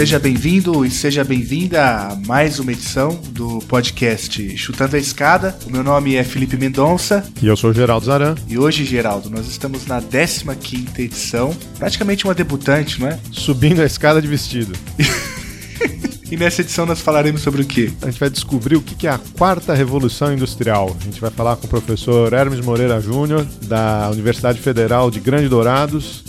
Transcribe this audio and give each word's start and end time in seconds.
Seja 0.00 0.18
bem-vindo 0.18 0.82
e 0.82 0.90
seja 0.90 1.22
bem-vinda 1.22 1.84
a 1.84 2.16
mais 2.26 2.58
uma 2.58 2.72
edição 2.72 3.20
do 3.32 3.58
podcast 3.68 4.56
Chutando 4.56 4.96
a 4.96 4.98
Escada. 4.98 5.54
O 5.66 5.70
meu 5.70 5.84
nome 5.84 6.16
é 6.16 6.24
Felipe 6.24 6.56
Mendonça. 6.56 7.22
E 7.42 7.46
eu 7.46 7.54
sou 7.54 7.70
Geraldo 7.70 8.06
Zaran. 8.06 8.34
E 8.48 8.56
hoje, 8.56 8.86
Geraldo, 8.86 9.28
nós 9.28 9.46
estamos 9.46 9.84
na 9.84 10.00
15 10.00 11.02
edição. 11.02 11.54
Praticamente 11.78 12.24
uma 12.24 12.32
debutante, 12.32 12.98
não 12.98 13.08
é? 13.08 13.18
Subindo 13.30 13.82
a 13.82 13.84
escada 13.84 14.22
de 14.22 14.26
vestido. 14.26 14.72
E 16.30 16.36
nessa 16.36 16.60
edição 16.60 16.86
nós 16.86 17.00
falaremos 17.00 17.40
sobre 17.40 17.62
o 17.62 17.64
quê? 17.64 17.90
A 18.02 18.06
gente 18.06 18.20
vai 18.20 18.30
descobrir 18.30 18.76
o 18.76 18.80
que 18.80 19.08
é 19.08 19.10
a 19.10 19.18
quarta 19.36 19.74
revolução 19.74 20.32
industrial. 20.32 20.96
A 21.00 21.04
gente 21.04 21.20
vai 21.20 21.28
falar 21.28 21.56
com 21.56 21.66
o 21.66 21.68
professor 21.68 22.32
Hermes 22.32 22.60
Moreira 22.60 23.00
Júnior, 23.00 23.44
da 23.62 24.08
Universidade 24.12 24.60
Federal 24.60 25.10
de 25.10 25.18
Grande 25.18 25.48
Dourados. 25.48 26.22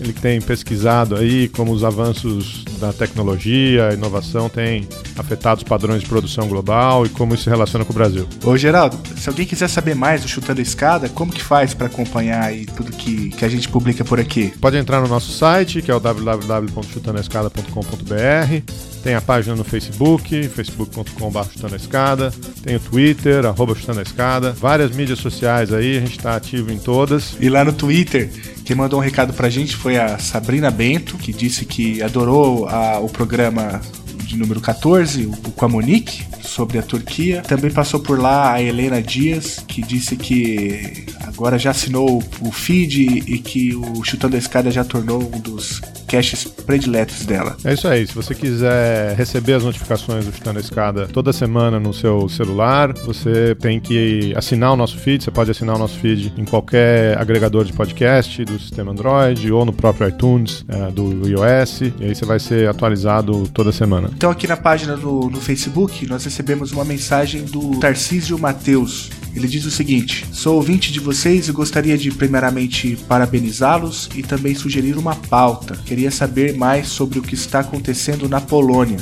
Ele 0.00 0.12
tem 0.12 0.40
pesquisado 0.40 1.16
aí 1.16 1.48
como 1.48 1.72
os 1.72 1.82
avanços 1.82 2.64
da 2.78 2.92
tecnologia, 2.92 3.88
a 3.88 3.94
inovação 3.94 4.48
têm 4.48 4.88
afetado 5.16 5.58
os 5.58 5.64
padrões 5.64 6.02
de 6.02 6.08
produção 6.08 6.46
global 6.48 7.04
e 7.04 7.08
como 7.08 7.34
isso 7.34 7.42
se 7.44 7.50
relaciona 7.50 7.84
com 7.84 7.92
o 7.92 7.94
Brasil. 7.94 8.28
Ô 8.44 8.56
Geraldo, 8.56 8.98
se 9.16 9.28
alguém 9.28 9.46
quiser 9.46 9.68
saber 9.68 9.94
mais 9.94 10.22
do 10.22 10.28
Chutando 10.28 10.60
a 10.60 10.62
Escada, 10.62 11.08
como 11.08 11.32
que 11.32 11.42
faz 11.42 11.74
para 11.74 11.86
acompanhar 11.86 12.44
aí 12.44 12.66
tudo 12.66 12.92
que, 12.92 13.30
que 13.30 13.44
a 13.44 13.48
gente 13.48 13.68
publica 13.68 14.04
por 14.04 14.20
aqui? 14.20 14.52
Pode 14.60 14.76
entrar 14.76 15.00
no 15.00 15.08
nosso 15.08 15.32
site, 15.32 15.82
que 15.82 15.90
é 15.90 15.94
o 15.94 16.00
www.chutandoescada.com.br. 16.00 18.72
Tem 19.02 19.14
a 19.14 19.20
página 19.20 19.56
no 19.56 19.64
Facebook, 19.64 20.48
facebook.com.br 20.48 21.42
chutando 21.52 21.74
a 21.74 21.76
escada. 21.76 22.32
Tem 22.62 22.76
o 22.76 22.80
Twitter, 22.80 23.44
arroba 23.46 23.74
chutando 23.74 23.98
a 24.00 24.02
escada. 24.02 24.52
Várias 24.52 24.94
mídias 24.94 25.18
sociais 25.18 25.72
aí, 25.72 25.96
a 25.96 26.00
gente 26.00 26.18
está 26.18 26.36
ativo 26.36 26.70
em 26.72 26.78
todas. 26.78 27.36
E 27.40 27.48
lá 27.48 27.64
no 27.64 27.72
Twitter, 27.72 28.30
quem 28.64 28.76
mandou 28.76 29.00
um 29.00 29.02
recado 29.02 29.32
pra 29.32 29.48
gente 29.48 29.74
foi 29.74 29.96
a 29.96 30.18
Sabrina 30.18 30.70
Bento, 30.70 31.16
que 31.16 31.32
disse 31.32 31.64
que 31.64 32.02
adorou 32.02 32.67
a, 32.68 32.98
o 33.00 33.08
programa 33.08 33.80
de 34.24 34.36
número 34.36 34.60
14, 34.60 35.26
o, 35.26 35.32
com 35.52 35.64
a 35.64 35.68
Monique, 35.68 36.24
sobre 36.42 36.78
a 36.78 36.82
Turquia. 36.82 37.42
Também 37.42 37.70
passou 37.70 38.00
por 38.00 38.20
lá 38.20 38.52
a 38.52 38.62
Helena 38.62 39.02
Dias, 39.02 39.62
que 39.66 39.82
disse 39.82 40.16
que 40.16 41.06
agora 41.26 41.58
já 41.58 41.70
assinou 41.70 42.22
o 42.40 42.52
feed 42.52 43.24
e 43.26 43.38
que 43.38 43.74
o 43.74 44.04
Chutando 44.04 44.36
a 44.36 44.38
Escada 44.38 44.70
já 44.70 44.84
tornou 44.84 45.22
um 45.34 45.40
dos 45.40 45.80
caches 46.08 46.44
prediletos 46.44 47.24
dela. 47.26 47.56
É 47.64 47.74
isso 47.74 47.86
aí. 47.86 48.06
Se 48.06 48.14
você 48.14 48.34
quiser 48.34 49.14
receber 49.14 49.54
as 49.54 49.64
notificações 49.64 50.24
do 50.24 50.32
Chutando 50.32 50.58
a 50.58 50.62
Escada 50.62 51.06
toda 51.06 51.32
semana 51.32 51.78
no 51.78 51.92
seu 51.92 52.28
celular, 52.28 52.92
você 52.94 53.54
tem 53.54 53.78
que 53.78 54.32
assinar 54.34 54.72
o 54.72 54.76
nosso 54.76 54.96
feed. 54.98 55.22
Você 55.22 55.30
pode 55.30 55.50
assinar 55.50 55.76
o 55.76 55.78
nosso 55.78 55.98
feed 55.98 56.32
em 56.36 56.44
qualquer 56.44 57.18
agregador 57.18 57.64
de 57.64 57.72
podcast 57.72 58.44
do 58.44 58.58
sistema 58.58 58.90
Android 58.90 59.52
ou 59.52 59.64
no 59.64 59.72
próprio 59.72 60.08
iTunes 60.08 60.64
é, 60.68 60.90
do 60.90 61.28
iOS. 61.28 61.82
E 62.00 62.04
aí 62.04 62.14
você 62.14 62.24
vai 62.24 62.40
ser 62.40 62.68
atualizado 62.68 63.46
toda 63.52 63.70
semana. 63.70 64.10
Então 64.14 64.30
aqui 64.30 64.46
na 64.46 64.56
página 64.56 64.96
do, 64.96 65.28
no 65.30 65.40
Facebook 65.40 66.06
nós 66.06 66.24
recebemos 66.24 66.72
uma 66.72 66.84
mensagem 66.84 67.44
do 67.44 67.78
Tarcísio 67.78 68.38
Mateus. 68.38 69.10
Ele 69.34 69.46
diz 69.46 69.64
o 69.64 69.70
seguinte: 69.70 70.24
Sou 70.32 70.56
ouvinte 70.56 70.92
de 70.92 71.00
vocês 71.00 71.48
e 71.48 71.52
gostaria 71.52 71.96
de 71.96 72.10
primeiramente 72.10 72.96
parabenizá-los 73.08 74.08
e 74.14 74.22
também 74.22 74.54
sugerir 74.54 74.96
uma 74.96 75.14
pauta. 75.14 75.76
Queria 75.84 76.10
saber 76.10 76.56
mais 76.56 76.88
sobre 76.88 77.18
o 77.18 77.22
que 77.22 77.34
está 77.34 77.60
acontecendo 77.60 78.28
na 78.28 78.40
Polônia. 78.40 78.98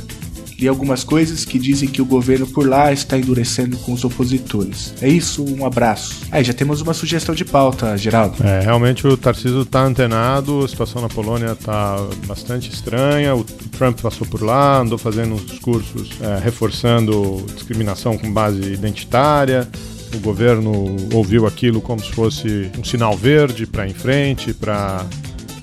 Li 0.59 0.67
algumas 0.67 1.05
coisas 1.05 1.45
que 1.45 1.59
dizem 1.59 1.87
que 1.87 2.01
o 2.01 2.07
governo 2.07 2.47
por 2.47 2.67
lá 2.67 2.91
está 2.91 3.19
endurecendo 3.19 3.77
com 3.79 3.93
os 3.93 4.05
opositores. 4.05 4.95
É 5.03 5.09
isso, 5.09 5.45
um 5.45 5.67
abraço. 5.67 6.23
Aí 6.33 6.43
já 6.43 6.55
temos 6.55 6.81
uma 6.81 6.95
sugestão 6.95 7.35
de 7.35 7.45
pauta, 7.45 7.97
Geraldo. 7.99 8.43
É, 8.43 8.61
realmente 8.61 9.07
o 9.07 9.17
Tarcísio 9.19 9.63
está 9.63 9.83
antenado, 9.83 10.65
a 10.65 10.69
situação 10.69 11.03
na 11.03 11.09
Polônia 11.09 11.53
está 11.53 11.97
bastante 12.27 12.71
estranha. 12.71 13.37
O 13.37 13.45
Trump 13.45 14.01
passou 14.01 14.27
por 14.27 14.43
lá, 14.43 14.79
andou 14.79 14.97
fazendo 14.97 15.35
uns 15.35 15.45
discursos 15.45 16.11
é, 16.23 16.43
reforçando 16.43 17.45
discriminação 17.55 18.17
com 18.17 18.33
base 18.33 18.63
identitária. 18.63 19.69
O 20.15 20.19
governo 20.21 20.97
ouviu 21.13 21.47
aquilo 21.47 21.81
como 21.81 22.01
se 22.01 22.11
fosse 22.13 22.71
um 22.79 22.85
sinal 22.85 23.17
verde 23.17 23.67
para 23.67 23.87
em 23.87 23.95
frente, 23.95 24.55
para 24.55 25.05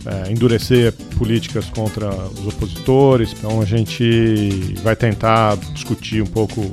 é, 0.05 0.31
endurecer 0.31 0.93
políticas 1.17 1.65
contra 1.69 2.09
os 2.09 2.47
opositores. 2.47 3.33
Então 3.33 3.61
a 3.61 3.65
gente 3.65 4.75
vai 4.83 4.95
tentar 4.95 5.55
discutir 5.73 6.21
um 6.21 6.27
pouco 6.27 6.69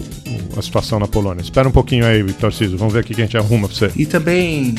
a 0.56 0.62
situação 0.62 0.98
na 0.98 1.06
Polônia. 1.06 1.42
Espera 1.42 1.68
um 1.68 1.72
pouquinho 1.72 2.04
aí, 2.04 2.24
Tarcísio. 2.32 2.76
Vamos 2.76 2.92
ver 2.92 3.00
o 3.00 3.04
que 3.04 3.12
a 3.12 3.16
gente 3.16 3.36
arruma 3.36 3.68
para 3.68 3.76
você. 3.76 3.92
E 3.96 4.06
também 4.06 4.74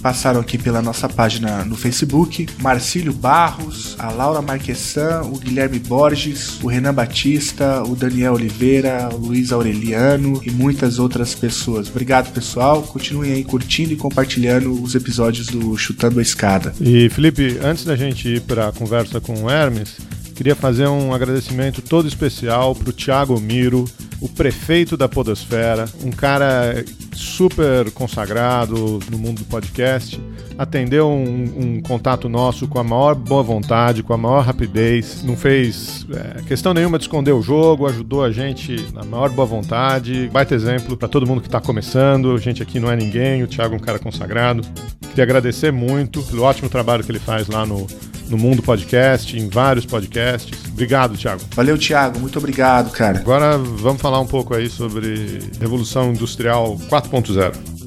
passaram 0.00 0.40
aqui 0.40 0.58
pela 0.58 0.82
nossa 0.82 1.08
página 1.08 1.64
no 1.64 1.76
Facebook, 1.76 2.46
Marcílio 2.58 3.12
Barros, 3.12 3.94
a 3.98 4.10
Laura 4.10 4.42
Marquessan, 4.42 5.22
o 5.22 5.38
Guilherme 5.38 5.78
Borges, 5.78 6.58
o 6.62 6.68
Renan 6.68 6.94
Batista, 6.94 7.82
o 7.82 7.94
Daniel 7.94 8.34
Oliveira, 8.34 9.08
o 9.12 9.16
Luiz 9.16 9.52
Aureliano 9.52 10.40
e 10.44 10.50
muitas 10.50 10.98
outras 10.98 11.34
pessoas. 11.34 11.88
Obrigado, 11.88 12.32
pessoal. 12.32 12.82
Continuem 12.82 13.32
aí 13.32 13.44
curtindo 13.44 13.92
e 13.92 13.96
compartilhando 13.96 14.82
os 14.82 14.94
episódios 14.94 15.46
do 15.48 15.76
Chutando 15.76 16.18
a 16.18 16.22
Escada. 16.22 16.74
E 16.80 17.08
Felipe, 17.10 17.58
antes 17.62 17.84
da 17.84 17.96
gente 17.96 18.28
ir 18.28 18.40
para 18.40 18.68
a 18.68 18.72
conversa 18.72 19.20
com 19.20 19.44
o 19.44 19.50
Hermes, 19.50 19.96
queria 20.40 20.56
fazer 20.56 20.88
um 20.88 21.12
agradecimento 21.12 21.82
todo 21.82 22.08
especial 22.08 22.74
para 22.74 22.88
o 22.88 22.92
Thiago 22.94 23.38
Miro, 23.38 23.84
o 24.22 24.26
prefeito 24.26 24.96
da 24.96 25.06
Podosfera, 25.06 25.84
um 26.02 26.10
cara 26.10 26.82
super 27.12 27.90
consagrado 27.90 29.00
no 29.10 29.18
mundo 29.18 29.40
do 29.40 29.44
podcast, 29.44 30.18
atendeu 30.56 31.10
um, 31.10 31.42
um, 31.42 31.82
contato 31.82 32.26
nosso 32.26 32.66
com 32.66 32.78
a 32.78 32.82
maior 32.82 33.14
boa 33.14 33.42
vontade, 33.42 34.02
com 34.02 34.14
a 34.14 34.16
maior 34.16 34.42
rapidez, 34.42 35.22
não 35.22 35.36
fez 35.36 36.06
é, 36.10 36.40
questão 36.44 36.72
nenhuma 36.72 36.96
de 36.96 37.04
esconder 37.04 37.32
o 37.32 37.42
jogo, 37.42 37.86
ajudou 37.86 38.24
a 38.24 38.32
gente 38.32 38.82
na 38.94 39.04
maior 39.04 39.28
boa 39.28 39.46
vontade, 39.46 40.30
baita 40.32 40.54
exemplo 40.54 40.96
para 40.96 41.06
todo 41.06 41.26
mundo 41.26 41.42
que 41.42 41.48
está 41.48 41.60
começando, 41.60 42.32
a 42.32 42.38
gente 42.38 42.62
aqui 42.62 42.80
não 42.80 42.90
é 42.90 42.96
ninguém, 42.96 43.42
o 43.42 43.46
Thiago 43.46 43.74
é 43.74 43.76
um 43.76 43.80
cara 43.80 43.98
consagrado. 43.98 44.62
Queria 45.10 45.24
agradecer 45.24 45.70
muito 45.70 46.22
pelo 46.22 46.44
ótimo 46.44 46.70
trabalho 46.70 47.04
que 47.04 47.12
ele 47.12 47.18
faz 47.18 47.46
lá 47.46 47.66
no 47.66 47.86
no 48.30 48.38
Mundo 48.38 48.62
Podcast, 48.62 49.36
em 49.36 49.48
vários 49.48 49.84
podcasts. 49.84 50.58
Obrigado, 50.68 51.18
Thiago. 51.18 51.42
Valeu, 51.54 51.76
Thiago. 51.76 52.18
Muito 52.18 52.38
obrigado, 52.38 52.90
cara. 52.92 53.18
Agora 53.18 53.58
vamos 53.58 54.00
falar 54.00 54.20
um 54.20 54.26
pouco 54.26 54.54
aí 54.54 54.70
sobre 54.70 55.40
Revolução 55.60 56.12
Industrial 56.12 56.78
4.0. 56.88 57.80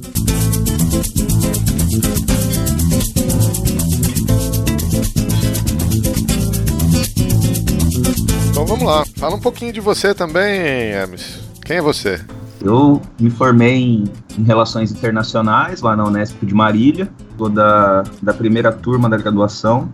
Então 8.49 8.65
vamos 8.65 8.85
lá. 8.85 9.03
Fala 9.17 9.35
um 9.35 9.41
pouquinho 9.41 9.73
de 9.73 9.79
você 9.79 10.13
também, 10.13 10.59
Hermes. 10.59 11.39
Quem 11.65 11.77
é 11.77 11.81
você? 11.81 12.19
Eu 12.63 13.01
me 13.19 13.29
formei 13.29 13.75
em, 13.75 14.03
em, 14.37 14.43
Relações 14.43 14.91
Internacionais 14.91 15.81
lá 15.81 15.95
na 15.95 16.05
Unesp 16.05 16.45
de 16.45 16.53
Marília, 16.53 17.09
sou 17.37 17.49
da, 17.49 18.03
da 18.21 18.33
primeira 18.33 18.71
turma 18.71 19.09
da 19.09 19.17
graduação 19.17 19.89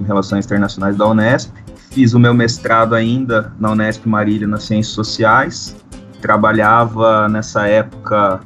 em 0.00 0.04
Relações 0.04 0.44
Internacionais 0.44 0.96
da 0.96 1.06
Unesp. 1.06 1.52
Fiz 1.90 2.14
o 2.14 2.18
meu 2.18 2.34
mestrado 2.34 2.94
ainda 2.94 3.52
na 3.58 3.70
Unesp 3.70 4.06
Marília 4.06 4.46
nas 4.46 4.64
Ciências 4.64 4.94
Sociais. 4.94 5.76
Trabalhava 6.20 7.28
nessa 7.28 7.66
época 7.66 8.40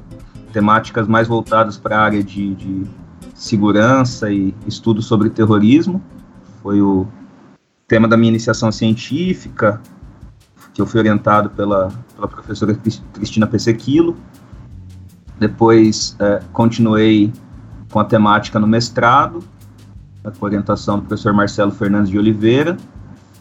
temáticas 0.52 1.06
mais 1.06 1.28
voltadas 1.28 1.76
para 1.76 1.98
a 1.98 2.02
área 2.02 2.22
de, 2.22 2.54
de 2.54 2.86
segurança 3.34 4.30
e 4.30 4.54
estudo 4.66 5.00
sobre 5.00 5.30
terrorismo. 5.30 6.02
Foi 6.62 6.82
o 6.82 7.06
tema 7.86 8.08
da 8.08 8.16
minha 8.16 8.30
iniciação 8.30 8.70
científica, 8.72 9.80
que 10.74 10.82
eu 10.82 10.86
fui 10.86 11.00
orientado 11.00 11.50
pela, 11.50 11.88
pela 12.14 12.28
professora 12.28 12.78
Cristina 13.12 13.46
Pessequilo. 13.46 14.16
Depois 15.38 16.16
é, 16.18 16.40
continuei 16.52 17.32
com 17.98 18.02
a 18.02 18.04
temática 18.04 18.60
no 18.60 18.66
mestrado, 18.68 19.42
com 20.22 20.30
a 20.30 20.48
orientação 20.48 21.00
do 21.00 21.06
professor 21.06 21.32
Marcelo 21.32 21.72
Fernandes 21.72 22.08
de 22.08 22.16
Oliveira. 22.16 22.76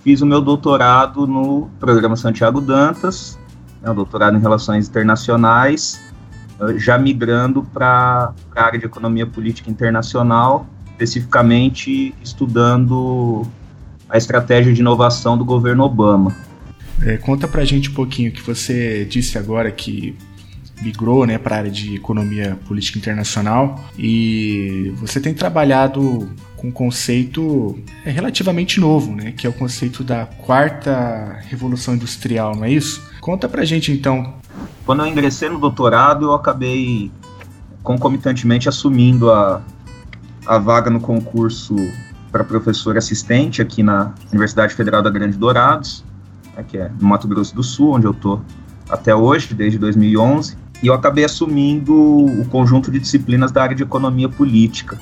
Fiz 0.03 0.21
o 0.21 0.25
meu 0.25 0.41
doutorado 0.41 1.27
no 1.27 1.69
programa 1.79 2.15
Santiago 2.15 2.59
Dantas, 2.59 3.37
né, 3.83 3.91
um 3.91 3.93
doutorado 3.93 4.35
em 4.35 4.39
Relações 4.39 4.89
Internacionais, 4.89 6.01
eh, 6.59 6.79
já 6.79 6.97
migrando 6.97 7.61
para 7.71 8.33
a 8.55 8.63
área 8.63 8.79
de 8.79 8.85
Economia 8.85 9.27
Política 9.27 9.69
Internacional, 9.69 10.65
especificamente 10.89 12.15
estudando 12.23 13.43
a 14.09 14.17
estratégia 14.17 14.73
de 14.73 14.81
inovação 14.81 15.37
do 15.37 15.45
governo 15.45 15.83
Obama. 15.83 16.35
É, 17.03 17.17
conta 17.17 17.47
pra 17.47 17.63
gente 17.63 17.91
um 17.91 17.93
pouquinho 17.93 18.31
que 18.31 18.41
você 18.41 19.05
disse 19.05 19.37
agora 19.37 19.69
que 19.69 20.17
migrou 20.81 21.25
né, 21.25 21.37
para 21.37 21.55
a 21.55 21.59
área 21.59 21.71
de 21.71 21.95
economia 21.95 22.57
política 22.67 22.99
internacional 22.99 23.83
e 23.97 24.93
você 24.97 25.19
tem 25.19 25.33
trabalhado 25.33 26.29
com 26.55 26.67
um 26.67 26.71
conceito 26.71 27.77
é, 28.05 28.09
relativamente 28.09 28.79
novo, 28.79 29.15
né? 29.15 29.31
Que 29.31 29.45
é 29.45 29.49
o 29.49 29.53
conceito 29.53 30.03
da 30.03 30.25
quarta 30.25 31.39
revolução 31.47 31.93
industrial, 31.95 32.55
não 32.55 32.65
é 32.65 32.71
isso? 32.71 33.01
Conta 33.21 33.47
pra 33.47 33.63
gente 33.63 33.91
então. 33.91 34.33
Quando 34.85 35.01
eu 35.01 35.07
ingressei 35.07 35.49
no 35.49 35.59
doutorado, 35.59 36.25
eu 36.25 36.33
acabei 36.33 37.11
concomitantemente 37.83 38.67
assumindo 38.67 39.31
a, 39.31 39.61
a 40.45 40.57
vaga 40.57 40.89
no 40.89 40.99
concurso 40.99 41.75
para 42.31 42.43
professor 42.43 42.97
assistente 42.97 43.61
aqui 43.61 43.83
na 43.83 44.13
Universidade 44.31 44.73
Federal 44.73 45.01
da 45.01 45.09
Grande 45.09 45.37
Dourados, 45.37 46.03
né, 46.55 46.65
que 46.67 46.77
é 46.77 46.91
no 46.99 47.07
Mato 47.07 47.27
Grosso 47.27 47.55
do 47.55 47.63
Sul, 47.63 47.93
onde 47.93 48.05
eu 48.05 48.11
estou 48.11 48.41
até 48.89 49.13
hoje, 49.13 49.53
desde 49.53 49.77
2011, 49.77 50.57
e 50.81 50.87
eu 50.87 50.93
acabei 50.93 51.25
assumindo 51.25 51.93
o 51.93 52.45
conjunto 52.45 52.91
de 52.91 52.99
disciplinas 52.99 53.51
da 53.51 53.63
área 53.63 53.75
de 53.75 53.83
economia 53.83 54.29
política. 54.29 54.97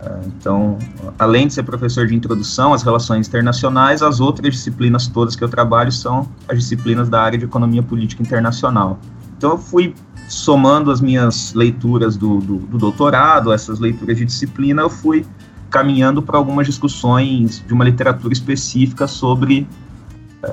É, 0.00 0.20
então, 0.26 0.78
além 1.18 1.46
de 1.46 1.54
ser 1.54 1.62
professor 1.62 2.06
de 2.06 2.14
introdução 2.14 2.72
às 2.72 2.82
relações 2.82 3.28
internacionais, 3.28 4.02
as 4.02 4.18
outras 4.18 4.54
disciplinas 4.54 5.06
todas 5.06 5.36
que 5.36 5.44
eu 5.44 5.48
trabalho 5.48 5.92
são 5.92 6.26
as 6.48 6.58
disciplinas 6.58 7.08
da 7.08 7.20
área 7.20 7.38
de 7.38 7.44
economia 7.44 7.82
política 7.82 8.22
internacional. 8.22 8.98
Então, 9.36 9.50
eu 9.50 9.58
fui 9.58 9.94
somando 10.26 10.90
as 10.90 11.00
minhas 11.00 11.52
leituras 11.54 12.16
do, 12.16 12.38
do, 12.38 12.56
do 12.58 12.78
doutorado, 12.78 13.52
essas 13.52 13.78
leituras 13.78 14.16
de 14.16 14.24
disciplina, 14.24 14.82
eu 14.82 14.90
fui 14.90 15.26
caminhando 15.68 16.22
para 16.22 16.36
algumas 16.36 16.66
discussões 16.66 17.62
de 17.66 17.72
uma 17.72 17.84
literatura 17.84 18.32
específica 18.32 19.06
sobre 19.06 19.68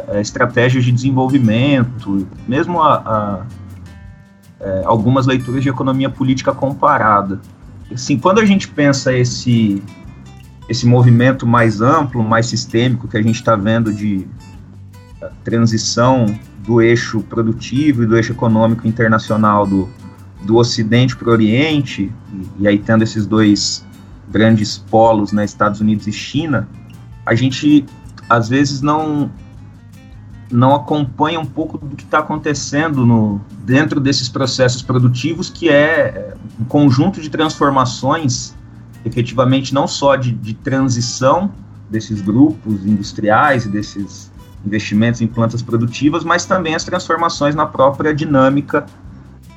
é, 0.10 0.20
estratégias 0.20 0.84
de 0.84 0.92
desenvolvimento, 0.92 2.28
mesmo 2.48 2.82
a, 2.82 2.96
a 2.96 3.46
é, 4.60 4.84
algumas 4.86 5.26
leituras 5.26 5.64
de 5.64 5.70
economia 5.70 6.10
política 6.10 6.54
comparada. 6.54 7.40
Assim, 7.92 8.18
quando 8.18 8.40
a 8.40 8.46
gente 8.46 8.68
pensa 8.68 9.16
esse 9.16 9.82
esse 10.70 10.86
movimento 10.86 11.48
mais 11.48 11.80
amplo, 11.80 12.22
mais 12.22 12.48
sistêmico 12.48 13.08
que 13.08 13.16
a 13.16 13.22
gente 13.22 13.36
está 13.36 13.56
vendo 13.56 13.94
de 13.94 14.28
transição 15.44 16.26
do 16.60 16.82
eixo 16.82 17.22
produtivo 17.22 18.04
e 18.04 18.06
do 18.06 18.18
eixo 18.18 18.34
econômico 18.34 18.86
internacional 18.86 19.66
do, 19.66 19.90
do 20.44 20.58
Ocidente 20.58 21.16
para 21.16 21.30
o 21.30 21.32
Oriente, 21.32 22.12
e, 22.34 22.64
e, 22.64 22.68
aí 22.68 22.78
tendo 22.78 23.04
esses 23.04 23.26
dois 23.26 23.86
grandes 24.30 24.78
polos, 24.78 25.32
né, 25.32 25.46
Estados 25.46 25.80
Unidos 25.80 26.06
e 26.08 26.12
China, 26.12 26.68
a 27.26 27.34
gente 27.34 27.86
às 28.30 28.50
vezes 28.50 28.82
não 28.82 29.32
não 30.52 30.74
acompanha 30.74 31.40
um 31.40 31.46
pouco 31.46 31.78
do 31.78 31.96
que 31.96 32.04
está 32.04 32.20
acontecendo 32.20 33.06
no, 33.06 33.42
dentro 33.66 34.00
desses 34.00 34.30
processos 34.30 34.82
produtivos, 34.82 35.50
que 35.50 35.70
é 35.70 36.34
um 36.60 36.66
conjunto 36.66 37.22
de 37.22 37.30
transformações, 37.30 38.56
efetivamente 39.06 39.74
não 39.74 39.88
só 39.88 40.16
de, 40.16 40.32
de 40.32 40.54
transição 40.54 41.52
desses 41.90 42.22
grupos 42.22 42.86
industriais 42.86 43.66
e 43.66 43.70
desses 43.70 44.32
investimentos 44.66 45.22
em 45.22 45.28
plantas 45.28 45.62
produtivas, 45.62 46.24
mas 46.24 46.46
também 46.46 46.76
as 46.76 46.84
transformações 46.84 47.56
na 47.56 47.66
própria 47.66 48.14
dinâmica 48.14 48.86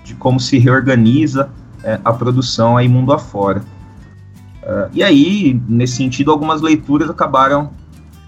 de 0.04 0.14
como 0.14 0.38
se 0.38 0.58
reorganiza 0.58 1.50
é, 1.82 2.00
a 2.04 2.12
produção 2.12 2.76
aí 2.76 2.88
mundo 2.88 3.12
afora. 3.12 3.62
Uh, 4.62 4.90
e 4.92 5.02
aí, 5.02 5.60
nesse 5.68 5.96
sentido, 5.96 6.30
algumas 6.30 6.60
leituras 6.60 7.08
acabaram 7.08 7.70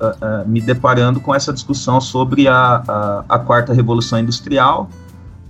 uh, 0.02 0.48
me 0.48 0.60
deparando 0.60 1.20
com 1.20 1.34
essa 1.34 1.52
discussão 1.52 2.00
sobre 2.00 2.48
a, 2.48 2.82
a, 2.86 3.24
a, 3.28 3.38
quarta 3.38 3.72
revolução 3.72 4.18
industrial, 4.18 4.90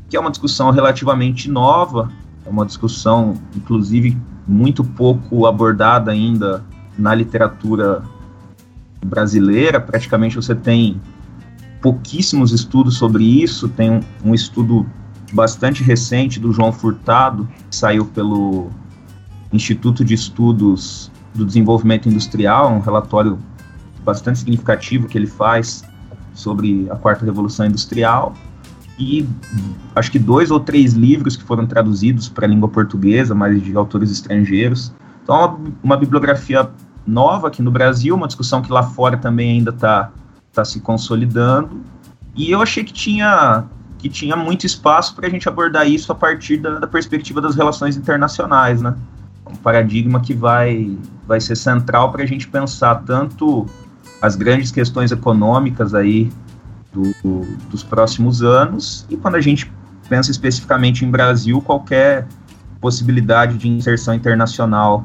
que 0.08 0.16
é 0.16 0.20
uma 0.20 0.30
discussão 0.30 0.70
relativamente 0.70 1.50
nova, 1.50 2.10
é 2.44 2.50
uma 2.50 2.66
discussão, 2.66 3.34
inclusive, 3.56 4.16
muito 4.46 4.84
pouco 4.84 5.46
abordada 5.46 6.10
ainda 6.10 6.62
na 6.98 7.14
literatura 7.14 8.02
brasileira. 9.04 9.80
Praticamente 9.80 10.36
você 10.36 10.54
tem 10.54 11.00
pouquíssimos 11.80 12.52
estudos 12.52 12.96
sobre 12.96 13.24
isso. 13.24 13.68
Tem 13.68 13.90
um, 13.90 14.00
um 14.24 14.34
estudo 14.34 14.86
bastante 15.32 15.82
recente 15.82 16.38
do 16.38 16.52
João 16.52 16.72
Furtado, 16.72 17.48
que 17.70 17.76
saiu 17.76 18.04
pelo 18.04 18.70
Instituto 19.52 20.04
de 20.04 20.14
Estudos 20.14 21.10
do 21.34 21.44
Desenvolvimento 21.44 22.08
Industrial, 22.08 22.72
um 22.72 22.80
relatório 22.80 23.38
bastante 24.04 24.40
significativo 24.40 25.08
que 25.08 25.16
ele 25.16 25.26
faz 25.26 25.84
sobre 26.34 26.88
a 26.90 26.96
quarta 26.96 27.24
revolução 27.24 27.66
industrial 27.66 28.34
e 28.98 29.26
acho 29.94 30.10
que 30.10 30.18
dois 30.18 30.50
ou 30.50 30.60
três 30.60 30.92
livros 30.92 31.36
que 31.36 31.44
foram 31.44 31.66
traduzidos 31.66 32.28
para 32.28 32.46
a 32.46 32.48
língua 32.48 32.68
portuguesa, 32.68 33.34
mas 33.34 33.62
de 33.62 33.76
autores 33.76 34.10
estrangeiros. 34.10 34.92
Então, 35.22 35.34
é 35.34 35.38
uma, 35.46 35.58
uma 35.82 35.96
bibliografia 35.96 36.70
nova 37.06 37.48
aqui 37.48 37.62
no 37.62 37.70
Brasil, 37.70 38.14
uma 38.14 38.26
discussão 38.26 38.62
que 38.62 38.70
lá 38.70 38.82
fora 38.82 39.16
também 39.16 39.52
ainda 39.52 39.70
está 39.70 40.10
tá 40.52 40.64
se 40.64 40.80
consolidando. 40.80 41.80
E 42.34 42.50
eu 42.50 42.62
achei 42.62 42.84
que 42.84 42.92
tinha, 42.92 43.64
que 43.98 44.08
tinha 44.08 44.36
muito 44.36 44.66
espaço 44.66 45.14
para 45.14 45.26
a 45.26 45.30
gente 45.30 45.48
abordar 45.48 45.86
isso 45.86 46.12
a 46.12 46.14
partir 46.14 46.58
da, 46.58 46.78
da 46.78 46.86
perspectiva 46.86 47.40
das 47.40 47.56
relações 47.56 47.96
internacionais, 47.96 48.80
né? 48.80 48.94
Um 49.50 49.56
paradigma 49.56 50.20
que 50.20 50.32
vai, 50.32 50.96
vai 51.26 51.40
ser 51.40 51.56
central 51.56 52.12
para 52.12 52.22
a 52.22 52.26
gente 52.26 52.48
pensar 52.48 52.96
tanto 53.04 53.66
as 54.22 54.36
grandes 54.36 54.70
questões 54.70 55.10
econômicas 55.10 55.94
aí 55.94 56.30
do, 56.92 57.02
do, 57.22 57.40
dos 57.68 57.82
próximos 57.82 58.40
anos 58.42 59.04
e 59.10 59.16
quando 59.16 59.34
a 59.34 59.40
gente 59.40 59.70
pensa 60.08 60.30
especificamente 60.30 61.04
em 61.04 61.10
Brasil, 61.10 61.60
qualquer 61.60 62.26
possibilidade 62.80 63.58
de 63.58 63.68
inserção 63.68 64.14
internacional 64.14 65.04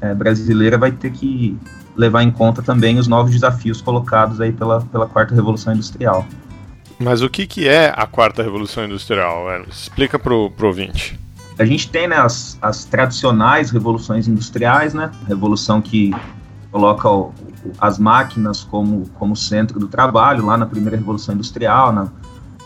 é, 0.00 0.14
brasileira 0.14 0.78
vai 0.78 0.92
ter 0.92 1.10
que 1.12 1.58
levar 1.94 2.22
em 2.22 2.30
conta 2.30 2.62
também 2.62 2.98
os 2.98 3.06
novos 3.06 3.32
desafios 3.32 3.82
colocados 3.82 4.40
aí 4.40 4.52
pela, 4.52 4.80
pela 4.80 5.06
quarta 5.06 5.34
revolução 5.34 5.74
industrial. 5.74 6.26
Mas 6.98 7.20
o 7.20 7.28
que, 7.28 7.46
que 7.46 7.68
é 7.68 7.92
a 7.94 8.06
quarta 8.06 8.42
revolução 8.42 8.84
industrial? 8.84 9.46
Explica 9.68 10.18
para 10.18 10.32
o 10.32 10.52
ouvinte. 10.62 11.18
A 11.58 11.64
gente 11.64 11.90
tem 11.90 12.08
né, 12.08 12.16
as, 12.16 12.56
as 12.62 12.84
tradicionais 12.84 13.70
revoluções 13.70 14.28
industriais, 14.28 14.94
né? 14.94 15.10
Revolução 15.26 15.82
que 15.82 16.12
coloca 16.70 17.08
o, 17.08 17.32
as 17.78 17.98
máquinas 17.98 18.64
como, 18.64 19.06
como 19.18 19.36
centro 19.36 19.78
do 19.78 19.88
trabalho, 19.88 20.46
lá 20.46 20.56
na 20.56 20.66
primeira 20.66 20.96
Revolução 20.96 21.34
Industrial, 21.34 21.92
na, 21.92 22.08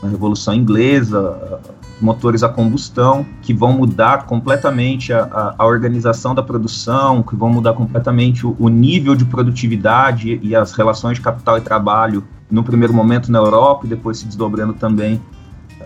na 0.03 0.09
Revolução 0.09 0.55
Inglesa, 0.55 1.61
motores 2.01 2.43
a 2.43 2.49
combustão, 2.49 3.25
que 3.41 3.55
vão 3.55 3.73
mudar 3.73 4.27
completamente 4.27 5.13
a, 5.13 5.23
a, 5.25 5.55
a, 5.59 5.67
organização 5.67 6.35
da 6.35 6.43
produção, 6.43 7.23
que 7.23 7.37
vão 7.37 7.49
mudar 7.49 7.75
completamente 7.75 8.47
o, 8.47 8.57
o, 8.59 8.69
nível 8.69 9.15
de 9.15 9.25
produtividade 9.25 10.41
e 10.43 10.55
as 10.55 10.73
relações 10.73 11.19
de 11.19 11.21
capital 11.21 11.57
e 11.59 11.61
trabalho, 11.61 12.25
no 12.51 12.63
primeiro 12.63 12.93
momento 12.93 13.31
na 13.31 13.39
Europa 13.39 13.87
e 13.87 13.89
depois 13.89 14.19
se 14.19 14.27
desdobrando 14.27 14.75
também 14.75 15.23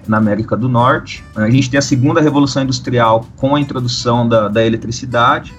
na 0.08 0.16
América 0.16 0.56
do 0.56 0.68
Norte. 0.68 1.22
A 1.34 1.50
gente 1.50 1.70
tem 1.70 1.78
a 1.78 1.82
segunda 1.82 2.20
Revolução 2.20 2.62
Industrial 2.62 3.24
com 3.36 3.54
a 3.54 3.60
introdução 3.60 4.28
da, 4.28 4.48
da 4.48 4.64
eletricidade, 4.64 5.54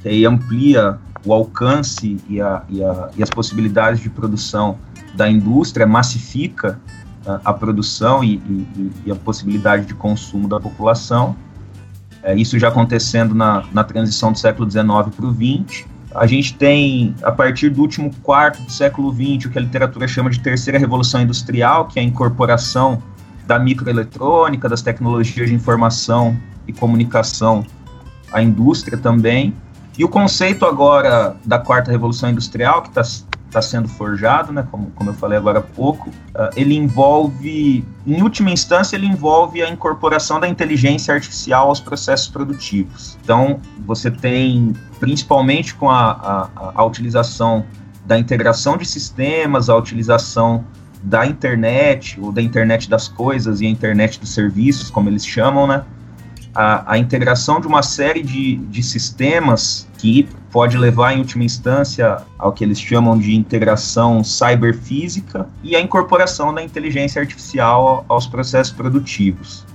que 0.00 0.08
aí 0.08 0.24
amplia 0.24 0.98
o 1.26 1.32
alcance 1.32 2.16
e, 2.28 2.40
a, 2.40 2.62
e, 2.68 2.82
a, 2.82 3.10
e 3.16 3.22
as 3.22 3.28
possibilidades 3.28 4.00
de 4.00 4.08
produção 4.08 4.78
da 5.14 5.28
indústria, 5.28 5.86
massifica 5.86 6.78
a, 7.26 7.40
a 7.46 7.52
produção 7.52 8.22
e, 8.22 8.36
e, 8.36 8.92
e, 9.06 9.12
a 9.12 9.16
possibilidade 9.16 9.86
de 9.86 9.94
consumo 9.94 10.48
da 10.48 10.60
população. 10.60 11.36
É, 12.22 12.34
isso 12.34 12.58
já 12.58 12.68
acontecendo 12.68 13.34
na, 13.34 13.64
na 13.72 13.82
transição 13.82 14.30
do 14.30 14.38
século 14.38 14.70
XIX 14.70 14.86
para 15.14 15.26
o 15.26 15.34
XX. 15.34 15.84
A 16.14 16.26
gente 16.26 16.54
tem, 16.54 17.14
a 17.22 17.32
partir 17.32 17.70
do 17.70 17.82
último 17.82 18.10
quarto 18.22 18.62
do 18.62 18.70
século 18.70 19.12
XX, 19.12 19.46
o 19.46 19.50
que 19.50 19.58
a 19.58 19.60
literatura 19.60 20.06
chama 20.06 20.30
de 20.30 20.40
terceira 20.40 20.78
revolução 20.78 21.20
industrial, 21.20 21.88
que 21.88 21.98
é 21.98 22.02
a 22.02 22.04
incorporação 22.04 23.02
da 23.46 23.58
microeletrônica, 23.58 24.68
das 24.68 24.82
tecnologias 24.82 25.48
de 25.48 25.54
informação 25.54 26.36
e 26.66 26.72
comunicação 26.72 27.64
à 28.32 28.42
indústria 28.42 28.96
também. 28.96 29.54
E 29.98 30.04
o 30.04 30.08
conceito 30.08 30.66
agora 30.66 31.36
da 31.44 31.58
quarta 31.58 31.90
revolução 31.90 32.30
industrial, 32.30 32.82
que 32.82 32.88
está 32.88 33.02
tá 33.50 33.62
sendo 33.62 33.88
forjado, 33.88 34.52
né, 34.52 34.66
como, 34.70 34.90
como 34.90 35.10
eu 35.10 35.14
falei 35.14 35.38
agora 35.38 35.60
há 35.60 35.62
pouco, 35.62 36.10
uh, 36.10 36.50
ele 36.54 36.74
envolve, 36.74 37.84
em 38.06 38.22
última 38.22 38.50
instância, 38.50 38.96
ele 38.96 39.06
envolve 39.06 39.62
a 39.62 39.70
incorporação 39.70 40.38
da 40.38 40.46
inteligência 40.46 41.14
artificial 41.14 41.68
aos 41.68 41.80
processos 41.80 42.28
produtivos. 42.28 43.16
Então, 43.22 43.58
você 43.86 44.10
tem, 44.10 44.74
principalmente 45.00 45.74
com 45.74 45.90
a, 45.90 46.10
a, 46.54 46.72
a 46.74 46.84
utilização 46.84 47.64
da 48.04 48.18
integração 48.18 48.76
de 48.76 48.84
sistemas, 48.84 49.70
a 49.70 49.76
utilização 49.76 50.64
da 51.02 51.24
internet, 51.26 52.18
ou 52.20 52.32
da 52.32 52.42
internet 52.42 52.90
das 52.90 53.08
coisas 53.08 53.60
e 53.60 53.66
a 53.66 53.70
internet 53.70 54.20
dos 54.20 54.34
serviços, 54.34 54.90
como 54.90 55.08
eles 55.08 55.26
chamam, 55.26 55.66
né? 55.66 55.84
A, 56.56 56.94
a 56.94 56.98
integração 56.98 57.60
de 57.60 57.66
uma 57.66 57.82
série 57.82 58.22
de, 58.22 58.56
de 58.56 58.82
sistemas 58.82 59.86
que 59.98 60.26
pode 60.50 60.78
levar, 60.78 61.12
em 61.12 61.18
última 61.18 61.44
instância, 61.44 62.22
ao 62.38 62.50
que 62.50 62.64
eles 62.64 62.80
chamam 62.80 63.18
de 63.18 63.36
integração 63.36 64.24
cyberfísica 64.24 65.46
e 65.62 65.76
a 65.76 65.80
incorporação 65.82 66.54
da 66.54 66.62
inteligência 66.62 67.20
artificial 67.20 68.06
aos 68.08 68.26
processos 68.26 68.72
produtivos. 68.72 69.66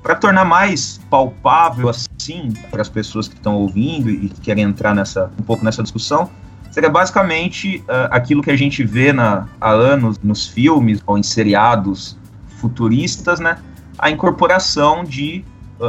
Para 0.00 0.14
tornar 0.14 0.44
mais 0.44 1.00
palpável 1.10 1.88
assim 1.88 2.52
para 2.70 2.82
as 2.82 2.88
pessoas 2.88 3.26
que 3.26 3.34
estão 3.34 3.56
ouvindo 3.56 4.08
e 4.08 4.28
que 4.28 4.40
querem 4.40 4.62
entrar 4.62 4.94
nessa, 4.94 5.32
um 5.36 5.42
pouco 5.42 5.64
nessa 5.64 5.82
discussão, 5.82 6.30
seria 6.70 6.88
basicamente 6.88 7.78
uh, 7.78 8.06
aquilo 8.12 8.44
que 8.44 8.50
a 8.52 8.56
gente 8.56 8.84
vê 8.84 9.12
na, 9.12 9.48
há 9.60 9.70
anos 9.70 10.20
nos 10.20 10.46
filmes 10.46 11.02
ou 11.04 11.18
em 11.18 11.22
seriados 11.24 12.16
futuristas, 12.60 13.40
né? 13.40 13.58
A 13.98 14.08
incorporação 14.08 15.02
de 15.02 15.44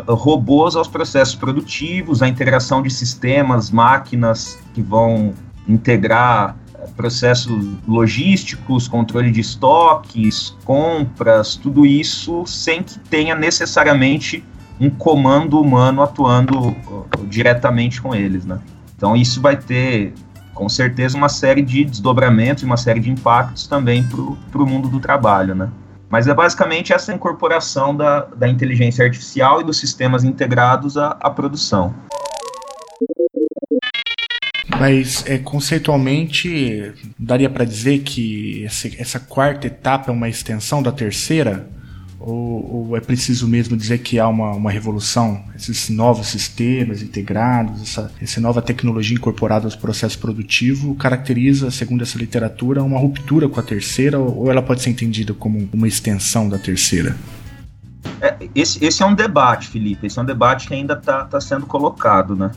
robôs 0.08 0.75
aos 0.75 0.88
processos 0.88 1.36
produtivos, 1.36 2.22
a 2.22 2.27
integração 2.27 2.81
de 2.81 2.89
sistemas, 2.89 3.72
máquinas 3.72 4.60
que 4.74 4.81
vão 4.81 5.34
integrar 5.67 6.55
processos 6.96 7.65
logísticos, 7.88 8.88
controle 8.88 9.31
de 9.31 9.41
estoques, 9.41 10.55
compras, 10.63 11.55
tudo 11.55 11.86
isso 11.86 12.46
sem 12.46 12.84
que 12.84 13.00
tenha 13.00 13.36
necessariamente 13.36 14.43
um 14.79 14.89
comando 14.89 15.60
humano 15.60 16.01
atuando 16.01 16.69
uh, 16.69 17.08
diretamente 17.27 18.01
com 18.01 18.15
eles, 18.15 18.46
né? 18.46 18.60
Então 18.96 19.15
isso 19.15 19.41
vai 19.41 19.58
ter 19.58 20.13
com 20.53 20.69
certeza 20.69 21.17
uma 21.17 21.29
série 21.29 21.62
de 21.62 21.84
desdobramentos 21.86 22.63
e 22.63 22.65
uma 22.65 22.77
série 22.77 23.00
de 23.00 23.10
impactos 23.10 23.67
também 23.67 24.03
para 24.03 24.62
o 24.62 24.65
mundo 24.65 24.89
do 24.89 25.00
trabalho, 25.00 25.55
né? 25.55 25.69
Mas 26.10 26.28
é 26.28 26.34
basicamente 26.34 26.92
essa 26.92 27.13
incorporação 27.13 27.96
da, 27.96 28.22
da 28.22 28.48
inteligência 28.48 29.06
artificial 29.06 29.62
e 29.62 29.63
dos 29.63 29.78
sistemas 29.78 30.24
integrados 30.24 30.98
à, 30.98 31.18
à 31.20 31.30
produção. 31.30 31.94
Mas 34.80 35.25
é, 35.28 35.38
conceitualmente 35.38 36.94
daria 37.18 37.50
para 37.50 37.66
dizer 37.66 38.00
que 38.00 38.63
essa, 38.66 38.88
essa 38.98 39.20
quarta 39.20 39.68
etapa 39.68 40.10
é 40.10 40.13
uma 40.13 40.30
extensão 40.30 40.82
da 40.82 40.92
terceira? 40.92 41.68
Ou, 42.29 42.89
ou, 42.89 42.98
é 42.98 43.01
preciso 43.01 43.48
mesmo 43.48 43.75
dizer 43.75 43.98
que 43.98 44.19
há 44.19 44.27
uma, 44.27 44.51
uma 44.51 44.69
revolução? 44.69 45.43
Esses 45.55 45.89
novos 45.89 46.27
sistemas 46.27 47.01
integrados, 47.01 47.81
essa, 47.81 48.12
essa 48.21 48.39
nova 48.39 48.62
tecnologia 48.62 49.15
incorporada 49.15 49.65
aos 49.65 49.75
processos 49.75 50.15
produtivos 50.15 50.95
caracteriza, 50.98 51.71
segundo 51.71 52.03
essa 52.03 52.19
literatura, 52.19 52.83
uma 52.83 53.00
ruptura 53.00 53.50
com 53.50 53.59
a 53.59 53.63
terceira 53.63 54.19
ou 54.19 54.51
ela 54.51 54.62
pode 54.62 54.81
ser 54.81 54.91
entendida 54.91 55.33
como 55.33 55.67
uma 55.74 55.88
extensão 55.88 56.48
da 56.48 56.59
terceira? 56.59 57.17
É, 58.21 58.38
esse, 58.53 58.83
esse 58.86 59.01
é 59.01 59.05
um 59.05 59.15
debate, 59.15 59.67
Felipe. 59.67 60.05
Esse 60.05 60.19
é 60.19 60.21
um 60.21 60.25
debate 60.25 60.67
que 60.67 60.74
ainda 60.74 60.93
está 60.93 61.25
tá 61.25 61.41
sendo 61.41 61.65
colocado, 61.65 62.36
né? 62.36 62.51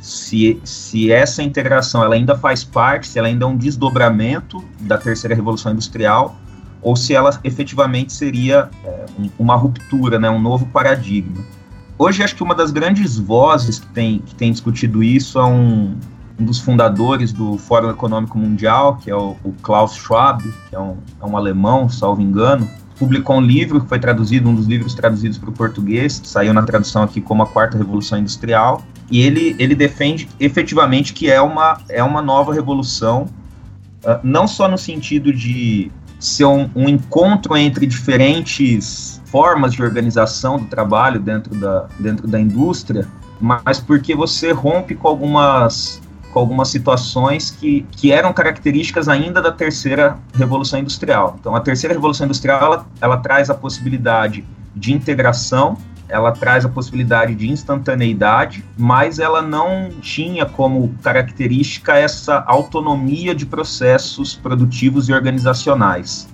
Se, 0.00 0.58
se 0.64 1.12
essa 1.12 1.42
integração 1.42 2.02
ela 2.02 2.14
ainda 2.14 2.38
faz 2.38 2.64
parte, 2.64 3.08
se 3.08 3.18
ela 3.18 3.28
ainda 3.28 3.44
é 3.44 3.48
um 3.48 3.56
desdobramento 3.56 4.64
da 4.80 4.96
terceira 4.96 5.34
revolução 5.34 5.72
industrial, 5.72 6.38
ou 6.82 6.96
se 6.96 7.14
ela 7.14 7.38
efetivamente 7.44 8.12
seria 8.12 8.70
é, 8.84 9.06
uma 9.38 9.56
ruptura, 9.56 10.18
né, 10.18 10.30
um 10.30 10.40
novo 10.40 10.66
paradigma. 10.66 11.44
Hoje, 11.98 12.22
acho 12.22 12.36
que 12.36 12.42
uma 12.42 12.54
das 12.54 12.70
grandes 12.70 13.18
vozes 13.18 13.80
que 13.80 13.86
tem, 13.88 14.20
que 14.20 14.34
tem 14.34 14.52
discutido 14.52 15.02
isso 15.02 15.38
é 15.38 15.44
um, 15.44 15.96
um 16.38 16.44
dos 16.44 16.60
fundadores 16.60 17.32
do 17.32 17.58
Fórum 17.58 17.90
Econômico 17.90 18.38
Mundial, 18.38 18.96
que 18.96 19.10
é 19.10 19.16
o, 19.16 19.36
o 19.42 19.52
Klaus 19.62 19.96
Schwab, 19.96 20.42
que 20.68 20.76
é 20.76 20.78
um, 20.78 20.96
é 21.20 21.26
um 21.26 21.36
alemão, 21.36 21.88
salvo 21.88 22.22
engano, 22.22 22.68
publicou 22.98 23.36
um 23.36 23.40
livro 23.40 23.80
que 23.80 23.88
foi 23.88 23.98
traduzido, 23.98 24.48
um 24.48 24.54
dos 24.54 24.66
livros 24.66 24.94
traduzidos 24.94 25.38
para 25.38 25.50
o 25.50 25.52
português, 25.52 26.20
saiu 26.24 26.52
na 26.52 26.62
tradução 26.62 27.02
aqui 27.02 27.20
como 27.20 27.42
A 27.42 27.46
Quarta 27.46 27.78
Revolução 27.78 28.18
Industrial, 28.18 28.82
e 29.10 29.20
ele, 29.20 29.56
ele 29.58 29.74
defende 29.74 30.28
efetivamente 30.38 31.12
que 31.12 31.30
é 31.30 31.40
uma, 31.40 31.80
é 31.88 32.02
uma 32.02 32.20
nova 32.20 32.52
revolução, 32.52 33.26
uh, 34.04 34.18
não 34.22 34.46
só 34.46 34.68
no 34.68 34.76
sentido 34.76 35.32
de 35.32 35.90
ser 36.18 36.44
um, 36.46 36.68
um, 36.74 36.88
encontro 36.88 37.56
entre 37.56 37.86
diferentes 37.86 39.20
formas 39.26 39.72
de 39.72 39.82
organização 39.82 40.58
do 40.58 40.66
trabalho 40.66 41.20
dentro 41.20 41.54
da, 41.54 41.86
dentro 41.98 42.26
da 42.26 42.40
indústria, 42.40 43.06
mas 43.40 43.78
porque 43.78 44.14
você 44.14 44.50
rompe 44.52 44.94
com 44.94 45.06
algumas, 45.06 46.00
com 46.32 46.40
algumas 46.40 46.68
situações 46.68 47.50
que, 47.50 47.86
que 47.92 48.10
eram 48.10 48.32
características 48.32 49.08
ainda 49.08 49.40
da 49.40 49.52
terceira 49.52 50.18
revolução 50.34 50.80
industrial. 50.80 51.36
Então, 51.38 51.54
a 51.54 51.60
terceira 51.60 51.94
revolução 51.94 52.26
industrial 52.26 52.60
ela, 52.60 52.86
ela 53.00 53.16
traz 53.18 53.48
a 53.48 53.54
possibilidade 53.54 54.44
de 54.74 54.92
integração 54.92 55.76
ela 56.08 56.32
traz 56.32 56.64
a 56.64 56.68
possibilidade 56.68 57.34
de 57.34 57.50
instantaneidade, 57.50 58.64
mas 58.76 59.18
ela 59.18 59.42
não 59.42 59.90
tinha 60.00 60.46
como 60.46 60.94
característica 61.02 61.94
essa 61.94 62.42
autonomia 62.46 63.34
de 63.34 63.44
processos 63.44 64.34
produtivos 64.34 65.08
e 65.08 65.12
organizacionais. 65.12 66.28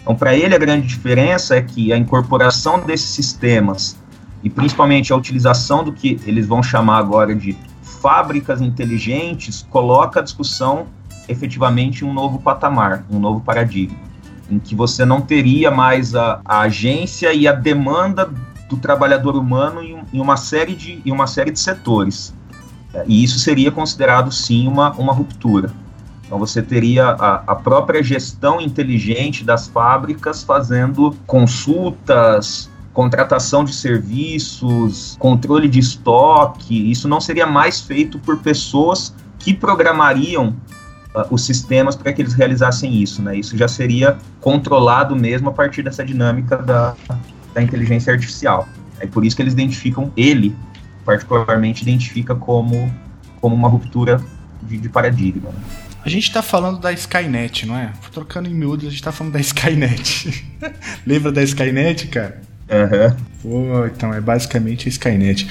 Então, 0.00 0.14
para 0.14 0.34
ele, 0.34 0.54
a 0.54 0.58
grande 0.58 0.86
diferença 0.86 1.56
é 1.56 1.62
que 1.62 1.90
a 1.92 1.96
incorporação 1.96 2.78
desses 2.80 3.08
sistemas, 3.08 3.96
e 4.42 4.50
principalmente 4.50 5.10
a 5.12 5.16
utilização 5.16 5.82
do 5.82 5.92
que 5.92 6.20
eles 6.26 6.46
vão 6.46 6.62
chamar 6.62 6.98
agora 6.98 7.34
de 7.34 7.56
fábricas 7.82 8.60
inteligentes, 8.60 9.66
coloca 9.70 10.20
a 10.20 10.22
discussão 10.22 10.86
efetivamente 11.26 12.04
em 12.04 12.08
um 12.08 12.12
novo 12.12 12.38
patamar, 12.38 13.06
um 13.10 13.18
novo 13.18 13.40
paradigma, 13.40 13.96
em 14.50 14.58
que 14.58 14.74
você 14.74 15.06
não 15.06 15.22
teria 15.22 15.70
mais 15.70 16.14
a, 16.14 16.42
a 16.44 16.60
agência 16.60 17.32
e 17.32 17.48
a 17.48 17.52
demanda 17.52 18.30
do 18.74 18.80
trabalhador 18.80 19.36
humano 19.36 19.82
em, 19.82 19.98
em, 20.12 20.20
uma 20.20 20.36
série 20.36 20.74
de, 20.74 21.00
em 21.04 21.12
uma 21.12 21.26
série 21.26 21.50
de 21.50 21.60
setores. 21.60 22.34
É, 22.92 23.04
e 23.06 23.22
isso 23.22 23.38
seria 23.38 23.70
considerado, 23.70 24.30
sim, 24.32 24.66
uma, 24.66 24.92
uma 24.92 25.12
ruptura. 25.12 25.70
Então, 26.26 26.38
você 26.38 26.62
teria 26.62 27.08
a, 27.08 27.34
a 27.46 27.54
própria 27.54 28.02
gestão 28.02 28.60
inteligente 28.60 29.44
das 29.44 29.68
fábricas 29.68 30.42
fazendo 30.42 31.14
consultas, 31.26 32.70
contratação 32.92 33.64
de 33.64 33.74
serviços, 33.74 35.16
controle 35.18 35.68
de 35.68 35.78
estoque. 35.78 36.90
Isso 36.90 37.06
não 37.08 37.20
seria 37.20 37.46
mais 37.46 37.80
feito 37.80 38.18
por 38.18 38.38
pessoas 38.38 39.14
que 39.38 39.52
programariam 39.52 40.56
uh, 41.14 41.26
os 41.30 41.44
sistemas 41.44 41.94
para 41.94 42.12
que 42.12 42.22
eles 42.22 42.32
realizassem 42.32 43.02
isso. 43.02 43.20
Né? 43.20 43.36
Isso 43.36 43.56
já 43.56 43.68
seria 43.68 44.16
controlado 44.40 45.14
mesmo 45.14 45.50
a 45.50 45.52
partir 45.52 45.82
dessa 45.82 46.04
dinâmica 46.04 46.56
da, 46.56 46.94
da 47.54 47.62
inteligência 47.62 48.12
artificial. 48.12 48.68
É 49.00 49.06
por 49.06 49.24
isso 49.24 49.36
que 49.36 49.42
eles 49.42 49.52
identificam, 49.52 50.12
ele 50.16 50.54
particularmente 51.04 51.82
identifica 51.82 52.34
como, 52.34 52.92
como 53.40 53.54
uma 53.54 53.68
ruptura 53.68 54.20
de, 54.62 54.78
de 54.78 54.88
paradigma. 54.88 55.50
Né? 55.50 55.58
A 56.04 56.08
gente 56.08 56.24
está 56.24 56.42
falando 56.42 56.78
da 56.80 56.92
Skynet, 56.92 57.66
não 57.66 57.76
é? 57.76 57.92
Trocando 58.12 58.48
em 58.48 58.54
miúdos, 58.54 58.86
a 58.86 58.90
gente 58.90 58.98
está 58.98 59.12
falando 59.12 59.32
da 59.32 59.40
Skynet. 59.40 60.44
Lembra 61.06 61.32
da 61.32 61.42
Skynet, 61.42 62.08
cara? 62.08 62.42
Aham. 62.70 63.16
Uhum. 63.44 63.70
Pô, 63.72 63.86
então 63.86 64.12
é 64.12 64.20
basicamente 64.20 64.88
a 64.88 64.90
Skynet 64.90 65.46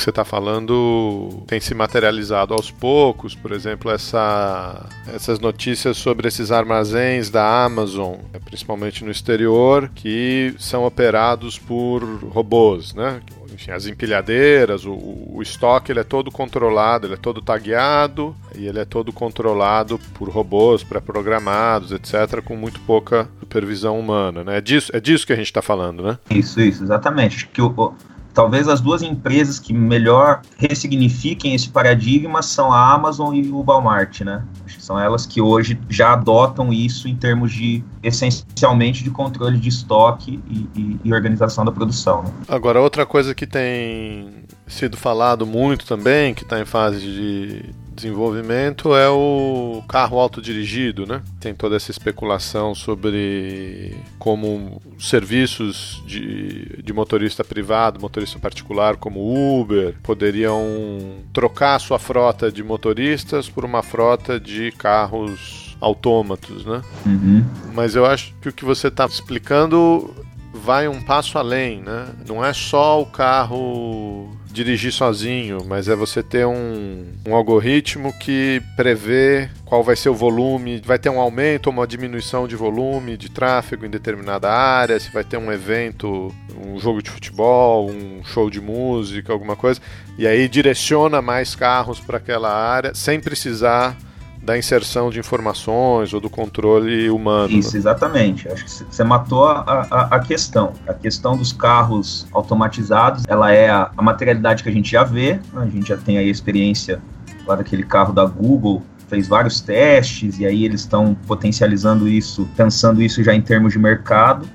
que 0.00 0.04
você 0.04 0.10
está 0.10 0.24
falando 0.24 1.42
tem 1.46 1.60
se 1.60 1.74
materializado 1.74 2.54
aos 2.54 2.70
poucos, 2.70 3.34
por 3.34 3.52
exemplo, 3.52 3.90
essa, 3.90 4.88
essas 5.14 5.38
notícias 5.38 5.98
sobre 5.98 6.26
esses 6.26 6.50
armazéns 6.50 7.28
da 7.28 7.64
Amazon, 7.64 8.14
principalmente 8.46 9.04
no 9.04 9.10
exterior, 9.10 9.90
que 9.94 10.54
são 10.58 10.86
operados 10.86 11.58
por 11.58 12.02
robôs, 12.30 12.94
né? 12.94 13.20
Enfim, 13.52 13.72
as 13.72 13.86
empilhadeiras, 13.86 14.86
o, 14.86 14.92
o 14.94 15.42
estoque 15.42 15.92
ele 15.92 16.00
é 16.00 16.04
todo 16.04 16.30
controlado, 16.30 17.06
ele 17.06 17.14
é 17.14 17.18
todo 17.18 17.42
tagueado 17.42 18.34
e 18.56 18.66
ele 18.66 18.78
é 18.78 18.86
todo 18.86 19.12
controlado 19.12 19.98
por 20.14 20.30
robôs 20.30 20.82
pré-programados, 20.82 21.92
etc., 21.92 22.40
com 22.42 22.56
muito 22.56 22.80
pouca 22.80 23.28
supervisão 23.40 23.98
humana, 23.98 24.44
né? 24.44 24.58
É 24.58 24.60
disso, 24.62 24.90
é 24.94 25.00
disso 25.00 25.26
que 25.26 25.32
a 25.32 25.36
gente 25.36 25.46
está 25.46 25.60
falando, 25.60 26.02
né? 26.02 26.18
Isso, 26.30 26.58
isso, 26.60 26.82
exatamente. 26.82 27.46
Que 27.48 27.60
o, 27.60 27.94
talvez 28.32 28.68
as 28.68 28.80
duas 28.80 29.02
empresas 29.02 29.58
que 29.58 29.72
melhor 29.72 30.42
ressignifiquem 30.56 31.54
esse 31.54 31.68
paradigma 31.68 32.42
são 32.42 32.72
a 32.72 32.92
Amazon 32.92 33.34
e 33.34 33.48
o 33.48 33.62
Walmart, 33.62 34.20
né? 34.20 34.42
São 34.78 34.98
elas 34.98 35.26
que 35.26 35.40
hoje 35.40 35.78
já 35.88 36.12
adotam 36.12 36.72
isso 36.72 37.06
em 37.06 37.14
termos 37.14 37.52
de, 37.52 37.84
essencialmente, 38.02 39.04
de 39.04 39.10
controle 39.10 39.58
de 39.58 39.68
estoque 39.68 40.40
e, 40.48 40.68
e, 40.74 41.00
e 41.04 41.12
organização 41.12 41.64
da 41.64 41.70
produção. 41.70 42.22
Né? 42.22 42.30
Agora, 42.48 42.80
outra 42.80 43.04
coisa 43.04 43.34
que 43.34 43.46
tem 43.46 44.44
sido 44.66 44.96
falado 44.96 45.46
muito 45.46 45.84
também, 45.86 46.34
que 46.34 46.44
está 46.44 46.60
em 46.60 46.64
fase 46.64 47.00
de 47.00 47.74
desenvolvimento 48.00 48.94
é 48.94 49.08
o 49.08 49.82
carro 49.88 50.18
autodirigido, 50.18 51.06
né? 51.06 51.22
Tem 51.38 51.54
toda 51.54 51.76
essa 51.76 51.90
especulação 51.90 52.74
sobre 52.74 53.96
como 54.18 54.80
serviços 54.98 56.02
de, 56.06 56.82
de 56.82 56.92
motorista 56.92 57.44
privado, 57.44 58.00
motorista 58.00 58.38
particular 58.38 58.96
como 58.96 59.60
Uber, 59.60 59.94
poderiam 60.02 61.18
trocar 61.32 61.78
sua 61.78 61.98
frota 61.98 62.50
de 62.50 62.62
motoristas 62.62 63.48
por 63.48 63.64
uma 63.64 63.82
frota 63.82 64.40
de 64.40 64.72
carros 64.72 65.76
autômatos, 65.80 66.64
né? 66.64 66.82
Uhum. 67.06 67.44
Mas 67.74 67.96
eu 67.96 68.04
acho 68.04 68.34
que 68.40 68.48
o 68.48 68.52
que 68.52 68.64
você 68.64 68.88
está 68.88 69.06
explicando 69.06 70.14
vai 70.52 70.88
um 70.88 71.00
passo 71.00 71.38
além, 71.38 71.80
né? 71.80 72.08
Não 72.26 72.44
é 72.44 72.52
só 72.52 73.00
o 73.00 73.06
carro 73.06 74.30
dirigir 74.50 74.92
sozinho, 74.92 75.64
mas 75.64 75.88
é 75.88 75.94
você 75.94 76.22
ter 76.22 76.46
um, 76.46 77.06
um 77.26 77.34
algoritmo 77.34 78.12
que 78.18 78.60
prevê 78.76 79.48
qual 79.64 79.82
vai 79.84 79.94
ser 79.94 80.08
o 80.08 80.14
volume, 80.14 80.82
vai 80.84 80.98
ter 80.98 81.08
um 81.08 81.20
aumento 81.20 81.68
ou 81.68 81.72
uma 81.72 81.86
diminuição 81.86 82.48
de 82.48 82.56
volume 82.56 83.16
de 83.16 83.30
tráfego 83.30 83.86
em 83.86 83.90
determinada 83.90 84.50
área, 84.50 84.98
se 84.98 85.10
vai 85.10 85.22
ter 85.22 85.36
um 85.36 85.52
evento, 85.52 86.34
um 86.66 86.78
jogo 86.78 87.02
de 87.02 87.10
futebol, 87.10 87.88
um 87.90 88.24
show 88.24 88.50
de 88.50 88.60
música, 88.60 89.32
alguma 89.32 89.54
coisa, 89.54 89.80
e 90.18 90.26
aí 90.26 90.48
direciona 90.48 91.22
mais 91.22 91.54
carros 91.54 92.00
para 92.00 92.18
aquela 92.18 92.52
área 92.52 92.94
sem 92.94 93.20
precisar 93.20 93.96
da 94.42 94.56
inserção 94.56 95.10
de 95.10 95.18
informações 95.18 96.14
ou 96.14 96.20
do 96.20 96.30
controle 96.30 97.10
humano. 97.10 97.52
Isso, 97.52 97.76
exatamente. 97.76 98.48
Acho 98.48 98.64
que 98.64 98.70
você 98.70 99.04
matou 99.04 99.44
a, 99.44 99.86
a, 99.90 100.16
a, 100.16 100.20
questão. 100.20 100.72
A 100.86 100.94
questão 100.94 101.36
dos 101.36 101.52
carros 101.52 102.26
automatizados, 102.32 103.24
ela 103.28 103.52
é 103.52 103.68
a, 103.68 103.90
a 103.96 104.02
materialidade 104.02 104.62
que 104.62 104.68
a 104.68 104.72
gente 104.72 104.90
já 104.90 105.04
vê, 105.04 105.34
né? 105.52 105.62
a 105.62 105.66
gente 105.66 105.88
já 105.88 105.96
tem 105.96 106.16
aí 106.16 106.28
a 106.28 106.30
experiência 106.30 107.02
lá 107.46 107.54
daquele 107.54 107.82
carro 107.82 108.12
da 108.12 108.24
Google, 108.24 108.82
fez 109.08 109.28
vários 109.28 109.60
testes 109.60 110.38
e 110.38 110.46
aí 110.46 110.64
eles 110.64 110.82
estão 110.82 111.14
potencializando 111.26 112.08
isso, 112.08 112.48
pensando 112.56 113.02
isso 113.02 113.22
já 113.22 113.34
em 113.34 113.42
termos 113.42 113.72
de 113.72 113.78
mercado. 113.78 114.48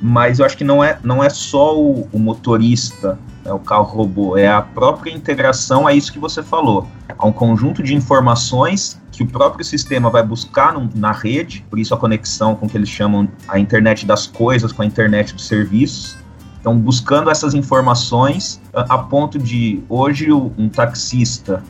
Mas 0.00 0.38
eu 0.38 0.46
acho 0.46 0.56
que 0.56 0.64
não 0.64 0.82
é, 0.82 0.98
não 1.02 1.22
é 1.22 1.28
só 1.28 1.78
o, 1.78 2.08
o 2.10 2.18
motorista, 2.18 3.18
né, 3.44 3.52
o 3.52 3.58
carro 3.58 3.84
robô, 3.84 4.36
é 4.36 4.48
a 4.48 4.62
própria 4.62 5.12
integração, 5.12 5.88
é 5.88 5.94
isso 5.94 6.12
que 6.12 6.18
você 6.18 6.42
falou. 6.42 6.86
Há 7.18 7.26
um 7.26 7.32
conjunto 7.32 7.82
de 7.82 7.94
informações 7.94 8.98
que 9.12 9.22
o 9.22 9.26
próprio 9.26 9.64
sistema 9.64 10.08
vai 10.08 10.22
buscar 10.22 10.72
no, 10.72 10.88
na 10.94 11.12
rede, 11.12 11.64
por 11.68 11.78
isso 11.78 11.92
a 11.92 11.98
conexão 11.98 12.54
com 12.54 12.64
o 12.64 12.68
que 12.68 12.78
eles 12.78 12.88
chamam 12.88 13.28
a 13.46 13.58
internet 13.58 14.06
das 14.06 14.26
coisas 14.26 14.72
com 14.72 14.80
a 14.80 14.86
internet 14.86 15.34
dos 15.34 15.46
serviços. 15.46 16.16
Então, 16.58 16.78
buscando 16.78 17.30
essas 17.30 17.52
informações 17.52 18.60
a, 18.72 18.94
a 18.94 18.98
ponto 18.98 19.38
de 19.38 19.82
hoje 19.88 20.32
um 20.32 20.68
taxista 20.68 21.62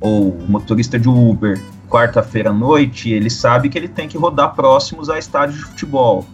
ou 0.00 0.36
motorista 0.48 0.98
de 0.98 1.08
Uber, 1.08 1.60
quarta-feira 1.88 2.50
à 2.50 2.52
noite, 2.52 3.10
ele 3.10 3.30
sabe 3.30 3.68
que 3.68 3.76
ele 3.76 3.88
tem 3.88 4.08
que 4.08 4.16
rodar 4.16 4.54
próximos 4.54 5.10
a 5.10 5.18
estádios 5.18 5.58
de 5.58 5.64
futebol. 5.64 6.24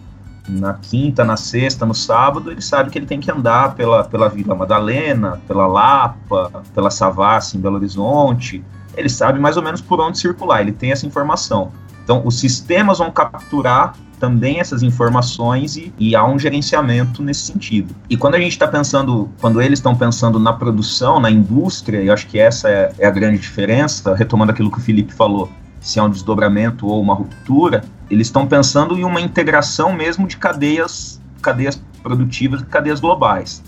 Na 0.49 0.73
quinta, 0.73 1.23
na 1.23 1.37
sexta, 1.37 1.85
no 1.85 1.93
sábado, 1.93 2.51
ele 2.51 2.61
sabe 2.61 2.89
que 2.89 2.97
ele 2.97 3.05
tem 3.05 3.19
que 3.19 3.31
andar 3.31 3.75
pela, 3.75 4.03
pela 4.03 4.27
Vila 4.27 4.55
Madalena, 4.55 5.39
pela 5.47 5.67
Lapa, 5.67 6.63
pela 6.73 6.89
Savassi 6.89 7.57
em 7.57 7.61
Belo 7.61 7.75
Horizonte, 7.75 8.63
ele 8.95 9.09
sabe 9.09 9.39
mais 9.39 9.57
ou 9.57 9.63
menos 9.63 9.81
por 9.81 9.99
onde 9.99 10.19
circular, 10.19 10.61
ele 10.61 10.71
tem 10.71 10.91
essa 10.91 11.05
informação. 11.05 11.71
Então, 12.03 12.21
os 12.25 12.39
sistemas 12.39 12.97
vão 12.97 13.11
capturar 13.11 13.93
também 14.19 14.59
essas 14.59 14.83
informações 14.83 15.77
e, 15.77 15.93
e, 15.97 16.15
há 16.15 16.25
um 16.25 16.37
gerenciamento 16.37 17.23
nesse 17.23 17.41
sentido. 17.41 17.95
E 18.09 18.17
quando 18.17 18.35
a 18.35 18.39
gente 18.39 18.51
está 18.51 18.67
pensando, 18.67 19.29
quando 19.39 19.61
eles 19.61 19.79
estão 19.79 19.95
pensando 19.95 20.37
na 20.37 20.51
produção, 20.51 21.19
na 21.19 21.31
indústria, 21.31 22.01
e 22.01 22.09
acho 22.09 22.27
que 22.27 22.37
essa 22.37 22.69
é, 22.69 22.91
é, 22.99 23.07
a 23.07 23.11
grande 23.11 23.37
diferença, 23.37 24.13
retomando 24.13 24.51
aquilo 24.51 24.69
que 24.69 24.77
o 24.77 24.81
Felipe 24.81 25.13
falou, 25.13 25.49
se 25.79 25.99
é 25.99 26.03
um 26.03 26.09
desdobramento 26.09 26.87
ou 26.87 27.01
uma 27.01 27.13
ruptura, 27.13 27.83
eles 28.09 28.27
estão 28.27 28.47
pensando 28.47 28.97
em 28.97 29.03
uma 29.03 29.21
integração 29.21 29.93
mesmo 29.93 30.27
de 30.27 30.37
cadeias, 30.37 31.21
cadeias 31.41 31.81
produtivas, 32.01 32.61
cadeias 32.63 32.99
globais. 32.99 33.63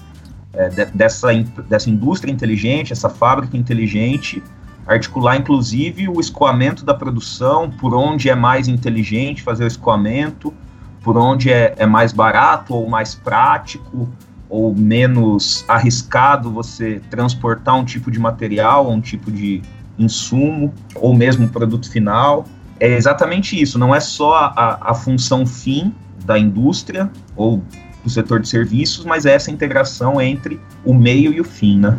É, 0.54 0.68
de, 0.70 0.86
dessa, 0.86 1.30
dessa 1.70 1.90
indústria 1.90 2.32
inteligente, 2.32 2.92
essa 2.92 3.10
fábrica 3.10 3.56
inteligente, 3.56 4.44
articular 4.86 5.38
inclusive 5.38 6.10
o 6.10 6.20
escoamento 6.20 6.84
da 6.84 6.94
produção, 6.94 7.70
por 7.70 7.94
onde 7.94 8.30
é 8.30 8.36
mais 8.36 8.68
inteligente 8.68 9.42
fazer 9.42 9.64
o 9.64 9.68
escoamento, 9.68 10.54
por 11.02 11.18
onde 11.18 11.52
é, 11.52 11.74
é 11.78 11.86
mais 11.86 12.12
barato 12.12 12.74
ou 12.74 12.90
mais 12.90 13.16
prático 13.16 14.10
ou 14.50 14.76
menos 14.76 15.64
arriscado 15.66 16.52
você 16.52 17.02
transportar 17.10 17.76
um 17.76 17.86
tipo 17.86 18.12
de 18.12 18.20
material, 18.20 18.92
um 18.92 19.00
tipo 19.00 19.32
de 19.32 19.62
insumo 20.04 20.74
ou 20.96 21.16
mesmo 21.16 21.48
produto 21.50 21.90
final. 21.90 22.46
É 22.80 22.96
exatamente 22.96 23.60
isso, 23.62 23.78
não 23.78 23.94
é 23.94 24.00
só 24.00 24.52
a, 24.56 24.92
a 24.92 24.94
função 24.94 25.46
fim 25.46 25.94
da 26.26 26.38
indústria 26.38 27.12
ou 27.36 27.64
do 28.04 28.10
setor 28.10 28.40
de 28.40 28.48
serviços, 28.48 29.06
mas 29.06 29.26
é 29.26 29.34
essa 29.34 29.52
integração 29.52 30.20
entre 30.20 30.60
o 30.84 30.94
meio 30.94 31.32
e 31.32 31.40
o 31.40 31.44
fim, 31.44 31.80
né? 31.80 31.98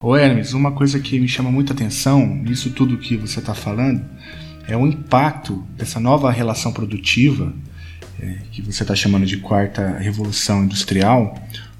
Ô 0.00 0.16
Hermes, 0.16 0.52
uma 0.52 0.72
coisa 0.72 1.00
que 1.00 1.18
me 1.18 1.26
chama 1.26 1.50
muita 1.50 1.72
atenção 1.72 2.24
nisso 2.24 2.70
tudo 2.70 2.96
que 2.98 3.16
você 3.16 3.40
está 3.40 3.52
falando 3.52 4.04
é 4.68 4.76
o 4.76 4.86
impacto 4.86 5.64
dessa 5.76 5.98
nova 5.98 6.30
relação 6.30 6.72
produtiva, 6.72 7.52
é, 8.20 8.36
que 8.52 8.62
você 8.62 8.84
está 8.84 8.94
chamando 8.94 9.26
de 9.26 9.38
quarta 9.38 9.96
revolução 9.98 10.62
industrial, 10.64 11.34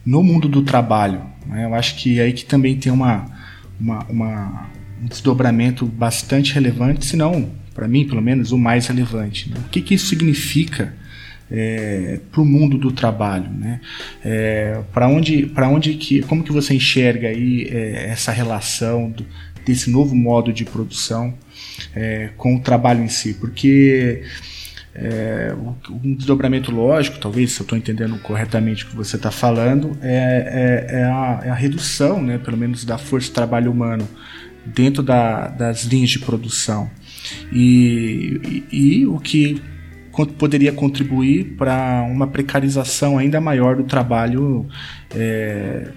no 0.04 0.22
mundo 0.22 0.48
do 0.48 0.62
trabalho. 0.62 1.20
Né? 1.48 1.64
Eu 1.64 1.74
acho 1.74 1.96
que 1.96 2.18
é 2.20 2.24
aí 2.24 2.32
que 2.32 2.44
também 2.44 2.76
tem 2.76 2.92
uma, 2.92 3.26
uma, 3.80 4.04
uma 4.08 4.70
um 5.02 5.06
desdobramento 5.06 5.86
bastante 5.86 6.52
relevante, 6.52 7.06
se 7.06 7.16
não, 7.16 7.50
para 7.74 7.86
mim, 7.86 8.06
pelo 8.06 8.20
menos, 8.20 8.52
o 8.52 8.58
mais 8.58 8.86
relevante. 8.86 9.48
Né? 9.50 9.56
O 9.64 9.68
que, 9.68 9.80
que 9.80 9.94
isso 9.94 10.06
significa 10.06 10.94
é, 11.50 12.20
para 12.30 12.40
o 12.40 12.44
mundo 12.44 12.76
do 12.76 12.92
trabalho, 12.92 13.50
né? 13.50 13.80
É, 14.24 14.80
para 14.92 15.08
onde, 15.08 15.46
para 15.46 15.68
onde 15.68 15.94
que, 15.94 16.20
como 16.22 16.42
que 16.42 16.52
você 16.52 16.74
enxerga 16.74 17.28
aí 17.28 17.68
é, 17.70 18.08
essa 18.10 18.32
relação 18.32 19.10
do, 19.10 19.24
desse 19.64 19.90
novo 19.90 20.14
modo 20.14 20.52
de 20.52 20.64
produção 20.64 21.32
é, 21.94 22.30
com 22.36 22.56
o 22.56 22.60
trabalho 22.60 23.02
em 23.02 23.08
si? 23.08 23.34
Porque 23.34 24.22
é, 25.00 25.54
um 25.90 26.14
desdobramento 26.14 26.72
lógico, 26.72 27.18
talvez 27.18 27.52
se 27.52 27.60
eu 27.60 27.62
estou 27.62 27.78
entendendo 27.78 28.18
corretamente 28.18 28.84
o 28.84 28.88
que 28.88 28.96
você 28.96 29.14
está 29.14 29.30
falando, 29.30 29.96
é, 30.02 30.86
é, 30.90 30.96
é, 30.98 31.04
a, 31.04 31.40
é, 31.44 31.50
a, 31.50 31.54
redução, 31.54 32.20
né, 32.20 32.36
pelo 32.36 32.56
menos 32.56 32.84
da 32.84 32.98
força 32.98 33.28
de 33.28 33.32
trabalho 33.32 33.70
humano 33.70 34.08
dentro 34.66 35.02
da, 35.02 35.46
das 35.48 35.84
linhas 35.84 36.10
de 36.10 36.18
produção. 36.18 36.90
E, 37.52 38.64
e, 38.72 39.00
e 39.00 39.06
o 39.06 39.20
que 39.20 39.62
poderia 40.36 40.72
contribuir 40.72 41.54
para 41.56 42.02
uma 42.10 42.26
precarização 42.26 43.18
ainda 43.18 43.40
maior 43.40 43.76
do 43.76 43.84
trabalho 43.84 44.66
é, 45.14 45.92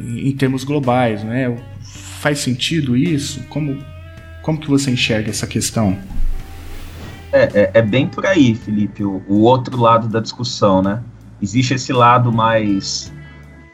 em 0.00 0.32
termos 0.32 0.64
globais, 0.64 1.22
né? 1.22 1.54
Faz 1.82 2.38
sentido 2.38 2.96
isso? 2.96 3.42
Como, 3.50 3.76
como 4.40 4.58
que 4.58 4.68
você 4.68 4.90
enxerga 4.90 5.28
essa 5.28 5.46
questão? 5.46 5.98
É, 7.32 7.42
é, 7.42 7.70
é 7.74 7.82
bem 7.82 8.06
por 8.06 8.24
aí, 8.24 8.54
Felipe, 8.54 9.04
o, 9.04 9.22
o, 9.28 9.42
outro 9.42 9.78
lado 9.78 10.08
da 10.08 10.20
discussão, 10.20 10.80
né? 10.80 11.02
Existe 11.42 11.74
esse 11.74 11.92
lado 11.92 12.32
mais, 12.32 13.12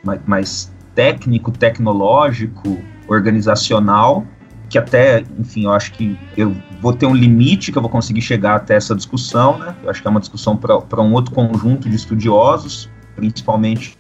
mais, 0.02 0.20
mais 0.26 0.72
técnico, 0.94 1.50
tecnológico, 1.52 2.78
organizacional, 3.06 4.26
que 4.68 4.76
até, 4.76 5.24
enfim, 5.38 5.64
eu 5.64 5.72
acho 5.72 5.92
que 5.92 6.18
eu 6.36 6.56
vou 6.80 6.92
ter 6.92 7.06
um 7.06 7.14
limite 7.14 7.70
que 7.70 7.78
eu 7.78 7.82
vou 7.82 7.90
conseguir 7.90 8.22
chegar 8.22 8.56
até 8.56 8.74
essa 8.74 8.94
discussão, 8.94 9.58
né? 9.58 9.74
Eu 9.82 9.90
acho 9.90 10.02
que 10.02 10.08
é 10.08 10.10
uma 10.10 10.20
discussão 10.20 10.56
para 10.56 11.00
um 11.00 11.12
outro 11.12 11.32
conjunto 11.32 11.88
de 11.88 11.94
estudiosos, 11.94 12.90
principalmente 13.14 13.96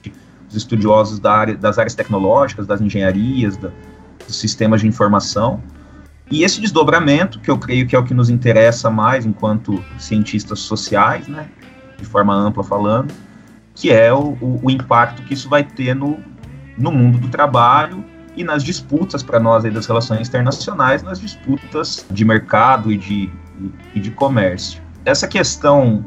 os 0.48 0.56
estudiosos 0.56 1.20
da 1.20 1.32
área, 1.32 1.56
das 1.56 1.78
áreas 1.78 1.94
tecnológicas, 1.94 2.66
das 2.66 2.80
engenharias, 2.80 3.56
da, 3.56 3.70
dos 4.26 4.36
sistemas 4.36 4.80
de 4.80 4.88
informação. 4.88 5.60
E 6.34 6.42
esse 6.42 6.60
desdobramento, 6.60 7.38
que 7.38 7.48
eu 7.48 7.56
creio 7.56 7.86
que 7.86 7.94
é 7.94 7.98
o 7.98 8.02
que 8.02 8.12
nos 8.12 8.28
interessa 8.28 8.90
mais 8.90 9.24
enquanto 9.24 9.80
cientistas 9.96 10.58
sociais, 10.58 11.28
né, 11.28 11.46
de 11.96 12.04
forma 12.04 12.34
ampla 12.34 12.64
falando, 12.64 13.14
que 13.72 13.92
é 13.92 14.12
o, 14.12 14.36
o, 14.40 14.58
o 14.64 14.68
impacto 14.68 15.22
que 15.22 15.32
isso 15.32 15.48
vai 15.48 15.62
ter 15.62 15.94
no, 15.94 16.18
no 16.76 16.90
mundo 16.90 17.18
do 17.18 17.28
trabalho 17.28 18.04
e 18.34 18.42
nas 18.42 18.64
disputas 18.64 19.22
para 19.22 19.38
nós 19.38 19.64
aí 19.64 19.70
das 19.70 19.86
relações 19.86 20.26
internacionais, 20.26 21.04
nas 21.04 21.20
disputas 21.20 22.04
de 22.10 22.24
mercado 22.24 22.90
e 22.90 22.98
de, 22.98 23.30
e 23.94 24.00
de 24.00 24.10
comércio. 24.10 24.82
Essa 25.04 25.28
questão, 25.28 26.02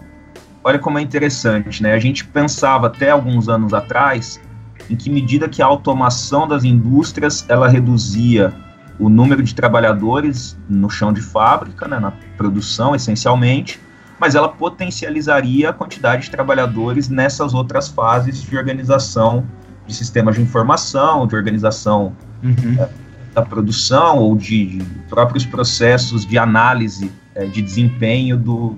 olha 0.61 0.77
como 0.77 0.99
é 0.99 1.01
interessante, 1.01 1.81
né? 1.81 1.93
A 1.93 1.99
gente 1.99 2.25
pensava 2.25 2.87
até 2.87 3.11
alguns 3.11 3.47
anos 3.47 3.73
atrás 3.73 4.41
em 4.89 4.95
que 4.97 5.09
medida 5.09 5.47
que 5.47 5.61
a 5.61 5.65
automação 5.65 6.45
das 6.45 6.65
indústrias 6.65 7.45
ela 7.47 7.69
reduzia 7.69 8.66
o 8.99 9.09
número 9.09 9.43
de 9.43 9.53
trabalhadores 9.53 10.57
no 10.67 10.89
chão 10.89 11.13
de 11.13 11.21
fábrica, 11.21 11.87
né, 11.87 11.99
na 11.99 12.11
produção 12.35 12.95
essencialmente, 12.95 13.79
mas 14.19 14.33
ela 14.33 14.49
potencializaria 14.49 15.69
a 15.69 15.73
quantidade 15.73 16.23
de 16.23 16.31
trabalhadores 16.31 17.07
nessas 17.07 17.53
outras 17.53 17.87
fases 17.87 18.41
de 18.41 18.57
organização 18.57 19.45
de 19.85 19.93
sistemas 19.93 20.35
de 20.35 20.41
informação, 20.41 21.25
de 21.25 21.35
organização 21.35 22.15
uhum. 22.43 22.75
é, 22.79 22.89
da 23.33 23.41
produção 23.41 24.17
ou 24.17 24.35
de, 24.35 24.77
de, 24.77 24.83
próprios 25.07 25.45
processos 25.45 26.25
de 26.25 26.37
análise 26.37 27.11
é, 27.33 27.45
de 27.45 27.61
desempenho 27.61 28.37
do, 28.37 28.77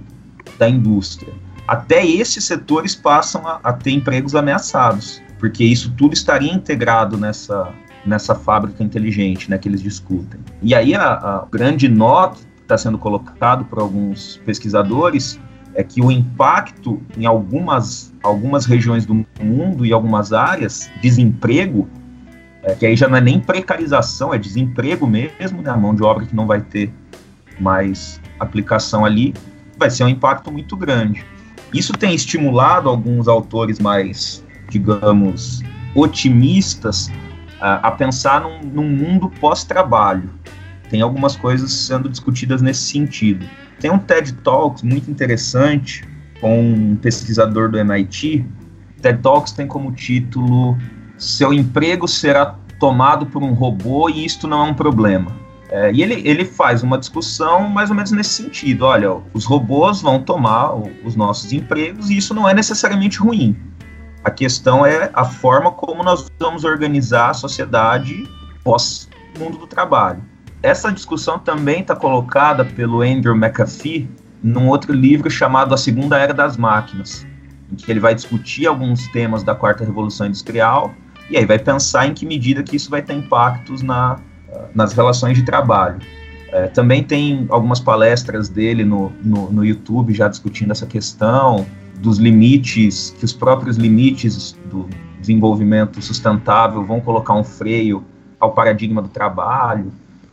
da 0.57 0.69
indústria. 0.69 1.33
Até 1.67 2.05
esses 2.05 2.43
setores 2.43 2.95
passam 2.95 3.47
a, 3.47 3.59
a, 3.63 3.73
ter 3.73 3.91
empregos 3.91 4.35
ameaçados, 4.35 5.21
porque 5.39 5.63
isso 5.63 5.91
tudo 5.97 6.13
estaria 6.13 6.51
integrado 6.51 7.17
nessa, 7.17 7.71
nessa 8.05 8.35
fábrica 8.35 8.83
inteligente 8.83 9.49
né, 9.49 9.57
que 9.57 9.67
eles 9.67 9.81
discutem. 9.81 10.39
E 10.61 10.73
aí 10.73 10.93
a, 10.95 11.13
a 11.13 11.47
grande 11.51 11.87
nota 11.87 12.37
que 12.37 12.61
está 12.61 12.77
sendo 12.77 12.97
colocado 12.97 13.65
por 13.65 13.79
alguns 13.79 14.41
pesquisadores 14.45 15.39
é 15.73 15.83
que 15.83 16.01
o 16.01 16.11
impacto 16.11 17.01
em 17.17 17.25
algumas, 17.25 18.13
algumas 18.23 18.65
regiões 18.65 19.05
do 19.05 19.25
mundo 19.41 19.85
e 19.85 19.93
algumas 19.93 20.33
áreas, 20.33 20.89
desemprego, 21.01 21.87
é, 22.63 22.73
que 22.73 22.85
aí 22.85 22.95
já 22.95 23.07
não 23.07 23.17
é 23.17 23.21
nem 23.21 23.39
precarização, 23.39 24.33
é 24.33 24.37
desemprego 24.37 25.07
mesmo, 25.07 25.61
né, 25.61 25.69
a 25.69 25.77
mão 25.77 25.95
de 25.95 26.03
obra 26.03 26.25
que 26.25 26.35
não 26.35 26.45
vai 26.45 26.61
ter 26.61 26.91
mais 27.59 28.19
aplicação 28.39 29.05
ali, 29.05 29.33
vai 29.77 29.89
ser 29.89 30.03
um 30.03 30.09
impacto 30.09 30.51
muito 30.51 30.75
grande. 30.75 31.25
Isso 31.73 31.93
tem 31.93 32.13
estimulado 32.15 32.89
alguns 32.89 33.27
autores 33.27 33.79
mais, 33.79 34.43
digamos, 34.69 35.61
otimistas 35.93 37.11
a, 37.59 37.87
a 37.87 37.91
pensar 37.91 38.41
num, 38.41 38.59
num 38.61 38.89
mundo 38.89 39.29
pós-trabalho. 39.39 40.29
Tem 40.89 41.01
algumas 41.01 41.35
coisas 41.35 41.71
sendo 41.71 42.09
discutidas 42.09 42.61
nesse 42.61 42.81
sentido. 42.81 43.45
Tem 43.79 43.91
um 43.91 43.99
TED 43.99 44.33
Talks 44.43 44.81
muito 44.83 45.09
interessante 45.09 46.03
com 46.41 46.59
um 46.59 46.95
pesquisador 46.95 47.69
do 47.69 47.77
MIT. 47.77 48.45
TED 49.01 49.21
Talks 49.21 49.51
tem 49.51 49.67
como 49.67 49.91
título 49.91 50.77
Seu 51.17 51.53
emprego 51.53 52.07
será 52.07 52.55
tomado 52.79 53.25
por 53.25 53.43
um 53.43 53.53
robô 53.53 54.09
e 54.09 54.25
isto 54.25 54.47
não 54.47 54.65
é 54.65 54.69
um 54.69 54.73
problema. 54.73 55.31
É, 55.69 55.91
e 55.93 56.01
ele, 56.01 56.27
ele 56.27 56.45
faz 56.45 56.81
uma 56.81 56.97
discussão 56.97 57.69
mais 57.69 57.91
ou 57.91 57.95
menos 57.95 58.11
nesse 58.11 58.31
sentido: 58.31 58.85
olha, 58.85 59.17
os 59.33 59.45
robôs 59.45 60.01
vão 60.01 60.19
tomar 60.19 60.73
os 61.05 61.15
nossos 61.15 61.53
empregos 61.53 62.09
e 62.09 62.17
isso 62.17 62.33
não 62.33 62.49
é 62.49 62.53
necessariamente 62.53 63.19
ruim. 63.19 63.55
A 64.29 64.31
questão 64.31 64.85
é 64.85 65.09
a 65.11 65.25
forma 65.25 65.71
como 65.71 66.03
nós 66.03 66.27
vamos 66.39 66.63
organizar 66.63 67.31
a 67.31 67.33
sociedade 67.33 68.29
pós-mundo 68.63 69.57
do 69.57 69.65
trabalho. 69.65 70.21
Essa 70.61 70.91
discussão 70.91 71.39
também 71.39 71.81
está 71.81 71.95
colocada 71.95 72.63
pelo 72.63 73.01
Andrew 73.01 73.35
McAfee 73.35 74.07
num 74.43 74.67
outro 74.67 74.93
livro 74.93 75.31
chamado 75.31 75.73
A 75.73 75.77
Segunda 75.77 76.15
Era 76.15 76.31
das 76.31 76.57
Máquinas, 76.57 77.25
em 77.71 77.75
que 77.75 77.91
ele 77.91 77.99
vai 77.99 78.13
discutir 78.13 78.67
alguns 78.67 79.07
temas 79.07 79.41
da 79.41 79.55
quarta 79.55 79.83
revolução 79.83 80.27
industrial 80.27 80.93
e 81.27 81.35
aí 81.35 81.45
vai 81.47 81.57
pensar 81.57 82.05
em 82.05 82.13
que 82.13 82.23
medida 82.23 82.61
que 82.61 82.75
isso 82.75 82.91
vai 82.91 83.01
ter 83.01 83.13
impactos 83.13 83.81
na, 83.81 84.19
nas 84.75 84.93
relações 84.93 85.39
de 85.39 85.43
trabalho. 85.43 85.97
É, 86.51 86.67
também 86.67 87.03
tem 87.03 87.47
algumas 87.49 87.79
palestras 87.79 88.47
dele 88.47 88.85
no, 88.85 89.11
no, 89.23 89.51
no, 89.51 89.65
YouTube 89.65 90.13
já 90.13 90.27
discutindo 90.27 90.71
essa 90.71 90.85
questão 90.85 91.65
dos 91.99 92.17
limites, 92.17 93.15
que 93.17 93.25
os 93.25 93.33
próprios 93.33 93.77
limites 93.77 94.57
do 94.69 94.87
desenvolvimento 95.19 96.01
sustentável 96.01 96.83
vão 96.85 97.01
colocar 97.01 97.33
um 97.33 97.43
freio 97.43 98.03
ao 98.39 98.53
paradigma 98.53 99.01
do 99.01 99.09
trabalho. 99.09 99.91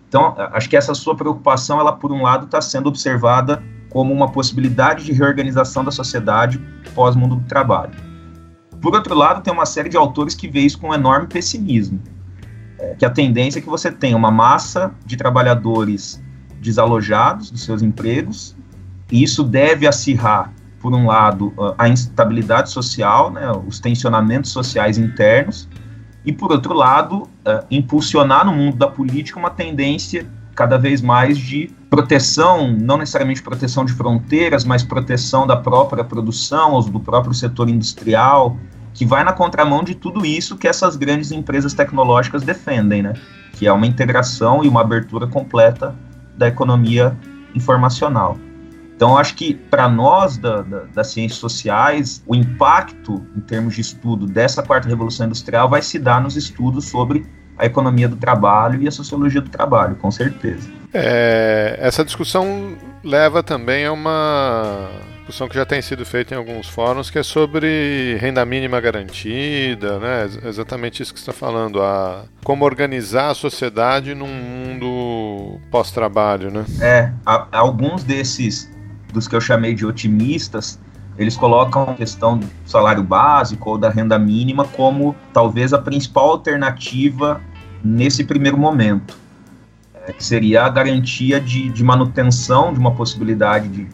Então, 0.09 0.35
acho 0.52 0.68
que 0.70 0.76
essa 0.76 0.94
sua 0.94 1.16
preocupação, 1.16 1.81
ela 1.81 1.92
por 1.92 2.12
um 2.12 2.22
lado 2.22 2.46
está 2.46 2.61
sendo 2.61 2.88
observada 2.88 3.62
como 3.90 4.12
uma 4.12 4.31
possibilidade 4.31 5.05
de 5.05 5.12
reorganização 5.12 5.85
da 5.85 5.90
sociedade 5.90 6.61
pós-mundo 6.94 7.37
do 7.37 7.44
trabalho. 7.44 7.92
Por 8.81 8.94
outro 8.94 9.14
lado, 9.14 9.42
tem 9.42 9.52
uma 9.52 9.66
série 9.66 9.88
de 9.88 9.96
autores 9.96 10.35
que 10.35 10.48
vê 10.48 10.61
isso 10.61 10.79
com 10.79 10.90
um 10.90 10.94
enorme 10.94 11.26
pessimismo 11.26 12.00
é, 12.79 12.94
que 12.94 13.05
a 13.05 13.11
tendência 13.11 13.59
é 13.59 13.62
que 13.62 13.68
você 13.68 13.90
tenha 13.90 14.16
uma 14.16 14.31
massa 14.31 14.94
de 15.05 15.16
trabalhadores 15.16 16.22
desalojados 16.61 17.50
dos 17.50 17.62
seus 17.64 17.83
empregos, 17.83 18.57
e 19.11 19.22
isso 19.22 19.42
deve 19.44 19.87
acirrar, 19.87 20.52
por 20.81 20.95
um 20.95 21.07
lado, 21.07 21.53
a 21.79 21.89
instabilidade 21.89 22.71
social, 22.71 23.31
né, 23.31 23.51
os 23.67 23.81
tensionamentos 23.81 24.51
sociais 24.51 24.99
internos, 24.99 25.69
e, 26.27 26.33
por 26.33 26.51
outro 26.51 26.75
lado, 26.75 27.23
uh, 27.23 27.65
impulsionar 27.71 28.45
no 28.45 28.53
mundo 28.53 28.77
da 28.77 28.89
política 28.89 29.39
uma 29.39 29.49
tendência 29.51 30.27
cada 30.57 30.77
vez 30.77 31.01
mais 31.01 31.39
de 31.39 31.71
proteção, 31.89 32.73
não 32.73 32.99
necessariamente 32.99 33.43
proteção 33.43 33.85
de 33.85 33.93
fronteiras, 33.93 34.65
mas 34.65 34.83
proteção 34.83 35.47
da 35.47 35.57
própria 35.57 36.03
produção, 36.03 36.81
do 36.81 36.99
próprio 36.99 37.33
setor 37.33 37.69
industrial, 37.69 38.57
que 38.93 39.05
vai 39.05 39.23
na 39.23 39.33
contramão 39.33 39.85
de 39.85 39.95
tudo 39.95 40.27
isso 40.27 40.57
que 40.57 40.67
essas 40.67 40.97
grandes 40.97 41.31
empresas 41.31 41.75
tecnológicas 41.75 42.43
defendem, 42.43 43.03
né? 43.03 43.12
Que 43.53 43.67
é 43.67 43.73
uma 43.73 43.87
integração 43.87 44.65
e 44.65 44.69
uma 44.69 44.81
abertura 44.81 45.27
completa 45.27 45.95
da 46.37 46.49
economia 46.49 47.17
informacional. 47.55 48.39
Então, 48.97 49.17
acho 49.19 49.35
que 49.35 49.53
para 49.53 49.89
nós 49.91 50.39
da, 50.39 50.63
da, 50.63 50.81
das 50.95 51.09
ciências 51.09 51.39
sociais, 51.39 52.23
o 52.27 52.35
impacto 52.35 53.23
em 53.37 53.41
termos 53.41 53.75
de 53.75 53.83
estudo 53.83 54.27
dessa 54.27 54.63
quarta 54.63 54.89
revolução 54.89 55.27
industrial 55.27 55.69
vai 55.69 55.83
se 55.83 55.99
dar 55.99 56.21
nos 56.21 56.35
estudos 56.35 56.87
sobre 56.87 57.27
a 57.59 57.67
economia 57.67 58.09
do 58.09 58.17
trabalho 58.17 58.83
e 58.83 58.89
a 58.89 58.91
sociologia 58.91 59.41
do 59.41 59.51
trabalho, 59.51 59.97
com 59.97 60.11
certeza. 60.11 60.69
É, 60.95 61.77
essa 61.79 62.03
discussão 62.05 62.75
leva 63.05 63.43
também 63.43 63.85
a 63.85 63.93
uma 63.93 64.89
discussão 65.19 65.49
que 65.49 65.57
já 65.57 65.67
tem 65.67 65.83
sido 65.83 66.07
feita 66.07 66.35
em 66.35 66.39
alguns 66.39 66.69
fóruns, 66.69 67.11
que 67.11 67.19
é 67.19 67.23
sobre 67.23 68.17
renda 68.19 68.45
mínima 68.47 68.81
garantida, 68.81 69.99
né? 69.99 70.29
Exatamente 70.45 71.03
isso 71.03 71.13
que 71.13 71.21
você 71.21 71.31
está 71.31 71.47
falando, 71.47 71.83
a 71.83 72.25
como 72.45 72.65
organizar 72.65 73.31
a 73.31 73.35
sociedade 73.35 74.15
num 74.15 74.29
mundo 74.29 75.61
pós-trabalho, 75.71 76.51
né? 76.51 76.65
É, 76.81 77.13
a, 77.27 77.47
alguns 77.53 78.05
desses 78.05 78.71
dos 79.16 79.26
que 79.26 79.35
eu 79.35 79.40
chamei 79.40 79.74
de 79.74 79.85
otimistas, 79.85 80.79
eles 81.18 81.37
colocam 81.37 81.85
a 81.85 81.94
questão 81.94 82.38
do 82.38 82.46
salário 82.64 83.02
básico 83.02 83.70
ou 83.70 83.79
da 83.79 83.88
renda 83.88 84.18
mínima 84.18 84.64
como 84.64 85.16
talvez 85.33 85.72
a 85.72 85.79
principal 85.79 86.31
alternativa 86.31 87.40
nesse 87.83 88.24
primeiro 88.24 88.59
momento, 88.59 89.16
é, 89.94 90.12
que 90.12 90.22
seria 90.22 90.64
a 90.64 90.68
garantia 90.68 91.40
de, 91.40 91.68
de 91.70 91.83
manutenção 91.83 92.72
de 92.72 92.79
uma 92.79 92.94
possibilidade 92.94 93.68
de 93.68 93.88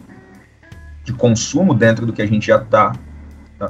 de 1.03 1.13
consumo 1.13 1.73
dentro 1.73 2.05
do 2.05 2.13
que 2.13 2.21
a 2.21 2.25
gente 2.25 2.47
já 2.47 2.57
está 2.57 2.93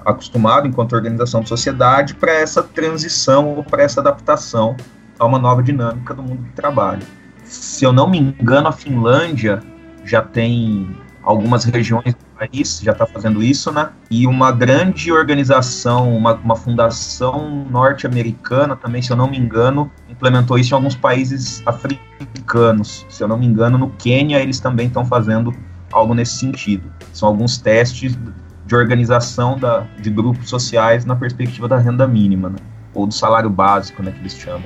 acostumado 0.06 0.68
enquanto 0.68 0.94
organização 0.94 1.42
de 1.42 1.50
sociedade 1.50 2.16
para 2.16 2.32
essa 2.32 2.64
transição 2.64 3.56
ou 3.56 3.64
para 3.64 3.84
essa 3.84 4.00
adaptação 4.00 4.76
a 5.20 5.26
uma 5.26 5.40
nova 5.40 5.62
dinâmica 5.62 6.14
do 6.14 6.24
mundo 6.24 6.44
do 6.44 6.52
trabalho. 6.54 7.06
Se 7.44 7.84
eu 7.84 7.94
não 7.94 8.10
me 8.10 8.20
engano, 8.20 8.68
a 8.68 8.72
Finlândia 8.72 9.62
já 10.04 10.22
tem 10.22 10.96
algumas 11.24 11.64
regiões 11.64 12.14
do 12.14 12.26
país 12.38 12.80
já 12.84 12.92
está 12.92 13.06
fazendo 13.06 13.42
isso, 13.42 13.72
né? 13.72 13.90
E 14.12 14.28
uma 14.28 14.52
grande 14.52 15.12
organização, 15.12 16.16
uma, 16.16 16.34
uma 16.36 16.56
fundação 16.56 17.66
norte-americana 17.70 18.76
também, 18.76 19.02
se 19.02 19.12
eu 19.12 19.18
não 19.18 19.30
me 19.30 19.38
engano, 19.38 19.92
implementou 20.10 20.58
isso 20.58 20.74
em 20.74 20.76
alguns 20.76 20.96
países 20.96 21.64
africanos. 21.66 23.06
Se 23.10 23.24
eu 23.24 23.28
não 23.28 23.38
me 23.38 23.46
engano, 23.46 23.78
no 23.78 23.90
Quênia 23.92 24.40
eles 24.40 24.60
também 24.60 24.88
estão 24.88 25.06
fazendo 25.06 25.54
algo 25.92 26.14
nesse 26.14 26.38
sentido. 26.38 26.92
São 27.14 27.30
alguns 27.30 27.58
testes 27.58 28.18
de 28.66 28.76
organização 28.76 29.58
da, 29.58 29.82
de 30.00 30.10
grupos 30.10 30.50
sociais 30.50 31.06
na 31.06 31.16
perspectiva 31.16 31.68
da 31.68 31.78
renda 31.78 32.08
mínima, 32.08 32.50
né? 32.50 32.58
ou 32.94 33.08
do 33.08 33.14
salário 33.14 33.50
básico, 33.50 34.04
né, 34.04 34.12
que 34.12 34.20
eles 34.20 34.34
chamam. 34.34 34.64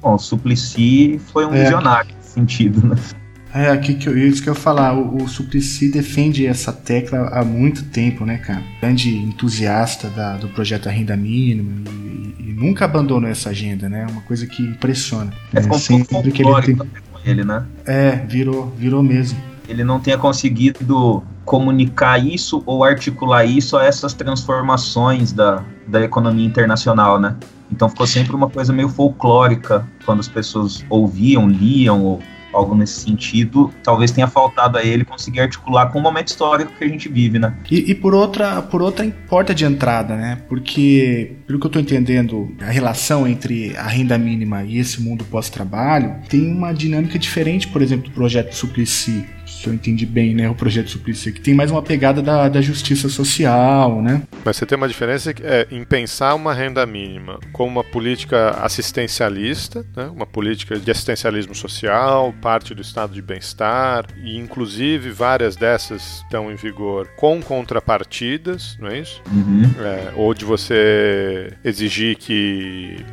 Bom, 0.00 0.14
o 0.14 0.18
Suplicy 0.18 1.18
foi 1.18 1.46
um 1.46 1.54
é. 1.54 1.62
visionário 1.62 2.14
nesse 2.14 2.30
sentido, 2.30 2.86
né? 2.86 2.96
É, 3.54 3.70
aqui 3.70 3.94
que 3.94 4.08
eu, 4.08 4.16
isso 4.16 4.42
que 4.42 4.48
eu 4.48 4.54
ia 4.54 4.60
falar, 4.60 4.94
o, 4.94 5.22
o 5.22 5.28
Suplicy 5.28 5.90
defende 5.90 6.46
essa 6.46 6.72
tecla 6.72 7.28
há 7.32 7.44
muito 7.44 7.84
tempo, 7.84 8.24
né, 8.24 8.38
cara? 8.38 8.62
Grande 8.80 9.16
entusiasta 9.16 10.08
da, 10.10 10.36
do 10.36 10.48
projeto 10.48 10.84
da 10.84 10.90
renda 10.90 11.16
mínima 11.16 11.82
e, 11.90 12.50
e, 12.50 12.52
nunca 12.52 12.84
abandonou 12.84 13.28
essa 13.28 13.50
agenda, 13.50 13.88
né? 13.88 14.06
Uma 14.10 14.20
coisa 14.22 14.46
que 14.46 14.62
impressiona. 14.62 15.32
É, 15.54 15.60
é 15.60 15.78
sempre 15.78 16.30
que 16.30 16.42
ele 16.42 16.62
tem... 16.62 16.78
ele, 17.24 17.44
né? 17.44 17.64
É, 17.86 18.16
virou, 18.28 18.72
virou 18.76 19.02
mesmo 19.02 19.38
ele 19.68 19.84
não 19.84 20.00
tenha 20.00 20.16
conseguido 20.16 21.22
comunicar 21.44 22.18
isso 22.18 22.62
ou 22.64 22.82
articular 22.82 23.44
isso 23.44 23.76
a 23.76 23.84
essas 23.84 24.14
transformações 24.14 25.30
da, 25.30 25.62
da 25.86 26.02
economia 26.02 26.46
internacional, 26.46 27.20
né? 27.20 27.36
Então 27.70 27.88
ficou 27.88 28.06
sempre 28.06 28.34
uma 28.34 28.48
coisa 28.48 28.72
meio 28.72 28.88
folclórica 28.88 29.86
quando 30.06 30.20
as 30.20 30.28
pessoas 30.28 30.84
ouviam, 30.88 31.46
liam 31.46 32.02
ou 32.02 32.22
algo 32.52 32.74
nesse 32.74 33.00
sentido, 33.00 33.72
talvez 33.82 34.10
tenha 34.10 34.26
faltado 34.26 34.78
a 34.78 34.84
ele 34.84 35.04
conseguir 35.04 35.40
articular 35.40 35.86
com 35.86 35.98
o 35.98 36.02
momento 36.02 36.28
histórico 36.28 36.72
que 36.76 36.84
a 36.84 36.88
gente 36.88 37.08
vive, 37.08 37.38
né? 37.38 37.54
E, 37.70 37.90
e 37.90 37.94
por 37.94 38.14
outra 38.14 38.62
por 38.62 38.82
outra 38.82 39.08
porta 39.28 39.54
de 39.54 39.64
entrada, 39.64 40.16
né? 40.16 40.38
Porque, 40.48 41.36
pelo 41.46 41.58
que 41.58 41.66
eu 41.66 41.68
estou 41.68 41.82
entendendo, 41.82 42.54
a 42.60 42.70
relação 42.70 43.26
entre 43.26 43.76
a 43.76 43.86
renda 43.86 44.18
mínima 44.18 44.64
e 44.64 44.78
esse 44.78 45.00
mundo 45.00 45.24
pós-trabalho 45.24 46.16
tem 46.28 46.50
uma 46.50 46.72
dinâmica 46.72 47.18
diferente, 47.18 47.68
por 47.68 47.82
exemplo, 47.82 48.08
do 48.08 48.14
projeto 48.14 48.54
Suplicy 48.54 49.26
se 49.58 49.66
eu 49.66 49.74
entendi 49.74 50.06
bem, 50.06 50.34
né, 50.34 50.48
o 50.48 50.54
projeto 50.54 50.90
Suplicy, 50.90 51.32
que 51.32 51.40
tem 51.40 51.52
mais 51.52 51.70
uma 51.70 51.82
pegada 51.82 52.22
da, 52.22 52.48
da 52.48 52.60
justiça 52.60 53.08
social, 53.08 54.00
né? 54.00 54.22
Mas 54.44 54.56
você 54.56 54.64
tem 54.64 54.76
uma 54.76 54.86
diferença 54.86 55.34
é, 55.42 55.66
em 55.70 55.84
pensar 55.84 56.34
uma 56.34 56.54
renda 56.54 56.86
mínima 56.86 57.40
como 57.52 57.72
uma 57.72 57.84
política 57.84 58.50
assistencialista, 58.62 59.84
né, 59.96 60.06
uma 60.06 60.26
política 60.26 60.78
de 60.78 60.90
assistencialismo 60.90 61.54
social, 61.54 62.32
parte 62.40 62.74
do 62.74 62.82
estado 62.82 63.12
de 63.12 63.20
bem-estar, 63.20 64.06
e 64.22 64.38
inclusive 64.38 65.10
várias 65.10 65.56
dessas 65.56 66.22
estão 66.22 66.52
em 66.52 66.54
vigor 66.54 67.08
com 67.16 67.42
contrapartidas, 67.42 68.76
não 68.80 68.88
é 68.88 69.00
isso? 69.00 69.20
Uhum. 69.32 69.62
É, 69.80 70.12
ou 70.14 70.32
de 70.32 70.44
você 70.44 71.52
exigir 71.64 72.16
que 72.16 73.04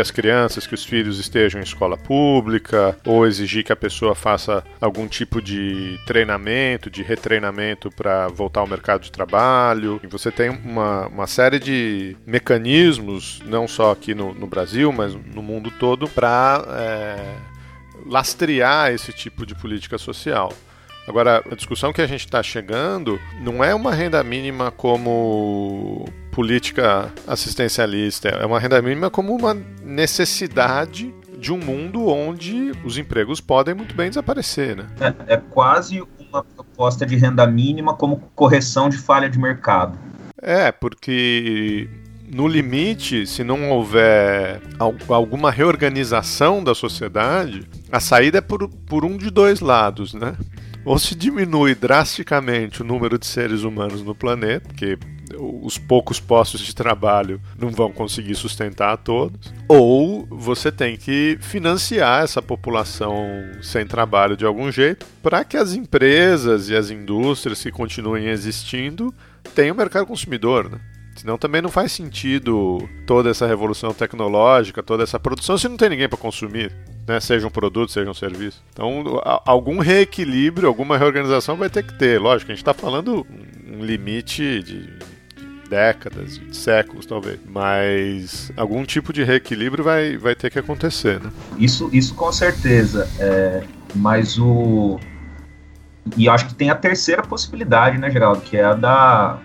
que 0.00 0.02
as 0.02 0.10
crianças, 0.10 0.66
que 0.66 0.74
os 0.74 0.84
filhos 0.84 1.18
estejam 1.18 1.60
em 1.60 1.64
escola 1.64 1.96
pública, 1.96 2.96
ou 3.04 3.26
exigir 3.26 3.62
que 3.62 3.72
a 3.72 3.76
pessoa 3.76 4.14
faça 4.14 4.64
algum 4.80 5.06
tipo 5.06 5.42
de 5.42 6.00
treinamento, 6.06 6.90
de 6.90 7.02
retreinamento 7.02 7.90
para 7.90 8.28
voltar 8.28 8.60
ao 8.60 8.66
mercado 8.66 9.02
de 9.02 9.12
trabalho. 9.12 10.00
E 10.02 10.06
você 10.06 10.30
tem 10.30 10.48
uma, 10.48 11.06
uma 11.08 11.26
série 11.26 11.58
de 11.58 12.16
mecanismos, 12.26 13.42
não 13.44 13.68
só 13.68 13.90
aqui 13.90 14.14
no, 14.14 14.32
no 14.32 14.46
Brasil, 14.46 14.90
mas 14.90 15.14
no 15.14 15.42
mundo 15.42 15.70
todo, 15.78 16.08
para 16.08 16.64
é, 16.70 17.34
lastrear 18.06 18.92
esse 18.92 19.12
tipo 19.12 19.44
de 19.44 19.54
política 19.54 19.98
social. 19.98 20.52
Agora, 21.06 21.42
a 21.50 21.54
discussão 21.54 21.92
que 21.92 22.00
a 22.00 22.06
gente 22.06 22.24
está 22.24 22.42
chegando 22.42 23.20
não 23.40 23.62
é 23.64 23.74
uma 23.74 23.92
renda 23.92 24.22
mínima 24.22 24.70
como 24.70 26.06
política 26.40 27.12
assistencialista, 27.26 28.30
é 28.30 28.46
uma 28.46 28.58
renda 28.58 28.80
mínima 28.80 29.10
como 29.10 29.36
uma 29.36 29.54
necessidade 29.84 31.14
de 31.38 31.52
um 31.52 31.58
mundo 31.58 32.06
onde 32.06 32.72
os 32.82 32.96
empregos 32.96 33.42
podem 33.42 33.74
muito 33.74 33.94
bem 33.94 34.08
desaparecer, 34.08 34.74
né? 34.74 34.86
É, 34.98 35.34
é 35.34 35.36
quase 35.36 36.02
uma 36.18 36.42
proposta 36.42 37.04
de 37.04 37.14
renda 37.14 37.46
mínima 37.46 37.92
como 37.92 38.22
correção 38.34 38.88
de 38.88 38.96
falha 38.96 39.28
de 39.28 39.38
mercado. 39.38 39.98
É, 40.40 40.72
porque 40.72 41.90
no 42.32 42.48
limite, 42.48 43.26
se 43.26 43.44
não 43.44 43.68
houver 43.68 44.62
alguma 45.10 45.50
reorganização 45.50 46.64
da 46.64 46.74
sociedade, 46.74 47.68
a 47.92 48.00
saída 48.00 48.38
é 48.38 48.40
por, 48.40 48.66
por 48.66 49.04
um 49.04 49.18
de 49.18 49.30
dois 49.30 49.60
lados, 49.60 50.14
né? 50.14 50.34
Ou 50.86 50.98
se 50.98 51.14
diminui 51.14 51.74
drasticamente 51.74 52.80
o 52.80 52.84
número 52.86 53.18
de 53.18 53.26
seres 53.26 53.62
humanos 53.62 54.00
no 54.00 54.14
planeta, 54.14 54.66
porque 54.66 54.98
os 55.40 55.78
poucos 55.78 56.20
postos 56.20 56.60
de 56.60 56.74
trabalho 56.74 57.40
não 57.58 57.70
vão 57.70 57.90
conseguir 57.92 58.34
sustentar 58.34 58.92
a 58.92 58.96
todos, 58.96 59.52
ou 59.68 60.26
você 60.30 60.70
tem 60.70 60.96
que 60.96 61.38
financiar 61.40 62.22
essa 62.22 62.42
população 62.42 63.16
sem 63.62 63.86
trabalho 63.86 64.36
de 64.36 64.44
algum 64.44 64.70
jeito 64.70 65.06
para 65.22 65.44
que 65.44 65.56
as 65.56 65.74
empresas 65.74 66.68
e 66.68 66.76
as 66.76 66.90
indústrias 66.90 67.62
que 67.62 67.70
continuem 67.70 68.26
existindo 68.26 69.14
tenham 69.54 69.76
mercado 69.76 70.06
consumidor, 70.06 70.70
né? 70.70 70.80
Senão 71.20 71.36
também 71.36 71.60
não 71.60 71.68
faz 71.68 71.92
sentido 71.92 72.88
toda 73.06 73.28
essa 73.28 73.46
revolução 73.46 73.92
tecnológica, 73.92 74.82
toda 74.82 75.02
essa 75.02 75.20
produção, 75.20 75.58
se 75.58 75.68
não 75.68 75.76
tem 75.76 75.90
ninguém 75.90 76.08
para 76.08 76.16
consumir, 76.16 76.72
né? 77.06 77.20
seja 77.20 77.46
um 77.46 77.50
produto, 77.50 77.92
seja 77.92 78.10
um 78.10 78.14
serviço. 78.14 78.62
Então, 78.72 79.20
algum 79.44 79.80
reequilíbrio, 79.80 80.66
alguma 80.66 80.96
reorganização 80.96 81.56
vai 81.56 81.68
ter 81.68 81.82
que 81.82 81.92
ter. 81.98 82.18
Lógico, 82.18 82.50
a 82.50 82.54
gente 82.54 82.62
está 82.62 82.72
falando 82.72 83.26
um 83.70 83.84
limite 83.84 84.62
de 84.62 84.88
décadas, 85.70 86.38
de 86.38 86.56
séculos 86.56 87.06
talvez, 87.06 87.38
mas 87.48 88.52
algum 88.56 88.84
tipo 88.84 89.12
de 89.12 89.22
reequilíbrio 89.22 89.84
vai, 89.84 90.16
vai 90.16 90.34
ter 90.34 90.50
que 90.50 90.58
acontecer, 90.58 91.20
né? 91.20 91.30
Isso, 91.56 91.88
isso 91.92 92.12
com 92.14 92.32
certeza, 92.32 93.08
é, 93.20 93.62
mas 93.94 94.36
o 94.36 94.98
e 96.16 96.28
acho 96.28 96.46
que 96.48 96.54
tem 96.54 96.70
a 96.70 96.74
terceira 96.74 97.22
possibilidade, 97.22 97.98
né, 97.98 98.10
Geraldo, 98.10 98.40
que 98.40 98.56
é 98.56 98.64
a 98.64 98.74
da 98.74 99.38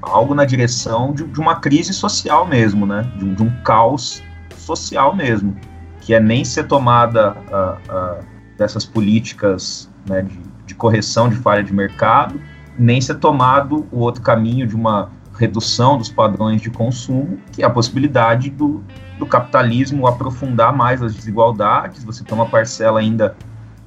algo 0.00 0.34
na 0.34 0.44
direção 0.44 1.12
de, 1.12 1.24
de 1.24 1.38
uma 1.38 1.60
crise 1.60 1.92
social 1.92 2.46
mesmo, 2.46 2.86
né, 2.86 3.08
de, 3.16 3.34
de, 3.34 3.42
um 3.42 3.50
caos 3.62 4.22
social 4.56 5.14
mesmo, 5.14 5.56
que 6.00 6.14
é 6.14 6.18
nem 6.18 6.44
ser 6.44 6.64
tomada 6.64 7.32
uh, 7.32 8.20
uh, 8.20 8.24
dessas 8.56 8.84
políticas 8.84 9.88
né, 10.08 10.22
de, 10.22 10.38
de 10.66 10.74
correção 10.74 11.28
de 11.28 11.36
falha 11.36 11.62
de 11.62 11.72
mercado, 11.72 12.40
nem 12.80 12.98
ser 12.98 13.16
tomado 13.16 13.86
o 13.92 13.98
outro 13.98 14.22
caminho 14.22 14.66
de 14.66 14.74
uma 14.74 15.10
redução 15.38 15.98
dos 15.98 16.08
padrões 16.08 16.62
de 16.62 16.70
consumo, 16.70 17.38
que 17.52 17.62
é 17.62 17.66
a 17.66 17.70
possibilidade 17.70 18.48
do, 18.48 18.82
do 19.18 19.26
capitalismo 19.26 20.06
aprofundar 20.06 20.74
mais 20.74 21.02
as 21.02 21.14
desigualdades, 21.14 22.02
você 22.02 22.24
tem 22.24 22.34
uma 22.34 22.46
parcela 22.46 22.98
ainda 22.98 23.36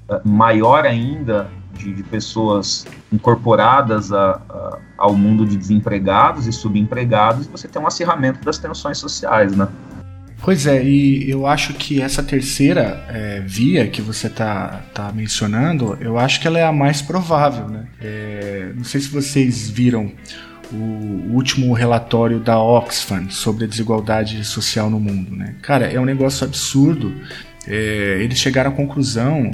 uh, 0.08 0.28
maior 0.28 0.86
ainda 0.86 1.50
de, 1.74 1.92
de 1.92 2.04
pessoas 2.04 2.86
incorporadas 3.12 4.12
a, 4.12 4.40
a, 4.48 4.78
ao 4.96 5.16
mundo 5.16 5.44
de 5.44 5.58
desempregados 5.58 6.46
e 6.46 6.52
subempregados, 6.52 7.48
e 7.48 7.50
você 7.50 7.68
tem 7.68 7.82
um 7.82 7.88
acirramento 7.88 8.46
das 8.46 8.60
tensões 8.60 9.00
sociais, 9.00 9.56
né? 9.56 9.68
Pois 10.44 10.68
é, 10.68 10.84
e 10.84 11.30
eu 11.30 11.48
acho 11.48 11.74
que 11.74 12.02
essa 12.02 12.22
terceira 12.22 13.02
é, 13.08 13.42
via 13.46 13.88
que 13.88 14.02
você 14.02 14.28
está 14.28 14.82
tá 14.94 15.10
mencionando, 15.14 15.98
eu 16.02 16.20
acho 16.20 16.42
que 16.42 16.48
ela 16.48 16.60
é 16.60 16.66
a 16.66 16.72
mais 16.72 17.02
provável, 17.02 17.70
né? 17.70 17.86
É, 18.02 18.74
não 18.76 18.84
sei 18.84 19.00
se 19.00 19.08
vocês 19.08 19.70
viram 19.70 20.12
o 20.70 21.34
último 21.34 21.72
relatório 21.72 22.42
da 22.42 22.62
Oxfam 22.62 23.30
sobre 23.30 23.64
a 23.64 23.68
desigualdade 23.68 24.44
social 24.44 24.90
no 24.90 25.00
mundo, 25.00 25.34
né? 25.34 25.56
Cara, 25.62 25.86
é 25.86 25.98
um 25.98 26.06
negócio 26.06 26.46
absurdo. 26.46 27.14
É, 27.66 28.18
eles 28.20 28.38
chegaram 28.38 28.72
à 28.72 28.74
conclusão 28.74 29.50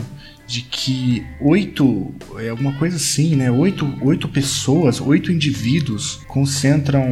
de 0.50 0.64
que 0.64 1.24
oito, 1.40 2.12
é 2.40 2.50
alguma 2.50 2.74
coisa 2.74 2.96
assim, 2.96 3.36
né? 3.36 3.52
Oito, 3.52 3.88
oito 4.02 4.28
pessoas, 4.28 5.00
oito 5.00 5.32
indivíduos 5.32 6.22
concentram 6.28 7.06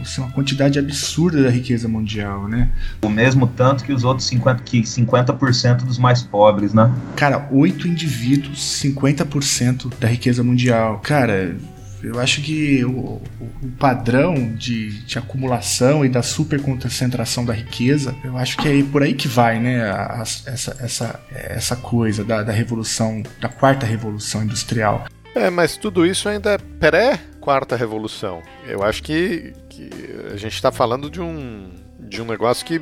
assim, 0.00 0.22
uma 0.22 0.30
quantidade 0.30 0.78
absurda 0.78 1.42
da 1.42 1.50
riqueza 1.50 1.86
mundial, 1.86 2.48
né? 2.48 2.70
O 3.02 3.10
mesmo 3.10 3.46
tanto 3.46 3.84
que 3.84 3.92
os 3.92 4.02
outros 4.02 4.30
50%, 4.30 4.62
que 4.64 4.80
50% 4.80 5.84
dos 5.84 5.98
mais 5.98 6.22
pobres, 6.22 6.72
né? 6.72 6.90
Cara, 7.14 7.46
oito 7.52 7.86
indivíduos, 7.86 8.80
50% 8.82 9.92
da 10.00 10.08
riqueza 10.08 10.42
mundial. 10.42 11.00
Cara, 11.00 11.54
eu 12.04 12.20
acho 12.20 12.42
que 12.42 12.84
o, 12.84 13.20
o 13.40 13.68
padrão 13.78 14.34
de, 14.54 15.02
de, 15.04 15.18
acumulação 15.18 16.04
e 16.04 16.08
da 16.08 16.22
superconcentração 16.22 17.44
da 17.44 17.54
riqueza, 17.54 18.14
eu 18.22 18.36
acho 18.36 18.58
que 18.58 18.68
é 18.68 18.82
por 18.82 19.02
aí 19.02 19.14
que 19.14 19.26
vai, 19.26 19.58
né? 19.58 19.90
A, 19.90 20.18
a, 20.18 20.20
essa, 20.20 20.76
essa, 20.80 21.20
essa 21.30 21.76
coisa 21.76 22.22
da, 22.22 22.42
da 22.42 22.52
revolução, 22.52 23.22
da 23.40 23.48
quarta 23.48 23.86
revolução 23.86 24.42
industrial. 24.42 25.06
É, 25.34 25.48
mas 25.48 25.76
tudo 25.76 26.04
isso 26.04 26.28
ainda 26.28 26.52
é 26.52 26.58
pré-quarta 26.58 27.74
revolução. 27.74 28.42
Eu 28.66 28.82
acho 28.82 29.02
que, 29.02 29.54
que 29.68 29.90
a 30.32 30.36
gente 30.36 30.54
está 30.54 30.70
falando 30.70 31.10
de 31.10 31.20
um, 31.20 31.70
de 31.98 32.20
um 32.20 32.26
negócio 32.26 32.66
que 32.66 32.80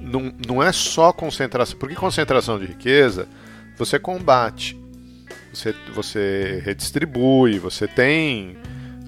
não, 0.00 0.32
não 0.46 0.62
é 0.62 0.70
só 0.70 1.12
concentração. 1.12 1.76
Porque 1.76 1.94
concentração 1.94 2.58
de 2.58 2.66
riqueza 2.66 3.26
você 3.76 3.98
combate 3.98 4.80
você, 5.54 5.74
você 5.92 6.62
redistribui, 6.64 7.58
você 7.58 7.86
tem 7.86 8.56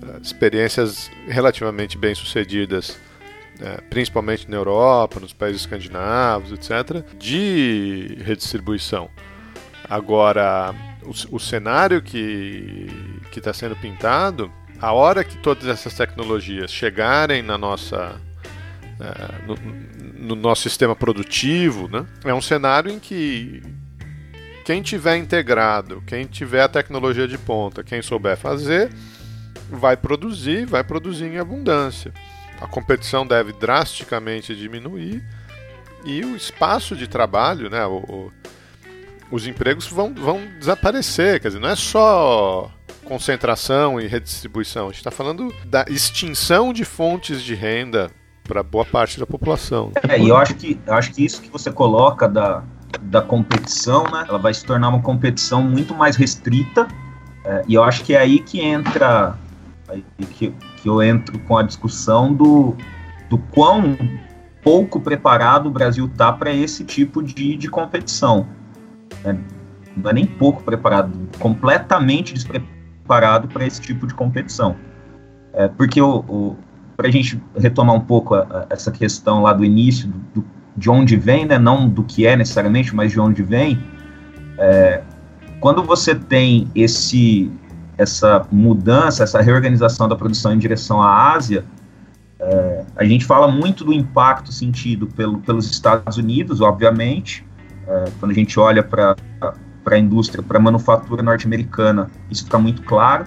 uh, 0.02 0.20
experiências 0.22 1.10
relativamente 1.26 1.98
bem 1.98 2.14
sucedidas, 2.14 2.90
uh, 3.60 3.82
principalmente 3.90 4.48
na 4.50 4.56
Europa, 4.56 5.20
nos 5.20 5.32
países 5.32 5.62
escandinavos, 5.62 6.52
etc., 6.52 7.04
de 7.18 8.18
redistribuição. 8.24 9.10
Agora, 9.88 10.74
o, 11.02 11.36
o 11.36 11.40
cenário 11.40 12.02
que 12.02 12.88
está 13.36 13.52
sendo 13.52 13.76
pintado, 13.76 14.50
a 14.80 14.92
hora 14.92 15.24
que 15.24 15.38
todas 15.38 15.66
essas 15.66 15.94
tecnologias 15.94 16.70
chegarem 16.70 17.42
na 17.42 17.56
nossa 17.56 18.20
uh, 19.00 19.46
no, 19.46 20.28
no, 20.28 20.34
nosso 20.34 20.62
sistema 20.62 20.94
produtivo, 20.94 21.88
né? 21.88 22.06
é 22.24 22.34
um 22.34 22.40
cenário 22.40 22.90
em 22.90 22.98
que 22.98 23.62
quem 24.66 24.82
tiver 24.82 25.16
integrado, 25.16 26.02
quem 26.04 26.26
tiver 26.26 26.60
a 26.60 26.68
tecnologia 26.68 27.28
de 27.28 27.38
ponta, 27.38 27.84
quem 27.84 28.02
souber 28.02 28.36
fazer, 28.36 28.92
vai 29.70 29.96
produzir, 29.96 30.66
vai 30.66 30.82
produzir 30.82 31.26
em 31.26 31.38
abundância. 31.38 32.12
A 32.60 32.66
competição 32.66 33.24
deve 33.24 33.52
drasticamente 33.52 34.56
diminuir 34.56 35.22
e 36.04 36.24
o 36.24 36.34
espaço 36.34 36.96
de 36.96 37.06
trabalho, 37.06 37.70
né, 37.70 37.86
o, 37.86 37.98
o, 37.98 38.32
os 39.30 39.46
empregos 39.46 39.86
vão, 39.86 40.12
vão 40.12 40.40
desaparecer. 40.58 41.38
Quer 41.40 41.46
dizer, 41.46 41.60
não 41.60 41.68
é 41.68 41.76
só 41.76 42.68
concentração 43.04 44.00
e 44.00 44.08
redistribuição, 44.08 44.86
a 44.86 44.88
gente 44.88 44.98
está 44.98 45.12
falando 45.12 45.54
da 45.64 45.84
extinção 45.88 46.72
de 46.72 46.84
fontes 46.84 47.40
de 47.40 47.54
renda 47.54 48.10
para 48.42 48.64
boa 48.64 48.84
parte 48.84 49.20
da 49.20 49.26
população. 49.26 49.92
É, 50.08 50.18
e 50.18 50.28
eu 50.28 50.36
acho 50.36 50.56
que, 50.56 50.76
eu 50.84 50.94
acho 50.94 51.12
que 51.12 51.24
isso 51.24 51.40
que 51.40 51.48
você 51.48 51.70
coloca 51.70 52.28
da, 52.28 52.64
da 53.02 53.22
competição, 53.22 54.04
né? 54.04 54.24
Ela 54.28 54.38
vai 54.38 54.52
se 54.52 54.64
tornar 54.64 54.88
uma 54.88 55.00
competição 55.00 55.62
muito 55.62 55.94
mais 55.94 56.16
restrita. 56.16 56.86
É, 57.44 57.64
e 57.66 57.74
eu 57.74 57.84
acho 57.84 58.04
que 58.04 58.14
é 58.14 58.18
aí 58.18 58.38
que 58.38 58.60
entra, 58.60 59.36
aí 59.88 60.04
que, 60.30 60.52
que 60.76 60.88
eu 60.88 61.02
entro 61.02 61.38
com 61.40 61.56
a 61.56 61.62
discussão 61.62 62.32
do, 62.32 62.76
do 63.28 63.38
quão 63.38 63.96
pouco 64.62 65.00
preparado 65.00 65.66
o 65.66 65.70
Brasil 65.70 66.06
está 66.06 66.32
para 66.32 66.52
esse 66.52 66.84
tipo 66.84 67.22
de, 67.22 67.56
de 67.56 67.68
competição. 67.68 68.46
É, 69.24 69.34
não 69.96 70.10
é 70.10 70.12
nem 70.12 70.26
pouco 70.26 70.62
preparado, 70.62 71.28
completamente 71.38 72.34
despreparado 72.34 73.48
para 73.48 73.64
esse 73.64 73.80
tipo 73.80 74.06
de 74.06 74.14
competição. 74.14 74.76
É, 75.52 75.68
porque 75.68 76.02
o, 76.02 76.24
o 76.28 76.56
para 76.96 77.08
a 77.08 77.10
gente 77.10 77.40
retomar 77.56 77.94
um 77.94 78.00
pouco 78.00 78.34
a, 78.34 78.40
a, 78.40 78.66
essa 78.70 78.90
questão 78.90 79.42
lá 79.42 79.52
do 79.52 79.64
início 79.64 80.08
do, 80.08 80.40
do 80.40 80.44
de 80.76 80.90
onde 80.90 81.16
vem, 81.16 81.46
né, 81.46 81.58
não 81.58 81.88
do 81.88 82.02
que 82.02 82.26
é 82.26 82.36
necessariamente, 82.36 82.94
mas 82.94 83.12
de 83.12 83.20
onde 83.20 83.42
vem, 83.42 83.82
é, 84.58 85.02
quando 85.60 85.82
você 85.82 86.14
tem 86.14 86.68
esse, 86.74 87.50
essa 87.96 88.46
mudança, 88.52 89.22
essa 89.22 89.40
reorganização 89.40 90.08
da 90.08 90.16
produção 90.16 90.52
em 90.52 90.58
direção 90.58 91.00
à 91.02 91.32
Ásia, 91.32 91.64
É, 92.38 92.84
a 92.96 93.04
gente 93.04 93.24
fala 93.24 93.48
muito 93.48 93.82
do 93.82 93.94
impacto 93.94 94.52
sentido 94.52 95.06
pelo, 95.06 95.38
pelos 95.38 95.70
Estados 95.70 96.18
Unidos, 96.18 96.60
obviamente. 96.60 97.42
É, 97.88 98.04
quando 98.20 98.32
a 98.32 98.34
gente 98.34 98.60
olha 98.60 98.82
para 98.82 99.16
a 99.86 99.98
indústria, 99.98 100.42
para 100.42 100.58
a 100.58 100.60
manufatura 100.60 101.22
norte-americana, 101.22 102.10
isso 102.30 102.44
fica 102.44 102.58
muito 102.58 102.82
claro. 102.82 103.24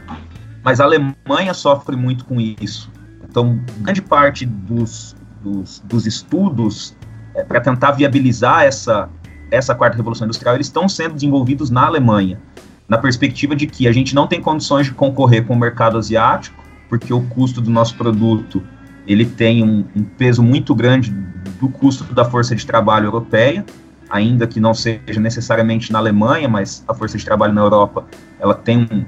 Mas 0.63 0.79
a 0.79 0.83
Alemanha 0.83 1.55
sofre 1.55 1.95
muito 1.95 2.23
com 2.23 2.39
isso. 2.39 2.91
Então, 3.27 3.59
grande 3.79 3.99
parte 3.99 4.45
dos, 4.45 5.15
dos, 5.41 5.81
dos 5.83 6.05
estudos 6.05 6.95
é, 7.39 7.43
para 7.43 7.61
tentar 7.61 7.91
viabilizar 7.91 8.63
essa, 8.63 9.09
essa 9.49 9.73
quarta 9.73 9.95
revolução 9.95 10.25
industrial, 10.25 10.55
eles 10.55 10.67
estão 10.67 10.89
sendo 10.89 11.15
desenvolvidos 11.15 11.69
na 11.69 11.85
Alemanha, 11.85 12.39
na 12.87 12.97
perspectiva 12.97 13.55
de 13.55 13.65
que 13.65 13.87
a 13.87 13.91
gente 13.91 14.13
não 14.13 14.27
tem 14.27 14.41
condições 14.41 14.87
de 14.87 14.93
concorrer 14.93 15.45
com 15.45 15.53
o 15.53 15.57
mercado 15.57 15.97
asiático, 15.97 16.61
porque 16.89 17.13
o 17.13 17.21
custo 17.21 17.61
do 17.61 17.69
nosso 17.69 17.95
produto 17.95 18.61
ele 19.07 19.25
tem 19.25 19.63
um, 19.63 19.85
um 19.95 20.03
peso 20.03 20.43
muito 20.43 20.75
grande 20.75 21.11
do 21.59 21.69
custo 21.69 22.03
da 22.13 22.25
força 22.25 22.55
de 22.55 22.65
trabalho 22.65 23.05
europeia, 23.05 23.65
ainda 24.09 24.47
que 24.47 24.59
não 24.59 24.73
seja 24.73 25.19
necessariamente 25.19 25.91
na 25.91 25.99
Alemanha, 25.99 26.49
mas 26.49 26.83
a 26.87 26.93
força 26.93 27.17
de 27.17 27.23
trabalho 27.23 27.53
na 27.53 27.61
Europa 27.61 28.05
ela 28.39 28.53
tem 28.53 28.87
um, 28.91 29.05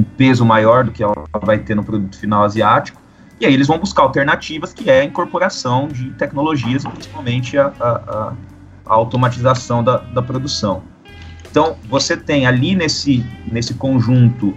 um 0.00 0.02
peso 0.02 0.44
maior 0.44 0.84
do 0.84 0.90
que 0.90 1.02
ela 1.02 1.24
vai 1.42 1.58
ter 1.58 1.74
no 1.74 1.84
produto 1.84 2.18
final 2.18 2.42
asiático. 2.42 3.00
E 3.40 3.46
aí 3.46 3.54
eles 3.54 3.66
vão 3.66 3.78
buscar 3.78 4.02
alternativas, 4.02 4.72
que 4.72 4.90
é 4.90 5.00
a 5.00 5.04
incorporação 5.04 5.88
de 5.88 6.10
tecnologias, 6.10 6.84
principalmente 6.84 7.56
a, 7.56 7.72
a, 7.78 8.32
a 8.84 8.94
automatização 8.94 9.82
da, 9.84 9.98
da 9.98 10.22
produção. 10.22 10.82
Então, 11.50 11.76
você 11.88 12.16
tem 12.16 12.46
ali 12.46 12.74
nesse, 12.74 13.24
nesse 13.50 13.74
conjunto 13.74 14.54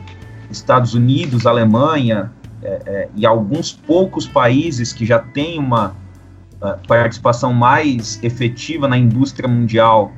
Estados 0.50 0.94
Unidos, 0.94 1.46
Alemanha 1.46 2.32
é, 2.62 2.82
é, 2.86 3.10
e 3.16 3.26
alguns 3.26 3.72
poucos 3.72 4.28
países 4.28 4.92
que 4.92 5.06
já 5.06 5.20
têm 5.20 5.58
uma 5.58 5.96
uh, 6.62 6.88
participação 6.88 7.54
mais 7.54 8.22
efetiva 8.22 8.88
na 8.88 8.98
indústria 8.98 9.48
mundial, 9.48 10.12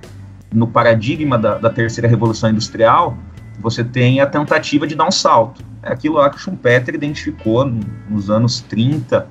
no 0.51 0.67
paradigma 0.67 1.37
da, 1.37 1.57
da 1.57 1.69
terceira 1.69 2.07
revolução 2.07 2.49
industrial, 2.49 3.17
você 3.59 3.83
tem 3.83 4.19
a 4.19 4.25
tentativa 4.25 4.87
de 4.87 4.95
dar 4.95 5.07
um 5.07 5.11
salto. 5.11 5.63
É 5.81 5.91
aquilo 5.91 6.15
lá 6.15 6.29
que 6.29 6.39
Schumpeter 6.39 6.95
identificou 6.95 7.65
nos 8.09 8.29
anos 8.29 8.61
30 8.61 9.27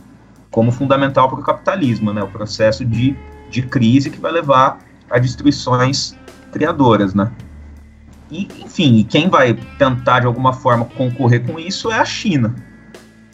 como 0.50 0.70
fundamental 0.70 1.28
para 1.28 1.40
o 1.40 1.42
capitalismo, 1.42 2.12
né? 2.12 2.22
o 2.22 2.28
processo 2.28 2.84
de, 2.84 3.16
de 3.50 3.62
crise 3.62 4.10
que 4.10 4.20
vai 4.20 4.30
levar 4.30 4.80
a 5.10 5.18
destruições 5.18 6.14
criadoras. 6.52 7.14
Né? 7.14 7.30
E, 8.30 8.48
enfim, 8.62 9.04
quem 9.08 9.28
vai 9.28 9.54
tentar 9.78 10.20
de 10.20 10.26
alguma 10.26 10.52
forma 10.52 10.84
concorrer 10.84 11.44
com 11.46 11.58
isso 11.58 11.90
é 11.90 11.98
a 11.98 12.04
China. 12.04 12.54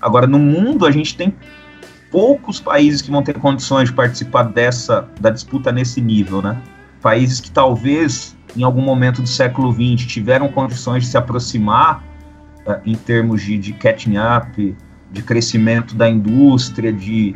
Agora, 0.00 0.26
no 0.26 0.38
mundo, 0.38 0.86
a 0.86 0.92
gente 0.92 1.16
tem 1.16 1.34
poucos 2.10 2.60
países 2.60 3.02
que 3.02 3.10
vão 3.10 3.22
ter 3.22 3.34
condições 3.34 3.88
de 3.88 3.94
participar 3.94 4.44
dessa 4.44 5.08
da 5.20 5.30
disputa 5.30 5.72
nesse 5.72 6.00
nível, 6.00 6.40
né? 6.40 6.62
Países 7.02 7.40
que 7.40 7.50
talvez 7.50 8.37
em 8.58 8.64
algum 8.64 8.82
momento 8.82 9.22
do 9.22 9.28
século 9.28 9.72
XX 9.72 10.06
tiveram 10.06 10.48
condições 10.48 11.04
de 11.04 11.10
se 11.10 11.16
aproximar 11.16 12.04
uh, 12.66 12.80
em 12.84 12.94
termos 12.94 13.42
de, 13.42 13.56
de 13.56 13.72
catching 13.72 14.16
up, 14.18 14.76
de 15.10 15.22
crescimento 15.22 15.94
da 15.94 16.08
indústria, 16.08 16.92
de 16.92 17.34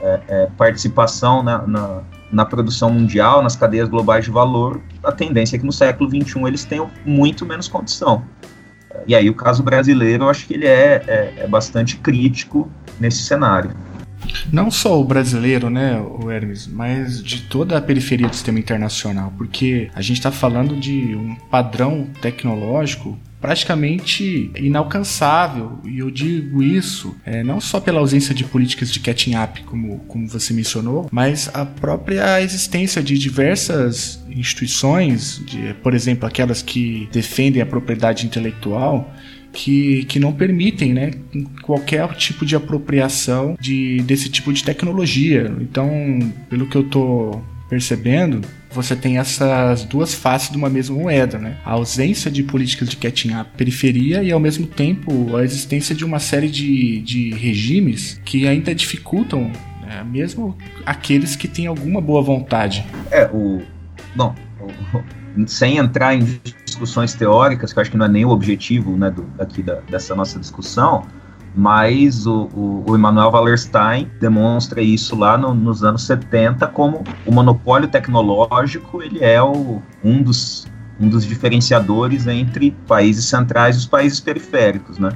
uh, 0.00 0.46
uh, 0.46 0.50
participação 0.52 1.42
na, 1.42 1.66
na, 1.66 2.02
na, 2.30 2.44
produção 2.44 2.90
mundial, 2.90 3.42
nas 3.42 3.56
cadeias 3.56 3.88
globais 3.88 4.24
de 4.24 4.30
valor, 4.30 4.80
a 5.02 5.12
tendência 5.12 5.56
é 5.56 5.58
que 5.58 5.64
no 5.64 5.72
século 5.72 6.10
XXI 6.10 6.42
eles 6.46 6.64
tenham 6.64 6.90
muito 7.06 7.46
menos 7.46 7.68
condição. 7.68 8.24
E 9.06 9.14
aí 9.14 9.28
o 9.28 9.34
caso 9.34 9.62
brasileiro, 9.62 10.24
eu 10.24 10.28
acho 10.28 10.46
que 10.46 10.54
ele 10.54 10.66
é, 10.66 11.02
é, 11.06 11.34
é 11.38 11.46
bastante 11.48 11.96
crítico 11.96 12.70
nesse 13.00 13.22
cenário. 13.22 13.70
Não 14.52 14.70
só 14.70 15.00
o 15.00 15.04
brasileiro, 15.04 15.70
né, 15.70 16.00
o 16.00 16.30
Hermes, 16.30 16.66
mas 16.66 17.22
de 17.22 17.42
toda 17.42 17.76
a 17.78 17.82
periferia 17.82 18.28
do 18.28 18.34
sistema 18.34 18.58
internacional, 18.58 19.32
porque 19.36 19.90
a 19.94 20.02
gente 20.02 20.18
está 20.18 20.30
falando 20.30 20.76
de 20.76 21.14
um 21.16 21.34
padrão 21.50 22.08
tecnológico 22.20 23.18
praticamente 23.44 24.50
inalcançável. 24.56 25.78
E 25.84 25.98
eu 25.98 26.10
digo 26.10 26.62
isso 26.62 27.14
é, 27.26 27.44
não 27.44 27.60
só 27.60 27.78
pela 27.78 28.00
ausência 28.00 28.34
de 28.34 28.42
políticas 28.42 28.90
de 28.90 29.00
catching 29.00 29.36
up, 29.36 29.62
como, 29.64 29.98
como 30.08 30.26
você 30.26 30.54
mencionou, 30.54 31.06
mas 31.12 31.50
a 31.52 31.66
própria 31.66 32.40
existência 32.40 33.02
de 33.02 33.18
diversas 33.18 34.24
instituições, 34.30 35.42
de, 35.44 35.74
por 35.82 35.92
exemplo, 35.92 36.26
aquelas 36.26 36.62
que 36.62 37.06
defendem 37.12 37.60
a 37.60 37.66
propriedade 37.66 38.24
intelectual, 38.24 39.12
que, 39.54 40.04
que 40.04 40.18
não 40.18 40.32
permitem 40.32 40.92
né, 40.92 41.12
qualquer 41.62 42.06
tipo 42.14 42.44
de 42.44 42.56
apropriação 42.56 43.56
de, 43.58 44.02
desse 44.02 44.28
tipo 44.28 44.52
de 44.52 44.62
tecnologia. 44.62 45.54
Então, 45.60 46.18
pelo 46.50 46.66
que 46.66 46.76
eu 46.76 46.82
estou 46.82 47.42
percebendo, 47.70 48.42
você 48.70 48.94
tem 48.94 49.18
essas 49.18 49.84
duas 49.84 50.12
faces 50.12 50.50
de 50.50 50.56
uma 50.56 50.68
mesma 50.68 50.96
moeda, 50.96 51.38
né? 51.38 51.56
A 51.64 51.72
ausência 51.72 52.30
de 52.30 52.42
políticas 52.42 52.88
de 52.88 52.96
catching 52.96 53.34
up 53.34 53.50
periferia 53.56 54.22
e, 54.22 54.32
ao 54.32 54.40
mesmo 54.40 54.66
tempo, 54.66 55.36
a 55.36 55.44
existência 55.44 55.94
de 55.94 56.04
uma 56.04 56.18
série 56.18 56.48
de, 56.48 57.00
de 57.00 57.30
regimes 57.30 58.20
que 58.24 58.46
ainda 58.46 58.74
dificultam 58.74 59.50
né, 59.80 60.04
mesmo 60.04 60.56
aqueles 60.84 61.36
que 61.36 61.46
têm 61.46 61.66
alguma 61.66 62.00
boa 62.00 62.20
vontade. 62.20 62.84
É, 63.10 63.26
o... 63.32 63.62
Bom, 64.14 64.34
sem 65.46 65.78
entrar 65.78 66.14
em 66.14 66.40
discussões 66.64 67.14
teóricas, 67.14 67.72
que 67.72 67.78
eu 67.78 67.82
acho 67.82 67.90
que 67.90 67.96
não 67.96 68.06
é 68.06 68.08
nem 68.08 68.24
o 68.24 68.30
objetivo 68.30 68.96
né, 68.96 69.10
do, 69.10 69.22
daqui 69.36 69.62
da, 69.62 69.76
dessa 69.88 70.14
nossa 70.14 70.38
discussão, 70.38 71.06
mas 71.54 72.26
o, 72.26 72.48
o, 72.52 72.84
o 72.88 72.96
Emmanuel 72.96 73.30
Wallerstein 73.30 74.10
demonstra 74.20 74.82
isso 74.82 75.16
lá 75.16 75.38
no, 75.38 75.54
nos 75.54 75.84
anos 75.84 76.02
70 76.02 76.66
como 76.68 77.04
o 77.24 77.32
monopólio 77.32 77.88
tecnológico 77.88 79.02
ele 79.02 79.22
é 79.22 79.40
o, 79.40 79.80
um, 80.02 80.22
dos, 80.22 80.66
um 80.98 81.08
dos 81.08 81.24
diferenciadores 81.24 82.26
entre 82.26 82.72
países 82.88 83.26
centrais 83.26 83.76
e 83.76 83.78
os 83.78 83.86
países 83.86 84.18
periféricos, 84.18 84.98
né? 84.98 85.10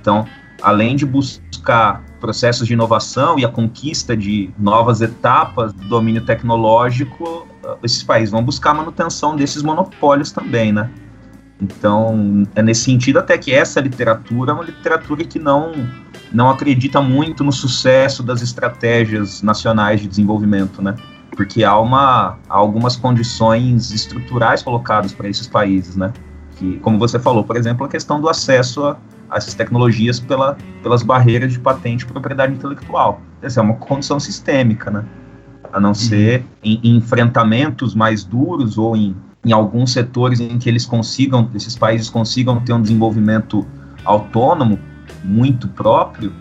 Então, 0.00 0.26
além 0.62 0.96
de 0.96 1.04
buscar 1.04 2.02
processos 2.20 2.66
de 2.66 2.72
inovação 2.72 3.38
e 3.38 3.44
a 3.44 3.48
conquista 3.48 4.16
de 4.16 4.50
novas 4.58 5.00
etapas 5.00 5.72
do 5.72 5.86
domínio 5.88 6.24
tecnológico, 6.24 7.46
esses 7.82 8.02
países 8.02 8.30
vão 8.30 8.42
buscar 8.42 8.70
a 8.70 8.74
manutenção 8.74 9.36
desses 9.36 9.62
monopólios 9.62 10.32
também, 10.32 10.72
né? 10.72 10.90
Então, 11.62 12.42
é 12.56 12.62
nesse 12.62 12.82
sentido 12.82 13.20
até 13.20 13.38
que 13.38 13.52
essa 13.52 13.80
literatura 13.80 14.50
é 14.50 14.54
uma 14.54 14.64
literatura 14.64 15.24
que 15.24 15.38
não, 15.38 15.72
não 16.32 16.50
acredita 16.50 17.00
muito 17.00 17.44
no 17.44 17.52
sucesso 17.52 18.20
das 18.20 18.42
estratégias 18.42 19.42
nacionais 19.42 20.00
de 20.00 20.08
desenvolvimento, 20.08 20.82
né? 20.82 20.96
Porque 21.36 21.62
há, 21.62 21.78
uma, 21.78 22.36
há 22.48 22.56
algumas 22.56 22.96
condições 22.96 23.92
estruturais 23.92 24.60
colocadas 24.60 25.12
para 25.12 25.28
esses 25.28 25.46
países, 25.46 25.94
né? 25.94 26.12
Que, 26.56 26.78
como 26.80 26.98
você 26.98 27.18
falou, 27.18 27.44
por 27.44 27.56
exemplo, 27.56 27.86
a 27.86 27.88
questão 27.88 28.20
do 28.20 28.28
acesso 28.28 28.84
a, 28.84 28.96
essas 29.32 29.54
tecnologias 29.54 30.18
pela, 30.18 30.56
pelas 30.82 31.04
barreiras 31.04 31.52
de 31.52 31.60
patente 31.60 32.04
e 32.04 32.06
propriedade 32.08 32.52
intelectual. 32.52 33.20
Essa 33.40 33.60
é 33.60 33.62
uma 33.62 33.74
condição 33.74 34.18
sistêmica, 34.18 34.90
né? 34.90 35.04
A 35.72 35.80
não 35.80 35.90
uhum. 35.90 35.94
ser 35.94 36.44
em, 36.62 36.80
em 36.82 36.96
enfrentamentos 36.96 37.94
mais 37.94 38.22
duros 38.22 38.76
ou 38.76 38.96
em 38.96 39.16
em 39.44 39.52
alguns 39.52 39.92
setores 39.92 40.40
em 40.40 40.58
que 40.58 40.68
eles 40.68 40.86
consigam, 40.86 41.50
esses 41.54 41.76
países 41.76 42.08
consigam 42.08 42.60
ter 42.60 42.72
um 42.72 42.80
desenvolvimento 42.80 43.66
autônomo, 44.04 44.78
muito 45.24 45.68
próprio, 45.68 46.32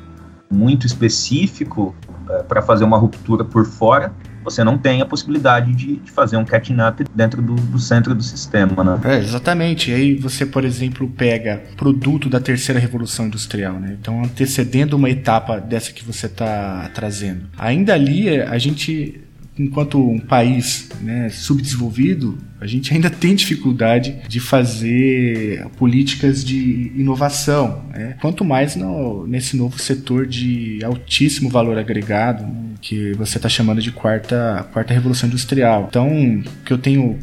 muito 0.50 0.86
específico, 0.86 1.96
é, 2.30 2.44
para 2.44 2.62
fazer 2.62 2.84
uma 2.84 2.98
ruptura 2.98 3.44
por 3.44 3.66
fora, 3.66 4.14
você 4.44 4.64
não 4.64 4.78
tem 4.78 5.02
a 5.02 5.06
possibilidade 5.06 5.74
de, 5.74 5.96
de 5.98 6.12
fazer 6.12 6.38
um 6.38 6.46
catching 6.46 6.78
up 6.82 7.04
dentro 7.14 7.42
do, 7.42 7.56
do, 7.56 7.80
centro 7.80 8.14
do 8.16 8.24
sistema, 8.24 8.84
né? 8.84 9.00
É, 9.04 9.18
exatamente. 9.18 9.92
Aí 9.92 10.16
você, 10.16 10.46
por 10.46 10.66
exemplo, 10.66 11.08
pega 11.08 11.62
produto 11.76 12.30
da 12.30 12.40
terceira 12.40 12.80
revolução 12.80 13.28
industrial, 13.28 13.74
né? 13.80 13.98
Então, 14.00 14.24
antecedendo 14.24 14.96
uma 14.96 15.10
etapa 15.10 15.60
dessa 15.60 15.92
que 15.92 16.04
você 16.04 16.26
está 16.26 16.90
trazendo. 16.94 17.46
Ainda 17.58 17.94
ali, 17.94 18.42
a 18.42 18.58
gente 18.58 19.22
enquanto 19.58 20.00
um 20.00 20.20
país 20.20 20.90
né, 21.02 21.30
subdesenvolvido, 21.30 22.38
a 22.60 22.66
gente 22.66 22.94
ainda 22.94 23.10
tem 23.10 23.36
dificuldade 23.36 24.18
de 24.28 24.40
fazer 24.40 25.68
políticas 25.78 26.44
de 26.44 26.92
inovação. 26.96 27.84
Né? 27.90 28.16
Quanto 28.22 28.46
mais 28.46 28.76
no, 28.76 29.28
nesse 29.28 29.58
novo 29.58 29.78
setor 29.80 30.26
de 30.26 30.80
altíssimo 30.84 31.50
valor 31.50 31.78
agregado, 31.78 32.44
né, 32.44 32.72
que 32.82 33.14
você 33.14 33.38
está 33.38 33.50
chamando 33.50 33.82
de 33.82 33.92
quarta, 33.92 34.68
quarta 34.72 34.94
revolução 34.94 35.28
industrial. 35.28 35.88
Então, 35.90 36.08
o 36.40 36.64
que 36.66 36.74
eu 36.74 36.78
tenho 36.78 37.20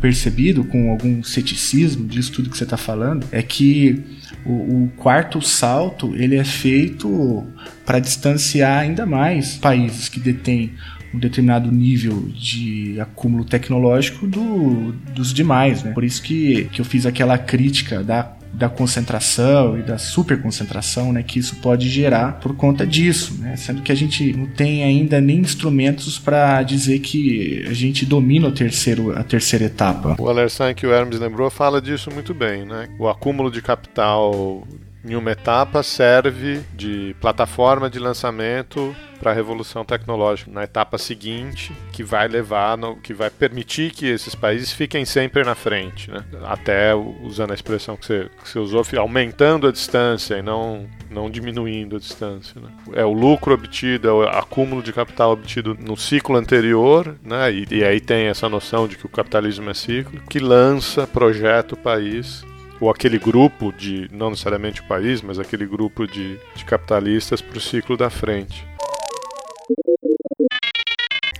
percebido 0.00 0.64
com 0.64 0.90
algum 0.90 1.22
ceticismo 1.22 2.08
disso 2.08 2.32
tudo 2.32 2.50
que 2.50 2.58
você 2.58 2.64
está 2.64 2.76
falando 2.76 3.24
é 3.30 3.40
que 3.40 4.02
o, 4.44 4.50
o, 4.50 4.92
quarto 4.96 5.40
salto 5.40 6.12
ele 6.16 6.34
é 6.34 6.42
feito 6.42 7.46
para 7.86 8.00
distanciar 8.00 8.80
ainda 8.80 9.06
mais 9.06 9.54
países 9.54 10.08
que 10.08 10.18
detêm 10.18 10.72
um 11.14 11.18
determinado 11.18 11.70
nível 11.70 12.28
de 12.34 13.00
acúmulo 13.00 13.44
tecnológico 13.44 14.26
do, 14.26 14.92
dos 15.14 15.32
demais, 15.32 15.82
né? 15.82 15.92
Por 15.92 16.04
isso 16.04 16.22
que, 16.22 16.64
que 16.72 16.80
eu 16.80 16.84
fiz 16.84 17.06
aquela 17.06 17.36
crítica 17.38 18.02
da 18.02 18.36
da 18.52 18.68
concentração 18.68 19.78
e 19.78 19.82
da 19.82 19.96
superconcentração 19.96 21.12
né, 21.12 21.22
que 21.22 21.38
isso 21.38 21.56
pode 21.56 21.88
gerar 21.88 22.38
por 22.38 22.54
conta 22.54 22.86
disso, 22.86 23.34
né? 23.40 23.56
sendo 23.56 23.82
que 23.82 23.90
a 23.90 23.94
gente 23.94 24.32
não 24.34 24.46
tem 24.46 24.84
ainda 24.84 25.20
nem 25.20 25.38
instrumentos 25.38 26.18
para 26.18 26.62
dizer 26.62 26.98
que 26.98 27.64
a 27.66 27.72
gente 27.72 28.04
domina 28.04 28.48
o 28.48 28.52
terceiro, 28.52 29.18
a 29.18 29.24
terceira 29.24 29.64
etapa. 29.64 30.16
O 30.18 30.28
Alersan 30.28 30.74
que 30.74 30.86
o 30.86 30.92
Hermes 30.92 31.18
lembrou 31.18 31.48
fala 31.50 31.80
disso 31.80 32.10
muito 32.10 32.34
bem, 32.34 32.66
né? 32.66 32.88
O 32.98 33.08
acúmulo 33.08 33.50
de 33.50 33.62
capital 33.62 34.66
em 35.04 35.16
uma 35.16 35.32
etapa 35.32 35.82
serve 35.82 36.62
de 36.74 37.14
plataforma 37.20 37.90
de 37.90 37.98
lançamento 37.98 38.94
para 39.18 39.30
a 39.30 39.34
revolução 39.34 39.84
tecnológica 39.84 40.50
na 40.50 40.64
etapa 40.64 40.98
seguinte, 40.98 41.72
que 41.92 42.02
vai 42.02 42.26
levar, 42.26 42.76
no, 42.76 42.96
que 42.96 43.14
vai 43.14 43.30
permitir 43.30 43.92
que 43.92 44.06
esses 44.06 44.34
países 44.34 44.72
fiquem 44.72 45.04
sempre 45.04 45.44
na 45.44 45.54
frente, 45.54 46.10
né? 46.10 46.24
até 46.44 46.92
usando 46.94 47.52
a 47.52 47.54
expressão 47.54 47.96
que 47.96 48.04
você, 48.04 48.28
que 48.42 48.48
você 48.48 48.58
usou, 48.58 48.82
aumentando 48.98 49.68
a 49.68 49.72
distância 49.72 50.36
e 50.36 50.42
não, 50.42 50.88
não 51.08 51.30
diminuindo 51.30 51.96
a 51.96 51.98
distância. 52.00 52.60
Né? 52.60 52.68
É 52.94 53.04
o 53.04 53.12
lucro 53.12 53.54
obtido, 53.54 54.08
é 54.08 54.12
o 54.12 54.22
acúmulo 54.22 54.82
de 54.82 54.92
capital 54.92 55.32
obtido 55.32 55.76
no 55.78 55.96
ciclo 55.96 56.36
anterior, 56.36 57.16
né? 57.22 57.52
e, 57.52 57.66
e 57.70 57.84
aí 57.84 58.00
tem 58.00 58.26
essa 58.26 58.48
noção 58.48 58.88
de 58.88 58.96
que 58.96 59.06
o 59.06 59.10
capitalismo 59.10 59.70
é 59.70 59.74
ciclo, 59.74 60.20
que 60.28 60.40
lança, 60.40 61.06
projeta 61.06 61.74
o 61.74 61.78
país 61.78 62.44
ou 62.82 62.90
aquele 62.90 63.16
grupo 63.16 63.72
de, 63.72 64.08
não 64.10 64.30
necessariamente 64.30 64.80
o 64.80 64.84
país, 64.84 65.22
mas 65.22 65.38
aquele 65.38 65.64
grupo 65.64 66.04
de, 66.04 66.36
de 66.56 66.64
capitalistas 66.64 67.40
para 67.40 67.56
o 67.56 67.60
ciclo 67.60 67.96
da 67.96 68.10
frente. 68.10 68.66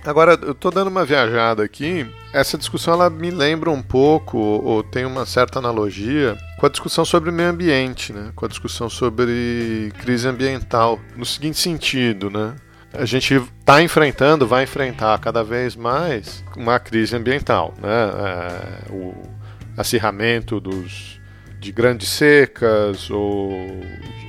Agora, 0.05 0.39
eu 0.41 0.53
estou 0.53 0.71
dando 0.71 0.87
uma 0.87 1.03
viajada 1.03 1.61
aqui. 1.61 2.09
Essa 2.33 2.57
discussão 2.57 2.93
ela 2.93 3.09
me 3.09 3.29
lembra 3.29 3.69
um 3.69 3.81
pouco, 3.81 4.37
ou 4.37 4.81
tem 4.83 5.03
uma 5.03 5.25
certa 5.25 5.59
analogia, 5.59 6.37
com 6.57 6.65
a 6.65 6.69
discussão 6.69 7.03
sobre 7.03 7.29
meio 7.29 7.49
ambiente, 7.49 8.13
né? 8.13 8.31
com 8.33 8.45
a 8.45 8.49
discussão 8.49 8.89
sobre 8.89 9.91
crise 9.99 10.25
ambiental. 10.25 10.97
No 11.13 11.25
seguinte 11.25 11.59
sentido, 11.59 12.29
né? 12.29 12.55
a 12.93 13.03
gente 13.03 13.33
está 13.59 13.83
enfrentando, 13.83 14.47
vai 14.47 14.63
enfrentar 14.63 15.19
cada 15.19 15.43
vez 15.43 15.75
mais 15.75 16.41
uma 16.55 16.79
crise 16.79 17.17
ambiental. 17.17 17.73
Né? 17.81 17.89
É, 17.89 18.93
o 18.93 19.13
acirramento 19.77 20.61
dos 20.61 21.21
de 21.63 21.71
grandes 21.71 22.09
secas 22.09 23.09
ou 23.09 23.57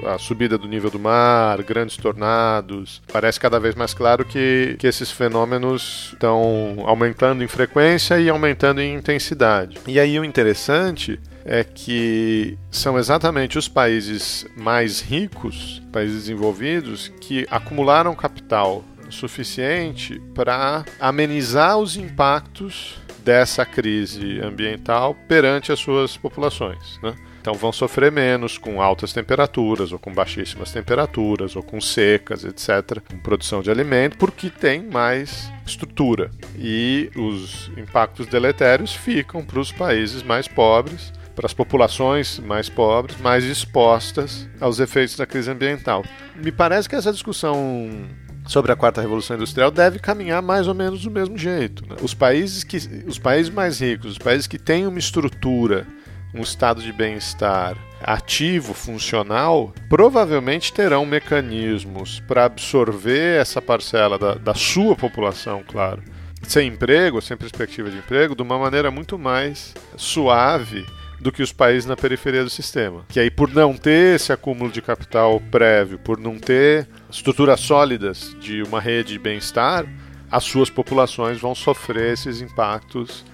a 0.06 0.18
subida 0.18 0.56
do 0.56 0.68
nível 0.68 0.90
do 0.90 0.98
mar, 0.98 1.62
grandes 1.62 1.96
tornados. 1.96 3.02
Parece 3.12 3.40
cada 3.40 3.58
vez 3.58 3.74
mais 3.74 3.92
claro 3.92 4.24
que, 4.24 4.76
que 4.78 4.86
esses 4.86 5.10
fenômenos 5.10 6.10
estão 6.12 6.84
aumentando 6.86 7.42
em 7.42 7.48
frequência 7.48 8.20
e 8.20 8.28
aumentando 8.28 8.80
em 8.80 8.94
intensidade. 8.94 9.78
E 9.86 9.98
aí 9.98 10.18
o 10.18 10.24
interessante 10.24 11.18
é 11.44 11.64
que 11.64 12.56
são 12.70 12.98
exatamente 12.98 13.58
os 13.58 13.68
países 13.68 14.46
mais 14.56 15.00
ricos, 15.00 15.82
países 15.92 16.22
desenvolvidos, 16.22 17.12
que 17.20 17.46
acumularam 17.50 18.14
capital 18.14 18.84
suficiente 19.10 20.20
para 20.34 20.84
amenizar 20.98 21.78
os 21.78 21.96
impactos 21.96 22.96
dessa 23.24 23.64
crise 23.64 24.40
ambiental 24.40 25.16
perante 25.26 25.72
as 25.72 25.78
suas 25.78 26.16
populações. 26.16 27.00
Né? 27.02 27.14
Então 27.40 27.54
vão 27.54 27.72
sofrer 27.72 28.10
menos 28.10 28.56
com 28.56 28.80
altas 28.80 29.12
temperaturas, 29.12 29.92
ou 29.92 29.98
com 29.98 30.12
baixíssimas 30.12 30.72
temperaturas, 30.72 31.54
ou 31.54 31.62
com 31.62 31.78
secas, 31.80 32.42
etc., 32.42 33.00
com 33.06 33.18
produção 33.18 33.60
de 33.60 33.70
alimento, 33.70 34.16
porque 34.16 34.48
tem 34.48 34.82
mais 34.82 35.52
estrutura. 35.66 36.30
E 36.56 37.10
os 37.14 37.70
impactos 37.76 38.26
deletérios 38.26 38.94
ficam 38.94 39.44
para 39.44 39.60
os 39.60 39.70
países 39.70 40.22
mais 40.22 40.48
pobres, 40.48 41.12
para 41.34 41.46
as 41.46 41.52
populações 41.52 42.38
mais 42.38 42.70
pobres, 42.70 43.20
mais 43.20 43.44
expostas 43.44 44.48
aos 44.58 44.80
efeitos 44.80 45.16
da 45.16 45.26
crise 45.26 45.50
ambiental. 45.50 46.02
Me 46.36 46.50
parece 46.50 46.88
que 46.88 46.94
essa 46.94 47.12
discussão 47.12 48.08
sobre 48.46 48.72
a 48.72 48.76
quarta 48.76 49.00
revolução 49.00 49.36
industrial 49.36 49.70
deve 49.70 49.98
caminhar 49.98 50.42
mais 50.42 50.68
ou 50.68 50.74
menos 50.74 51.02
do 51.02 51.10
mesmo 51.10 51.36
jeito. 51.36 51.84
Né? 51.88 51.96
Os 52.02 52.14
países 52.14 52.62
que 52.62 52.76
os 53.06 53.18
países 53.18 53.50
mais 53.50 53.80
ricos, 53.80 54.12
os 54.12 54.18
países 54.18 54.46
que 54.46 54.58
têm 54.58 54.86
uma 54.86 54.98
estrutura, 54.98 55.86
um 56.34 56.42
estado 56.42 56.82
de 56.82 56.92
bem-estar 56.92 57.76
ativo, 58.02 58.74
funcional, 58.74 59.72
provavelmente 59.88 60.72
terão 60.72 61.06
mecanismos 61.06 62.20
para 62.28 62.44
absorver 62.44 63.40
essa 63.40 63.62
parcela 63.62 64.18
da, 64.18 64.34
da 64.34 64.54
sua 64.54 64.94
população, 64.94 65.62
claro, 65.66 66.02
sem 66.42 66.68
emprego, 66.68 67.22
sem 67.22 67.36
perspectiva 67.36 67.90
de 67.90 67.96
emprego, 67.96 68.36
de 68.36 68.42
uma 68.42 68.58
maneira 68.58 68.90
muito 68.90 69.18
mais 69.18 69.72
suave 69.96 70.84
do 71.20 71.32
que 71.32 71.42
os 71.42 71.52
países 71.52 71.86
na 71.86 71.96
periferia 71.96 72.44
do 72.44 72.50
sistema. 72.50 73.04
Que 73.08 73.20
aí, 73.20 73.30
por 73.30 73.52
não 73.52 73.74
ter 73.74 74.16
esse 74.16 74.32
acúmulo 74.32 74.70
de 74.70 74.82
capital 74.82 75.40
prévio, 75.50 75.98
por 75.98 76.18
não 76.18 76.38
ter 76.38 76.88
estruturas 77.10 77.60
sólidas 77.60 78.36
de 78.40 78.62
uma 78.62 78.80
rede 78.80 79.14
de 79.14 79.18
bem-estar, 79.18 79.86
as 80.30 80.44
suas 80.44 80.68
populações 80.68 81.40
vão 81.40 81.54
sofrer 81.54 82.12
esses 82.12 82.40
impactos 82.40 83.24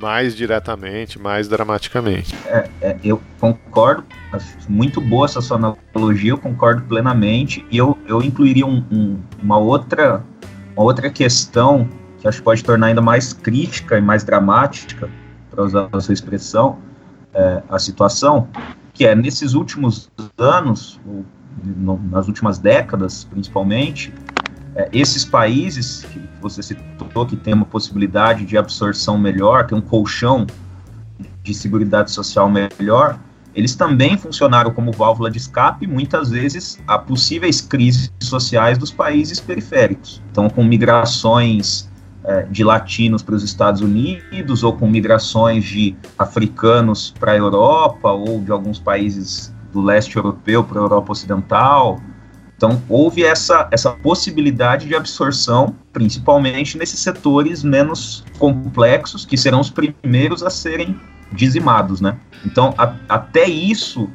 mais 0.00 0.36
diretamente, 0.36 1.18
mais 1.18 1.48
dramaticamente. 1.48 2.34
É, 2.46 2.68
é, 2.82 2.96
eu 3.02 3.20
concordo, 3.40 4.04
muito 4.68 5.00
boa 5.00 5.24
essa 5.24 5.40
sua 5.40 5.56
analogia, 5.56 6.32
eu 6.32 6.38
concordo 6.38 6.82
plenamente, 6.82 7.64
e 7.70 7.78
eu, 7.78 7.96
eu 8.06 8.22
incluiria 8.22 8.66
um, 8.66 8.84
um, 8.92 9.18
uma, 9.42 9.56
outra, 9.56 10.22
uma 10.76 10.84
outra 10.84 11.08
questão 11.10 11.88
que 12.18 12.28
acho 12.28 12.38
que 12.38 12.44
pode 12.44 12.62
tornar 12.62 12.88
ainda 12.88 13.00
mais 13.00 13.32
crítica 13.32 13.96
e 13.96 14.00
mais 14.00 14.22
dramática, 14.22 15.08
para 15.50 15.64
usar 15.64 15.88
a 15.90 16.00
sua 16.00 16.12
expressão, 16.12 16.78
é, 17.36 17.62
a 17.68 17.78
situação, 17.78 18.48
que 18.94 19.06
é 19.06 19.14
nesses 19.14 19.52
últimos 19.52 20.10
anos, 20.38 20.98
no, 21.62 22.00
nas 22.10 22.26
últimas 22.26 22.58
décadas 22.58 23.24
principalmente, 23.24 24.12
é, 24.74 24.88
esses 24.92 25.24
países 25.24 26.04
que 26.04 26.20
você 26.40 26.62
citou 26.62 27.26
que 27.26 27.36
tem 27.36 27.54
uma 27.54 27.66
possibilidade 27.66 28.44
de 28.44 28.56
absorção 28.56 29.18
melhor, 29.18 29.66
tem 29.66 29.76
um 29.76 29.82
colchão 29.82 30.46
de 31.42 31.54
segurança 31.54 32.08
social 32.08 32.50
melhor, 32.50 33.18
eles 33.54 33.74
também 33.74 34.18
funcionaram 34.18 34.70
como 34.70 34.92
válvula 34.92 35.30
de 35.30 35.38
escape, 35.38 35.86
muitas 35.86 36.30
vezes, 36.30 36.78
a 36.86 36.98
possíveis 36.98 37.60
crises 37.60 38.12
sociais 38.20 38.76
dos 38.76 38.90
países 38.90 39.40
periféricos. 39.40 40.22
Então, 40.30 40.50
com 40.50 40.62
migrações 40.62 41.88
de 42.50 42.64
latinos 42.64 43.22
para 43.22 43.34
os 43.34 43.42
Estados 43.42 43.80
Unidos 43.80 44.62
ou 44.62 44.72
com 44.72 44.88
migrações 44.88 45.64
de 45.64 45.96
africanos 46.18 47.14
para 47.18 47.32
a 47.32 47.36
Europa 47.36 48.10
ou 48.10 48.40
de 48.40 48.50
alguns 48.50 48.78
países 48.78 49.54
do 49.72 49.80
leste 49.80 50.16
europeu 50.16 50.64
para 50.64 50.80
a 50.80 50.82
Europa 50.82 51.12
Ocidental. 51.12 52.00
Então, 52.56 52.82
houve 52.88 53.22
essa, 53.22 53.68
essa 53.70 53.92
possibilidade 53.92 54.88
de 54.88 54.94
absorção, 54.94 55.74
principalmente 55.92 56.78
nesses 56.78 56.98
setores 56.98 57.62
menos 57.62 58.24
complexos, 58.38 59.26
que 59.26 59.36
serão 59.36 59.60
os 59.60 59.68
primeiros 59.70 60.42
a 60.42 60.48
serem 60.48 60.98
dizimados, 61.30 62.00
né? 62.00 62.16
Então, 62.46 62.74
a, 62.78 62.94
até 63.08 63.46
isso, 63.46 64.08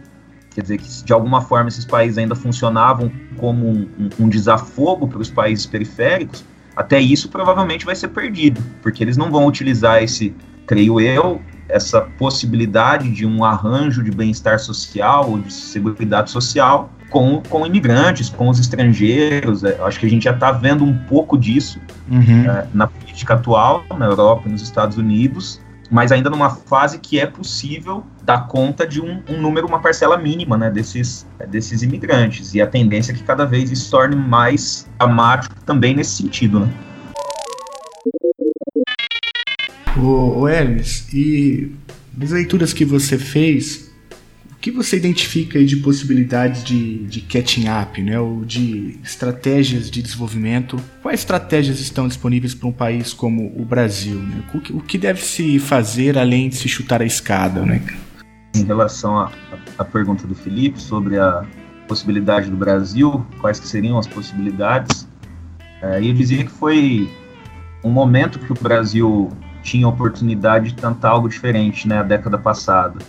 quer 0.55 0.61
dizer, 0.63 0.79
que 0.79 1.03
de 1.03 1.13
alguma 1.13 1.41
forma 1.41 1.69
esses 1.69 1.85
países 1.85 2.17
ainda 2.17 2.33
funcionavam 2.33 3.11
como 3.37 3.67
um, 3.67 3.89
um, 3.99 4.09
um 4.21 4.29
desafogo 4.29 5.07
para 5.07 5.19
os 5.19 5.29
países 5.29 5.67
periféricos, 5.67 6.43
até 6.75 6.99
isso 6.99 7.29
provavelmente 7.29 7.85
vai 7.85 7.95
ser 7.95 8.09
perdido, 8.09 8.61
porque 8.81 9.03
eles 9.03 9.17
não 9.17 9.31
vão 9.31 9.45
utilizar 9.45 10.01
esse, 10.01 10.33
creio 10.65 10.99
eu, 10.99 11.41
essa 11.67 12.01
possibilidade 12.01 13.09
de 13.09 13.25
um 13.25 13.43
arranjo 13.43 14.03
de 14.03 14.11
bem-estar 14.11 14.59
social 14.59 15.29
ou 15.29 15.39
de 15.39 15.53
segurança 15.53 16.27
social 16.27 16.91
com, 17.09 17.41
com 17.49 17.65
imigrantes, 17.65 18.29
com 18.29 18.49
os 18.49 18.59
estrangeiros. 18.59 19.63
É, 19.63 19.77
acho 19.81 19.99
que 19.99 20.05
a 20.05 20.09
gente 20.09 20.23
já 20.23 20.31
está 20.31 20.51
vendo 20.51 20.83
um 20.83 20.97
pouco 20.97 21.37
disso 21.37 21.79
uhum. 22.09 22.49
é, 22.49 22.67
na 22.73 22.87
política 22.87 23.35
atual, 23.35 23.83
na 23.97 24.05
Europa 24.05 24.43
e 24.47 24.51
nos 24.51 24.61
Estados 24.61 24.97
Unidos, 24.97 25.61
mas 25.91 26.09
ainda 26.13 26.29
numa 26.29 26.49
fase 26.49 26.97
que 26.99 27.19
é 27.19 27.25
possível 27.25 28.05
dar 28.23 28.47
conta 28.47 28.87
de 28.87 29.01
um, 29.01 29.21
um 29.27 29.41
número, 29.41 29.67
uma 29.67 29.81
parcela 29.81 30.17
mínima 30.17 30.57
né, 30.57 30.69
desses, 30.71 31.27
desses 31.49 31.81
imigrantes. 31.81 32.55
E 32.55 32.61
a 32.61 32.67
tendência 32.67 33.11
é 33.11 33.15
que 33.15 33.23
cada 33.23 33.45
vez 33.45 33.69
isso 33.69 33.91
torne 33.91 34.15
mais 34.15 34.87
dramático 34.97 35.53
também 35.65 35.93
nesse 35.93 36.15
sentido. 36.15 36.61
Né? 36.61 36.73
O, 39.97 40.47
Hermes, 40.47 41.09
e 41.13 41.75
nas 42.17 42.31
leituras 42.31 42.71
que 42.71 42.85
você 42.85 43.17
fez, 43.17 43.90
que 44.61 44.69
você 44.69 44.95
identifica 44.95 45.57
aí 45.57 45.65
de 45.65 45.77
possibilidades 45.77 46.63
de, 46.63 46.99
de 47.05 47.21
catching 47.21 47.65
up, 47.67 47.99
né, 47.99 48.19
ou 48.19 48.45
de 48.45 48.99
estratégias 49.03 49.89
de 49.89 50.03
desenvolvimento? 50.03 50.77
Quais 51.01 51.21
estratégias 51.21 51.79
estão 51.79 52.07
disponíveis 52.07 52.53
para 52.53 52.69
um 52.69 52.71
país 52.71 53.11
como 53.11 53.51
o 53.59 53.65
Brasil? 53.65 54.19
Né? 54.19 54.43
O, 54.53 54.61
que, 54.61 54.71
o 54.71 54.79
que 54.79 54.99
deve 54.99 55.19
se 55.19 55.57
fazer 55.57 56.15
além 56.15 56.47
de 56.47 56.57
se 56.57 56.69
chutar 56.69 57.01
a 57.01 57.05
escada? 57.05 57.65
Né? 57.65 57.81
Em 58.55 58.63
relação 58.63 59.17
à, 59.77 59.83
pergunta 59.83 60.27
do 60.27 60.35
Felipe 60.35 60.79
sobre 60.79 61.17
a 61.17 61.43
possibilidade 61.87 62.47
do 62.47 62.55
Brasil, 62.55 63.25
quais 63.39 63.59
que 63.59 63.67
seriam 63.67 63.97
as 63.97 64.05
possibilidades, 64.05 65.07
é, 65.81 65.97
eu 66.07 66.13
dizia 66.13 66.43
que 66.43 66.51
foi 66.51 67.09
um 67.83 67.89
momento 67.89 68.37
que 68.37 68.51
o 68.51 68.55
Brasil 68.55 69.31
tinha 69.63 69.87
a 69.87 69.89
oportunidade 69.89 70.69
de 70.69 70.75
tentar 70.75 71.09
algo 71.09 71.27
diferente, 71.27 71.87
né, 71.87 72.03
década 72.03 72.37
passada 72.37 72.99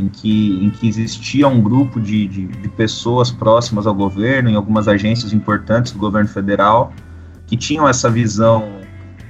em 0.00 0.08
que, 0.08 0.64
em 0.64 0.70
que 0.70 0.88
existia 0.88 1.46
um 1.46 1.60
grupo 1.60 2.00
de, 2.00 2.26
de, 2.26 2.46
de 2.46 2.68
pessoas 2.68 3.30
próximas 3.30 3.86
ao 3.86 3.94
governo, 3.94 4.48
em 4.48 4.56
algumas 4.56 4.88
agências 4.88 5.32
importantes 5.32 5.92
do 5.92 5.98
governo 5.98 6.28
federal, 6.28 6.92
que 7.46 7.56
tinham 7.56 7.88
essa 7.88 8.08
visão 8.08 8.62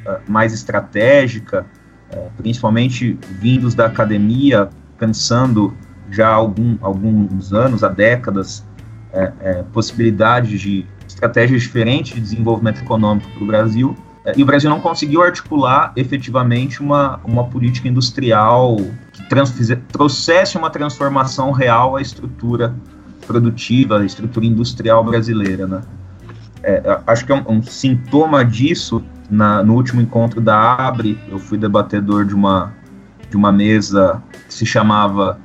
uh, 0.07 0.31
mais 0.31 0.53
estratégica, 0.53 1.67
uh, 2.15 2.31
principalmente 2.37 3.19
vindos 3.41 3.75
da 3.75 3.87
academia, 3.87 4.71
pensando 4.99 5.75
já 6.11 6.29
há 6.29 6.35
algum, 6.35 6.77
alguns 6.81 7.53
anos, 7.53 7.83
há 7.83 7.89
décadas, 7.89 8.65
é, 9.13 9.65
possibilidades 9.73 10.61
de 10.61 10.87
estratégias 11.07 11.63
diferentes 11.63 12.15
de 12.15 12.21
desenvolvimento 12.21 12.81
econômico 12.81 13.29
para 13.31 13.43
o 13.43 13.47
Brasil. 13.47 13.97
É, 14.31 14.33
e 14.37 14.43
o 14.43 14.47
Brasil 14.47 14.71
não 14.71 14.81
conseguiu 14.81 15.23
articular 15.23 15.93
efetivamente 15.97 16.81
uma, 16.81 17.21
uma 17.25 17.45
política 17.45 17.89
industrial 17.89 18.77
que 19.13 19.29
trans, 19.29 19.53
trouxesse 19.93 20.57
uma 20.57 20.71
transformação 20.71 21.51
real 21.51 21.97
à 21.97 22.03
estrutura 22.03 22.75
produtiva, 23.27 24.01
à 24.01 24.05
estrutura 24.05 24.47
industrial 24.47 25.05
brasileira. 25.05 25.67
Né? 25.67 25.81
É, 26.63 27.01
acho 27.07 27.25
que 27.25 27.33
é 27.33 27.35
um, 27.35 27.59
um 27.59 27.63
sintoma 27.63 28.45
disso, 28.45 29.03
na, 29.31 29.63
no 29.63 29.75
último 29.75 30.01
encontro 30.01 30.41
da 30.41 30.75
ABRE, 30.89 31.19
eu 31.29 31.39
fui 31.39 31.57
debatedor 31.57 32.25
de 32.25 32.35
uma, 32.35 32.73
de 33.29 33.37
uma 33.37 33.53
mesa 33.53 34.23
que 34.49 34.55
se 34.55 34.67
chamava 34.67 35.39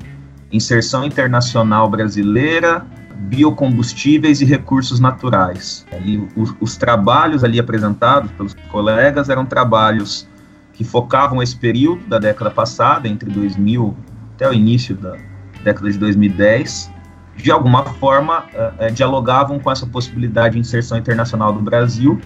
Inserção 0.52 1.06
Internacional 1.06 1.90
Brasileira, 1.90 2.86
Biocombustíveis 3.16 4.42
e 4.42 4.46
Recursos 4.46 5.00
Naturais. 5.00 5.86
Ali, 5.92 6.28
os, 6.36 6.54
os 6.60 6.78
trabalhos 6.78 7.44
ali 7.44 7.60
apresentados 7.60 8.32
pelos 8.32 8.54
colegas 8.70 9.30
eram 9.30 9.46
trabalhos 9.46 10.28
que 10.74 10.84
focavam 10.84 11.42
esse 11.42 11.56
período 11.56 12.06
da 12.08 12.20
década 12.20 12.52
passada, 12.52 13.08
entre 13.08 13.30
2000 13.30 13.96
até 14.36 14.50
o 14.50 14.54
início 14.54 14.96
da 14.96 15.16
década 15.64 15.90
de 15.90 15.98
2010, 15.98 16.92
de 17.38 17.52
alguma 17.52 17.86
forma 17.86 18.40
uh, 18.54 18.86
uh, 18.86 18.92
dialogavam 18.92 19.60
com 19.60 19.72
essa 19.72 19.88
possibilidade 19.88 20.56
de 20.56 20.60
inserção 20.60 20.98
internacional 20.98 21.54
do 21.54 21.62
Brasil. 21.62 22.20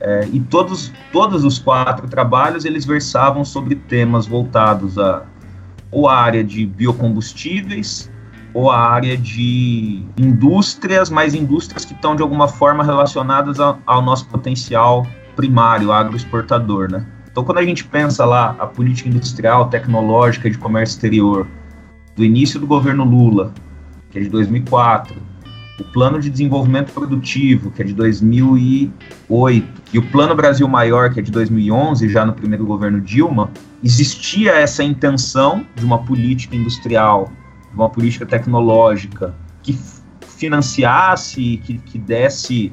Uh, 0.00 0.28
e 0.32 0.40
todos, 0.40 0.92
todos 1.10 1.44
os 1.44 1.58
quatro 1.58 2.06
trabalhos 2.06 2.64
eles 2.64 2.84
versavam 2.84 3.44
sobre 3.44 3.74
temas 3.74 4.26
voltados 4.26 4.98
a 4.98 5.24
ou 5.90 6.08
a 6.08 6.16
área 6.16 6.42
de 6.42 6.66
biocombustíveis 6.66 8.10
ou 8.54 8.70
a 8.70 8.78
área 8.78 9.16
de 9.16 10.00
indústrias, 10.16 11.10
mas 11.10 11.34
indústrias 11.34 11.84
que 11.84 11.92
estão 11.92 12.14
de 12.14 12.22
alguma 12.22 12.46
forma 12.46 12.84
relacionadas 12.84 13.58
ao, 13.58 14.00
nosso 14.00 14.26
potencial 14.28 15.04
primário, 15.34 15.90
agroexportador, 15.90 16.90
né? 16.90 17.04
Então, 17.30 17.42
quando 17.42 17.58
a 17.58 17.64
gente 17.64 17.84
pensa 17.84 18.24
lá 18.24 18.54
a 18.60 18.66
política 18.66 19.08
industrial, 19.08 19.68
tecnológica 19.68 20.48
de 20.48 20.56
comércio 20.56 20.94
exterior 20.94 21.48
do 22.14 22.24
início 22.24 22.60
do 22.60 22.66
governo 22.66 23.02
Lula, 23.02 23.52
que 24.08 24.18
é 24.18 24.22
de 24.22 24.28
2004, 24.28 25.20
o 25.80 25.84
Plano 25.92 26.20
de 26.20 26.30
Desenvolvimento 26.30 26.92
Produtivo, 26.92 27.72
que 27.72 27.82
é 27.82 27.84
de 27.84 27.92
2008, 27.92 29.82
e 29.92 29.98
o 29.98 30.02
Plano 30.10 30.36
Brasil 30.36 30.68
Maior, 30.68 31.12
que 31.12 31.18
é 31.18 31.22
de 31.22 31.32
2011, 31.32 32.08
já 32.08 32.24
no 32.24 32.32
primeiro 32.32 32.64
governo 32.64 33.00
Dilma, 33.00 33.50
existia 33.82 34.52
essa 34.52 34.84
intenção 34.84 35.66
de 35.74 35.84
uma 35.84 35.98
política 35.98 36.54
industrial, 36.54 37.32
de 37.74 37.80
uma 37.80 37.90
política 37.90 38.24
tecnológica 38.24 39.34
que 39.62 39.76
financiasse, 40.22 41.60
que, 41.64 41.78
que 41.78 41.98
desse 41.98 42.72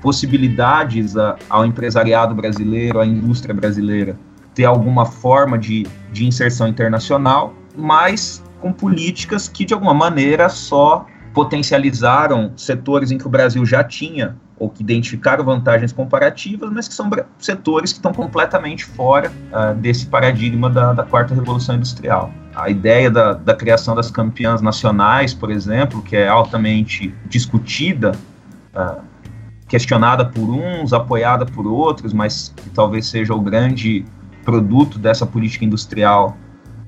possibilidades 0.00 1.16
a, 1.16 1.36
ao 1.50 1.66
empresariado 1.66 2.34
brasileiro, 2.34 2.98
à 2.98 3.06
indústria 3.06 3.54
brasileira, 3.54 4.18
ter 4.54 4.64
alguma 4.64 5.04
forma 5.04 5.58
de, 5.58 5.86
de 6.12 6.26
inserção 6.26 6.66
internacional, 6.66 7.54
mas 7.76 8.42
com 8.60 8.72
políticas 8.72 9.48
que, 9.48 9.64
de 9.64 9.74
alguma 9.74 9.94
maneira, 9.94 10.48
só 10.48 11.06
potencializaram 11.34 12.52
setores 12.56 13.10
em 13.10 13.18
que 13.18 13.26
o 13.26 13.30
Brasil 13.30 13.64
já 13.66 13.84
tinha 13.84 14.36
ou 14.58 14.68
que 14.68 14.82
identificaram 14.82 15.44
vantagens 15.44 15.92
comparativas, 15.92 16.70
mas 16.70 16.88
que 16.88 16.94
são 16.94 17.10
setores 17.38 17.92
que 17.92 17.98
estão 17.98 18.12
completamente 18.12 18.84
fora 18.84 19.30
uh, 19.52 19.74
desse 19.74 20.06
paradigma 20.06 20.68
da, 20.68 20.92
da, 20.92 21.04
quarta 21.04 21.34
revolução 21.34 21.76
industrial. 21.76 22.32
A 22.54 22.68
ideia 22.68 23.10
da, 23.10 23.34
da, 23.34 23.54
criação 23.54 23.94
das 23.94 24.10
campeãs 24.10 24.60
nacionais, 24.60 25.32
por 25.32 25.50
exemplo, 25.50 26.02
que 26.02 26.16
é 26.16 26.26
altamente 26.26 27.14
discutida, 27.26 28.12
uh, 28.74 29.00
questionada 29.68 30.24
por 30.24 30.50
uns, 30.50 30.92
apoiada 30.92 31.46
por 31.46 31.66
outros, 31.66 32.12
mas 32.12 32.52
que 32.56 32.70
talvez 32.70 33.06
seja 33.06 33.34
o 33.34 33.40
grande 33.40 34.04
produto 34.44 34.98
dessa 34.98 35.26
política 35.26 35.64
industrial 35.64 36.36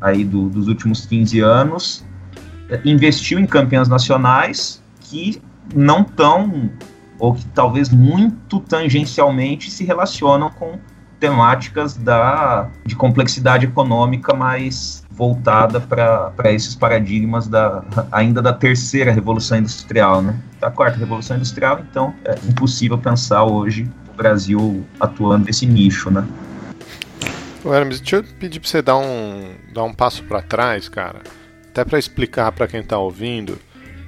aí 0.01 0.25
do, 0.25 0.49
dos 0.49 0.67
últimos 0.67 1.05
15 1.05 1.41
anos, 1.41 2.05
investiu 2.85 3.39
em 3.39 3.47
campeãs 3.47 3.89
nacionais 3.89 4.83
que 5.01 5.43
não 5.75 6.03
tão, 6.03 6.71
ou 7.21 7.35
que 7.35 7.45
talvez 7.47 7.89
muito 7.89 8.59
tangencialmente 8.61 9.71
se 9.71 9.85
relacionam 9.85 10.51
com 10.51 10.79
temáticas 11.21 11.97
da, 11.97 12.71
de 12.85 12.97
complexidade 12.97 13.67
econômica 13.67 14.35
mais 14.35 15.05
voltada 15.11 15.79
para 15.79 16.51
esses 16.51 16.75
paradigmas 16.75 17.47
da, 17.47 17.85
ainda 18.11 18.41
da 18.41 18.55
terceira 18.55 19.13
revolução 19.13 19.59
industrial, 19.59 20.23
né? 20.23 20.35
Da 20.59 20.71
quarta 20.71 20.99
revolução 20.99 21.37
industrial, 21.37 21.81
então 21.89 22.15
é 22.25 22.35
impossível 22.49 22.97
pensar 22.97 23.45
hoje 23.45 23.89
o 24.13 24.17
Brasil 24.17 24.85
atuando 24.99 25.45
nesse 25.45 25.67
nicho, 25.67 26.11
né? 26.11 26.27
Hermes, 27.63 28.01
deixa 28.01 28.17
eu 28.17 28.25
pedir 28.25 28.59
para 28.59 28.69
você 28.71 28.81
dar 28.81 28.97
um, 28.97 29.53
dar 29.75 29.85
um 29.85 29.93
passo 29.93 30.25
para 30.25 30.41
trás, 30.41 30.89
cara 30.89 31.21
até 31.71 31.85
para 31.85 31.99
explicar 31.99 32.53
para 32.53 32.67
quem 32.67 32.81
está 32.81 32.99
ouvindo, 32.99 33.59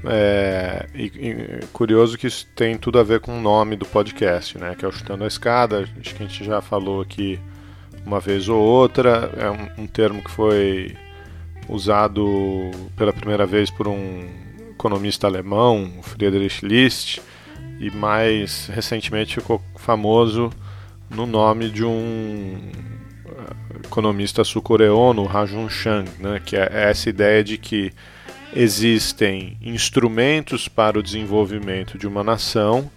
é, 0.05 0.87
e, 0.95 1.05
e, 1.05 1.67
curioso 1.73 2.19
que 2.19 2.27
isso 2.27 2.47
tem 2.55 2.77
tudo 2.77 2.99
a 2.99 3.03
ver 3.03 3.21
com 3.21 3.39
o 3.39 3.41
nome 3.41 3.77
do 3.77 3.87
podcast, 3.87 4.59
né? 4.59 4.75
Que 4.77 4.85
é 4.85 4.89
o 4.89 4.93
Chutando 4.93 5.25
a 5.25 5.27
Escada. 5.27 5.89
Acho 6.01 6.15
que 6.15 6.23
a 6.23 6.27
gente 6.27 6.45
já 6.45 6.61
falou 6.61 7.01
aqui 7.01 7.39
uma 8.05 8.21
vez 8.21 8.49
ou 8.49 8.61
outra. 8.61 9.31
É 9.37 9.51
um, 9.51 9.85
um 9.85 9.87
termo 9.87 10.23
que 10.23 10.31
foi 10.31 10.97
usado 11.69 12.71
pela 12.97 13.13
primeira 13.13 13.47
vez 13.47 13.71
por 13.71 13.87
um 13.87 14.29
economista 14.71 15.27
alemão, 15.27 15.91
Friedrich 16.03 16.67
List, 16.67 17.21
e 17.79 17.91
mais 17.91 18.67
recentemente 18.67 19.37
ficou 19.37 19.63
famoso 19.77 20.51
no 21.09 21.27
nome 21.27 21.71
de 21.71 21.85
um 21.85 22.73
economista 23.85 24.43
sul-coreano 24.45 25.25
Rajun 25.25 25.69
Chang, 25.69 26.11
né, 26.19 26.41
que 26.45 26.57
é 26.57 26.69
essa 26.73 27.09
ideia 27.09 27.45
de 27.45 27.59
que 27.59 27.93
existem 28.55 29.57
instrumentos 29.63 30.69
para 30.69 30.99
o 30.99 31.03
desenvolvimento 31.03 31.97
de 31.97 32.07
uma 32.07 32.23
nação 32.23 32.91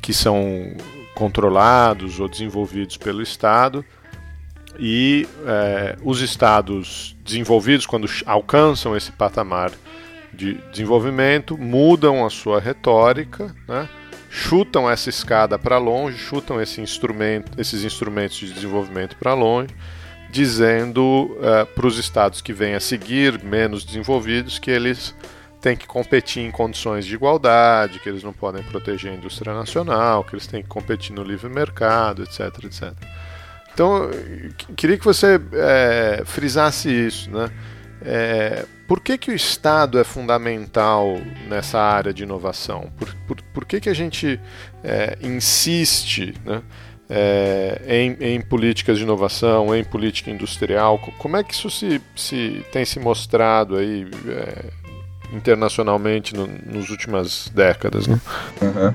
que 0.00 0.12
são 0.12 0.76
controlados 1.14 2.20
ou 2.20 2.28
desenvolvidos 2.28 2.96
pelo 2.96 3.22
Estado 3.22 3.84
e 4.78 5.26
é, 5.46 5.96
os 6.02 6.20
estados 6.20 7.16
desenvolvidos, 7.24 7.86
quando 7.86 8.08
alcançam 8.26 8.96
esse 8.96 9.10
patamar 9.10 9.72
de 10.32 10.54
desenvolvimento, 10.70 11.56
mudam 11.56 12.24
a 12.24 12.30
sua 12.30 12.60
retórica, 12.60 13.54
né? 13.66 13.88
chutam 14.30 14.88
essa 14.88 15.08
escada 15.08 15.58
para 15.58 15.78
longe, 15.78 16.18
chutam 16.18 16.60
esse 16.60 16.80
instrumento, 16.80 17.58
esses 17.58 17.84
instrumentos 17.84 18.36
de 18.36 18.52
desenvolvimento 18.52 19.16
para 19.16 19.32
longe, 19.32 19.74
dizendo 20.30 21.36
uh, 21.38 21.66
para 21.74 21.86
os 21.86 21.98
estados 21.98 22.40
que 22.40 22.52
vêm 22.52 22.74
a 22.74 22.80
seguir, 22.80 23.42
menos 23.42 23.84
desenvolvidos, 23.84 24.58
que 24.58 24.70
eles 24.70 25.14
têm 25.60 25.76
que 25.76 25.86
competir 25.86 26.42
em 26.42 26.50
condições 26.50 27.04
de 27.04 27.14
igualdade, 27.14 27.98
que 27.98 28.08
eles 28.08 28.22
não 28.22 28.32
podem 28.32 28.62
proteger 28.62 29.12
a 29.12 29.14
indústria 29.14 29.54
nacional, 29.54 30.22
que 30.22 30.34
eles 30.34 30.46
têm 30.46 30.62
que 30.62 30.68
competir 30.68 31.14
no 31.14 31.22
livre 31.22 31.48
mercado, 31.48 32.22
etc, 32.22 32.64
etc. 32.64 32.92
Então, 33.72 34.08
queria 34.76 34.96
que 34.96 35.04
você 35.04 35.40
é, 35.52 36.22
frisasse 36.24 36.88
isso, 36.88 37.30
né? 37.30 37.50
É, 38.00 38.64
por 38.86 39.00
que, 39.00 39.18
que 39.18 39.30
o 39.30 39.34
Estado 39.34 39.98
é 39.98 40.04
fundamental 40.04 41.16
nessa 41.48 41.80
área 41.80 42.14
de 42.14 42.22
inovação? 42.22 42.92
Por, 42.96 43.14
por, 43.26 43.42
por 43.42 43.64
que, 43.64 43.80
que 43.80 43.88
a 43.88 43.94
gente 43.94 44.40
é, 44.84 45.18
insiste 45.20 46.34
né, 46.44 46.62
é, 47.08 47.80
em, 47.86 48.16
em, 48.20 48.40
políticas 48.40 48.98
de 48.98 49.04
inovação, 49.04 49.74
em 49.74 49.84
política 49.84 50.30
industrial? 50.30 50.98
Como 51.18 51.36
é 51.36 51.44
que 51.44 51.54
isso 51.54 51.70
se, 51.70 52.00
se 52.14 52.64
tem 52.72 52.84
se 52.84 52.98
mostrado 52.98 53.76
aí 53.76 54.08
é, 54.28 54.64
internacionalmente 55.32 56.34
no, 56.34 56.46
nas 56.46 56.90
últimas 56.90 57.50
décadas? 57.54 58.06
Né? 58.06 58.20
Uhum. 58.62 58.94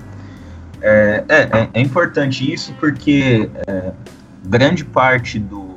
É, 0.81 1.23
é, 1.29 1.69
é, 1.73 1.81
importante 1.81 2.51
isso 2.51 2.73
porque 2.79 3.49
é, 3.67 3.91
grande 4.43 4.83
parte 4.83 5.37
do 5.37 5.71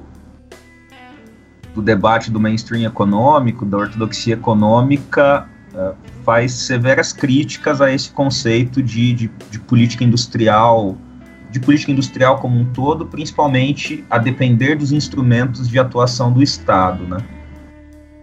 do 1.75 1.83
debate 1.83 2.31
do 2.31 2.39
mainstream 2.41 2.87
econômico, 2.87 3.67
da 3.67 3.77
ortodoxia 3.77 4.35
econômica, 4.35 5.49
uh, 5.75 5.95
faz 6.25 6.53
severas 6.53 7.13
críticas 7.13 7.81
a 7.81 7.93
esse 7.93 8.11
conceito 8.11 8.81
de, 8.81 9.13
de, 9.13 9.31
de, 9.51 9.59
política 9.59 10.05
industrial, 10.05 10.97
de 11.55 11.61
política 11.61 11.93
industrial 11.93 12.41
como 12.41 12.59
um 12.59 12.65
todo, 12.73 13.07
principalmente 13.07 14.05
a 14.11 14.19
depender 14.19 14.75
dos 14.75 14.91
instrumentos 14.91 15.69
de 15.69 15.79
atuação 15.79 16.33
do 16.33 16.43
Estado, 16.43 17.07
né? 17.07 17.19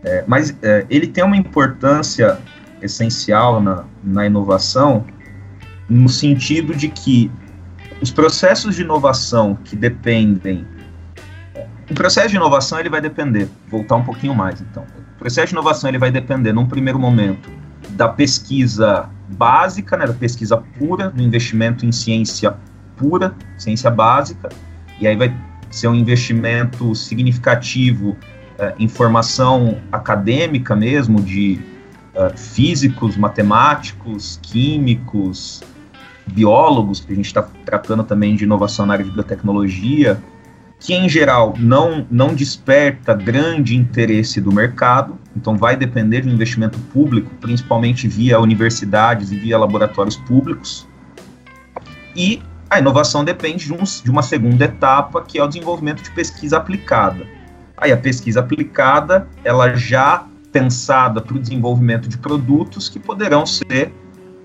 É, 0.04 0.26
mas 0.28 0.54
é, 0.62 0.86
ele 0.90 1.08
tem 1.08 1.24
uma 1.24 1.38
importância 1.38 2.38
essencial 2.82 3.62
na, 3.62 3.86
na 4.04 4.26
inovação, 4.26 5.06
no 5.88 6.10
sentido 6.10 6.76
de 6.76 6.90
que 6.90 7.32
os 8.02 8.12
processos 8.12 8.76
de 8.76 8.82
inovação 8.82 9.58
que 9.64 9.78
dependem. 9.78 10.68
O 11.90 11.94
processo 11.94 12.32
de 12.32 12.36
inovação 12.36 12.82
ele 12.82 12.90
vai 12.90 13.00
depender, 13.00 13.48
voltar 13.70 13.96
um 13.96 14.04
pouquinho 14.04 14.36
mais 14.36 14.60
então. 14.60 14.86
O 15.16 15.20
processo 15.20 15.48
de 15.48 15.54
inovação 15.54 15.90
ele 15.90 16.00
vai 16.00 16.12
depender, 16.12 16.52
num 16.52 16.66
primeiro 16.66 17.00
momento, 17.00 17.50
da 17.92 18.10
pesquisa 18.10 19.10
básica, 19.30 19.96
né, 19.96 20.06
da 20.06 20.14
pesquisa 20.14 20.58
pura, 20.58 21.10
do 21.10 21.22
investimento 21.22 21.86
em 21.86 21.94
ciência 21.94 22.58
pura, 23.02 23.34
ciência 23.58 23.90
básica, 23.90 24.50
e 25.00 25.08
aí 25.08 25.16
vai 25.16 25.36
ser 25.72 25.88
um 25.88 25.96
investimento 25.96 26.94
significativo 26.94 28.16
é, 28.60 28.76
em 28.78 28.88
formação 28.88 29.80
acadêmica 29.92 30.76
mesmo, 30.76 31.20
de 31.20 31.60
é, 32.14 32.30
físicos, 32.38 33.18
matemáticos, 33.18 34.40
químicos, 34.44 35.64
biólogos, 36.28 37.00
que 37.00 37.12
a 37.12 37.16
gente 37.16 37.26
está 37.26 37.42
tratando 37.66 38.04
também 38.04 38.36
de 38.36 38.44
inovação 38.44 38.86
na 38.86 38.94
área 38.94 39.06
de 39.06 39.12
biotecnologia, 39.12 40.22
que 40.80 40.94
em 40.94 41.08
geral 41.08 41.56
não, 41.58 42.06
não 42.10 42.34
desperta 42.34 43.14
grande 43.14 43.76
interesse 43.76 44.42
do 44.42 44.52
mercado, 44.52 45.18
então 45.36 45.56
vai 45.56 45.76
depender 45.76 46.22
de 46.22 46.30
um 46.30 46.34
investimento 46.34 46.78
público, 46.92 47.32
principalmente 47.40 48.08
via 48.08 48.40
universidades 48.40 49.32
e 49.32 49.38
via 49.38 49.58
laboratórios 49.58 50.18
públicos. 50.18 50.88
E 52.16 52.42
a 52.72 52.80
inovação 52.80 53.26
depende 53.26 53.66
de, 53.66 53.74
um, 53.74 53.84
de 53.84 54.10
uma 54.10 54.24
segunda 54.24 54.64
etapa, 54.64 55.22
que 55.22 55.38
é 55.38 55.44
o 55.44 55.48
desenvolvimento 55.48 56.02
de 56.02 56.10
pesquisa 56.12 56.56
aplicada. 56.56 57.28
Aí 57.76 57.92
a 57.92 57.98
pesquisa 57.98 58.40
aplicada, 58.40 59.28
ela 59.44 59.76
já 59.76 60.26
pensada 60.54 61.20
para 61.20 61.36
o 61.36 61.40
desenvolvimento 61.40 62.08
de 62.08 62.18
produtos 62.18 62.88
que 62.88 62.98
poderão 62.98 63.46
ser 63.46 63.94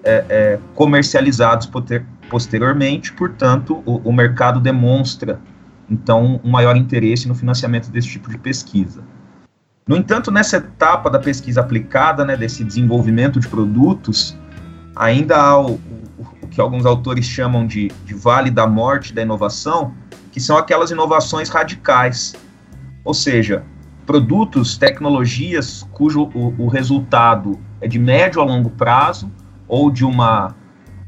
é, 0.03 0.25
é, 0.29 0.59
comercializados 0.75 1.71
posteriormente, 2.29 3.13
portanto, 3.13 3.81
o, 3.87 4.09
o 4.09 4.13
mercado 4.13 4.59
demonstra 4.59 5.39
então 5.89 6.41
um 6.43 6.51
maior 6.51 6.77
interesse 6.77 7.29
no 7.29 7.35
financiamento 7.35 7.91
desse 7.91 8.09
tipo 8.09 8.29
de 8.29 8.39
pesquisa. 8.39 9.05
No 9.87 9.97
entanto, 9.97 10.33
nessa 10.33 10.57
etapa 10.57 11.09
da 11.09 11.21
pesquisa 11.21 11.61
aplicada, 11.61 12.25
né, 12.25 12.37
desse 12.37 12.65
desenvolvimento 12.65 13.39
de 13.39 13.47
produtos, 13.47 14.37
ainda 14.97 15.37
há 15.37 15.61
o, 15.61 15.79
que 16.57 16.61
alguns 16.63 16.87
autores 16.87 17.27
chamam 17.27 17.67
de, 17.67 17.93
de, 18.07 18.15
vale 18.15 18.51
da 18.51 18.67
morte 18.67 19.13
da 19.13 19.21
inovação, 19.21 19.93
que 20.33 20.41
são 20.41 20.57
aquelas 20.57 20.91
inovações 20.91 21.51
radicais, 21.51 22.35
ou 23.05 23.13
seja, 23.13 23.63
produtos, 24.07 24.79
tecnologias 24.79 25.87
cujo 25.93 26.31
o, 26.35 26.55
o 26.57 26.69
resultado 26.69 27.61
é 27.79 27.87
de 27.87 27.99
médio 27.99 28.41
a 28.41 28.45
longo 28.47 28.71
prazo 28.71 29.31
ou 29.69 29.91
de 29.91 30.03
uma 30.03 30.55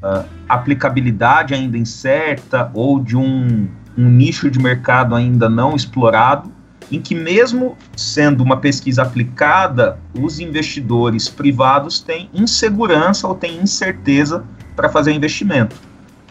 uh, 0.03 0.29
aplicabilidade 0.47 1.55
ainda 1.55 1.79
incerta 1.79 2.71
ou 2.75 3.01
de 3.01 3.17
um 3.17 3.69
um 3.97 4.09
nicho 4.09 4.49
de 4.49 4.61
mercado 4.61 5.13
ainda 5.13 5.49
não 5.49 5.75
explorado, 5.75 6.53
em 6.93 7.01
que, 7.01 7.17
mesmo 7.17 7.77
sendo 7.97 8.45
uma 8.45 8.59
pesquisa 8.59 9.03
aplicada, 9.03 9.99
os 10.15 10.39
investidores 10.39 11.29
privados 11.29 12.01
têm 12.01 12.31
insegurança 12.33 13.27
ou 13.27 13.35
têm 13.35 13.61
incerteza 13.61 14.45
para 14.79 14.89
fazer 14.89 15.11
investimento. 15.11 15.75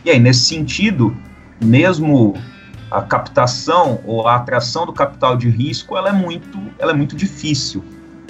E 0.06 0.10
aí, 0.10 0.18
nesse 0.18 0.46
sentido, 0.46 1.14
mesmo 1.62 2.34
a 2.90 3.02
captação 3.02 4.00
ou 4.06 4.26
a 4.26 4.36
atração 4.36 4.86
do 4.86 4.94
capital 4.94 5.36
de 5.36 5.50
risco 5.50 5.98
ela 5.98 6.08
é 6.08 6.14
muito, 6.14 6.58
ela 6.80 6.94
é 6.94 6.96
muito 6.96 7.14
difícil. 7.14 7.84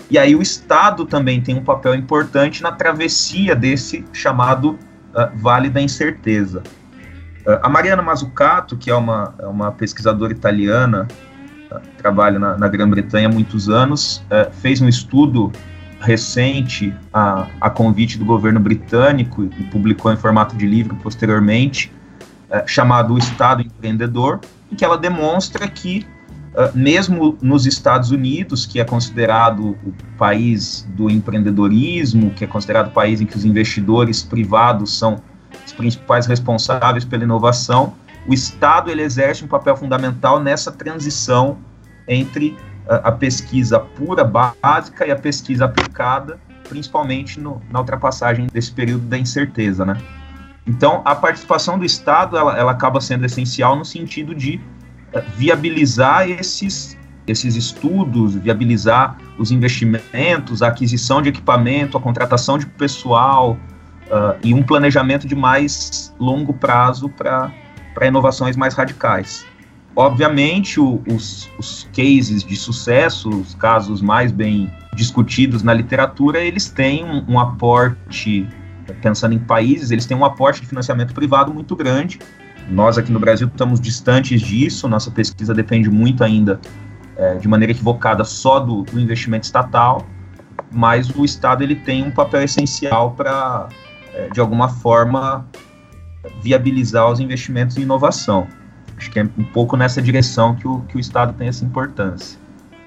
E 0.10 0.18
aí 0.18 0.36
o 0.36 0.42
Estado 0.42 1.06
também 1.06 1.40
tem 1.40 1.56
um 1.56 1.64
papel 1.64 1.94
importante 1.94 2.64
na 2.64 2.72
travessia 2.72 3.56
desse 3.56 4.04
chamado 4.12 4.72
uh, 4.72 5.38
Vale 5.38 5.70
da 5.70 5.80
Incerteza. 5.80 6.64
Uh, 7.46 7.60
a 7.62 7.70
Mariana 7.70 8.02
Mazzucato, 8.02 8.76
que 8.76 8.90
é 8.90 8.96
uma, 8.96 9.36
é 9.38 9.46
uma 9.46 9.72
pesquisadora 9.72 10.34
italiana, 10.34 11.08
uh, 11.72 11.80
trabalha 11.96 12.40
na, 12.40 12.58
na 12.58 12.68
Grã-Bretanha 12.68 13.28
há 13.28 13.32
muitos 13.32 13.70
anos, 13.70 14.24
fez 14.62 14.82
um 14.82 14.90
estudo 14.90 15.52
recente 16.00 16.94
a, 17.14 17.48
a 17.60 17.70
convite 17.70 18.18
do 18.18 18.26
governo 18.26 18.60
britânico 18.60 19.44
e 19.44 19.64
publicou 19.66 20.12
em 20.12 20.18
formato 20.18 20.56
de 20.56 20.66
livro 20.66 20.96
posteriormente, 20.98 21.92
chamado 22.66 23.14
O 23.14 23.18
Estado 23.18 23.62
Empreendedor, 23.62 24.40
em 24.72 24.76
que 24.76 24.86
ela 24.86 24.98
demonstra 24.98 25.68
que 25.68 26.06
mesmo 26.74 27.38
nos 27.42 27.68
Estados 27.68 28.10
Unidos, 28.10 28.66
que 28.66 28.80
é 28.80 28.84
considerado 28.84 29.78
o 29.86 29.94
país 30.18 30.88
do 30.96 31.10
empreendedorismo, 31.10 32.32
que 32.32 32.44
é 32.44 32.48
considerado 32.48 32.88
o 32.88 32.92
país 32.92 33.22
em 33.22 33.26
que 33.26 33.38
os 33.38 33.46
investidores 33.46 34.24
privados 34.24 34.98
são 34.98 35.22
os 35.66 35.72
principais 35.72 36.26
responsáveis 36.26 37.06
pela 37.06 37.24
inovação, 37.24 37.94
o 38.28 38.34
Estado 38.34 38.90
ele 38.90 39.04
exerce 39.04 39.46
um 39.46 39.48
papel 39.48 39.78
fundamental 39.78 40.40
nessa 40.40 40.72
transição 40.72 41.58
entre 42.08 42.58
a, 42.90 43.12
pesquisa 43.12 43.80
pura, 43.80 44.24
básica, 44.24 45.06
e 45.06 45.12
a 45.12 45.16
pesquisa 45.16 45.66
aplicada, 45.66 46.40
principalmente 46.68 47.40
no, 47.40 47.62
na 47.72 47.80
ultrapassagem 47.80 48.48
desse 48.52 48.72
período 48.72 49.06
da 49.06 49.18
incerteza, 49.18 49.86
né? 49.86 49.98
Então, 50.66 51.02
a 51.06 51.16
participação 51.16 51.80
do 51.80 51.86
Estado 51.86 52.38
ela, 52.38 52.58
ela 52.58 52.72
acaba 52.72 53.00
sendo 53.00 53.26
essencial 53.26 53.76
no 53.76 53.86
sentido 53.86 54.36
de 54.36 54.60
uh, 55.14 55.22
viabilizar 55.38 56.30
esses, 56.30 56.98
esses 57.26 57.56
estudos, 57.56 58.36
viabilizar 58.36 59.18
os 59.38 59.50
investimentos, 59.50 60.62
a 60.62 60.68
aquisição 60.68 61.22
de 61.22 61.30
equipamento, 61.30 61.98
a 61.98 62.02
contratação 62.02 62.58
de 62.58 62.66
pessoal, 62.66 63.58
uh, 64.08 64.38
e 64.44 64.54
um 64.54 64.62
planejamento 64.62 65.26
de 65.26 65.36
mais 65.36 66.14
longo 66.20 66.54
prazo 66.54 67.08
para 67.10 67.52
inovações 68.06 68.58
mais 68.58 68.74
radicais. 68.74 69.46
Obviamente, 69.98 70.80
o, 70.80 71.02
os, 71.12 71.50
os 71.58 71.90
cases 71.92 72.44
de 72.44 72.56
sucesso, 72.56 73.30
os 73.30 73.56
casos 73.56 74.00
mais 74.00 74.32
bem 74.32 74.72
discutidos 74.94 75.64
na 75.64 75.74
literatura, 75.74 76.40
eles 76.40 76.70
têm 76.70 77.04
um, 77.04 77.26
um 77.28 77.40
aporte, 77.40 78.48
pensando 79.02 79.34
em 79.34 79.40
países, 79.40 79.90
eles 79.90 80.06
têm 80.06 80.16
um 80.16 80.24
aporte 80.24 80.62
de 80.62 80.68
financiamento 80.68 81.16
privado 81.16 81.52
muito 81.52 81.76
grande. 81.76 82.20
Nós 82.70 83.00
aqui 83.00 83.12
no 83.12 83.20
Brasil 83.20 83.48
estamos 83.48 83.82
distantes 83.82 84.40
disso, 84.40 84.88
nossa 84.88 85.10
pesquisa 85.10 85.52
depende 85.52 85.90
muito 85.90 86.24
ainda, 86.24 86.62
é, 87.16 87.34
de 87.38 87.48
maneira 87.48 87.72
equivocada, 87.72 88.24
só 88.24 88.60
do, 88.60 88.84
do 88.84 89.00
investimento 89.00 89.46
estatal, 89.46 90.06
mas 90.72 91.10
o 91.10 91.26
Estado 91.26 91.64
ele 91.64 91.76
tem 91.76 92.04
um 92.04 92.12
papel 92.12 92.44
essencial 92.44 93.14
para 93.14 93.68
é, 94.14 94.30
de 94.30 94.40
alguma 94.40 94.70
forma, 94.70 95.48
viabilizar 96.44 97.12
os 97.12 97.20
investimentos 97.20 97.78
em 97.78 97.82
inovação. 97.82 98.48
Acho 98.98 99.12
que 99.12 99.20
é 99.20 99.24
um 99.24 99.44
pouco 99.44 99.78
nessa 99.78 100.02
direção 100.02 100.56
que 100.56 100.68
o, 100.68 100.82
que 100.82 100.98
o 100.98 101.00
Estado 101.00 101.34
tem 101.34 101.48
essa 101.48 101.64
importância. 101.64 102.40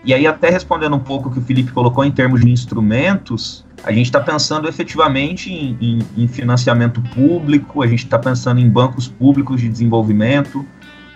E 0.04 0.14
aí, 0.14 0.26
até 0.26 0.48
respondendo 0.48 0.96
um 0.96 1.00
pouco 1.00 1.28
o 1.28 1.32
que 1.32 1.38
o 1.38 1.42
Felipe 1.42 1.72
colocou 1.72 2.04
em 2.04 2.11
termos 2.11 2.40
de 2.40 2.50
instrumentos, 2.50 3.64
a 3.84 3.92
gente 3.92 4.06
está 4.06 4.18
pensando 4.18 4.66
efetivamente 4.66 5.52
em, 5.52 5.76
em, 5.80 5.98
em, 6.16 6.28
financiamento 6.28 7.02
público, 7.14 7.82
a 7.82 7.86
gente 7.86 8.04
está 8.04 8.18
pensando 8.18 8.61
em 8.61 8.68
bancos 8.68 9.08
públicos 9.08 9.61
de 9.61 9.68
desenvolvimento, 9.68 10.61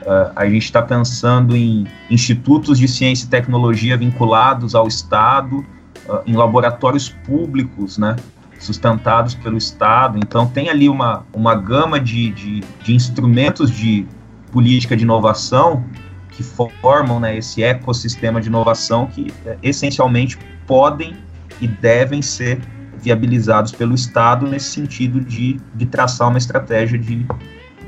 uh, 0.03 0.33
a 0.37 0.47
gente 0.47 0.65
está 0.65 0.83
pensando 0.83 1.57
em 1.57 1.87
institutos 2.11 2.79
de 2.79 2.87
ciência 2.87 3.25
e 3.25 3.29
tecnologia 3.29 3.97
vinculados 3.97 4.75
ao 4.75 4.87
Estado, 4.87 5.65
uh, 6.07 6.21
em 6.27 6.35
laboratórios 6.35 7.09
públicos, 7.09 7.97
né? 7.97 8.17
sustentados 8.59 9.35
pelo 9.35 9.57
Estado. 9.57 10.19
Então, 10.19 10.47
tem 10.47 10.69
ali 10.69 10.89
uma, 10.89 11.25
uma 11.33 11.55
gama 11.55 12.01
de, 12.01 12.31
de, 12.31 12.61
de 12.83 12.95
instrumentos 12.95 13.71
de 13.71 14.07
política 14.55 14.97
de 14.97 15.03
inovação 15.03 15.85
que 16.31 16.45
formam 16.45 17.19
né, 17.19 17.37
esse 17.37 17.61
ecossistema 17.63 18.41
de 18.41 18.47
inovação 18.47 19.09
que 19.09 19.33
é, 19.45 19.59
essencialmente 19.61 20.39
podem 20.65 21.17
e 21.61 21.67
devem 21.67 22.23
ser 22.23 22.61
viabilizados 23.03 23.73
pelo 23.73 23.95
Estado 23.95 24.47
nesse 24.47 24.67
sentido 24.67 25.21
de, 25.21 25.61
de 25.75 25.87
traçar 25.87 26.29
uma 26.29 26.39
estratégia 26.39 26.97
de, 26.97 27.27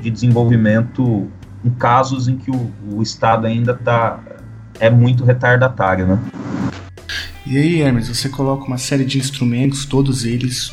de 0.01 0.09
desenvolvimento 0.09 1.31
em 1.63 1.69
casos 1.69 2.27
em 2.27 2.37
que 2.37 2.51
o, 2.51 2.71
o 2.91 3.01
Estado 3.01 3.47
ainda 3.47 3.73
tá, 3.73 4.19
é 4.77 4.89
muito 4.89 5.23
retardatário. 5.23 6.05
Né? 6.05 6.19
E 7.45 7.57
aí, 7.57 7.81
Hermes, 7.81 8.09
você 8.09 8.27
coloca 8.27 8.65
uma 8.65 8.77
série 8.77 9.05
de 9.05 9.17
instrumentos, 9.17 9.85
todos 9.85 10.25
eles 10.25 10.71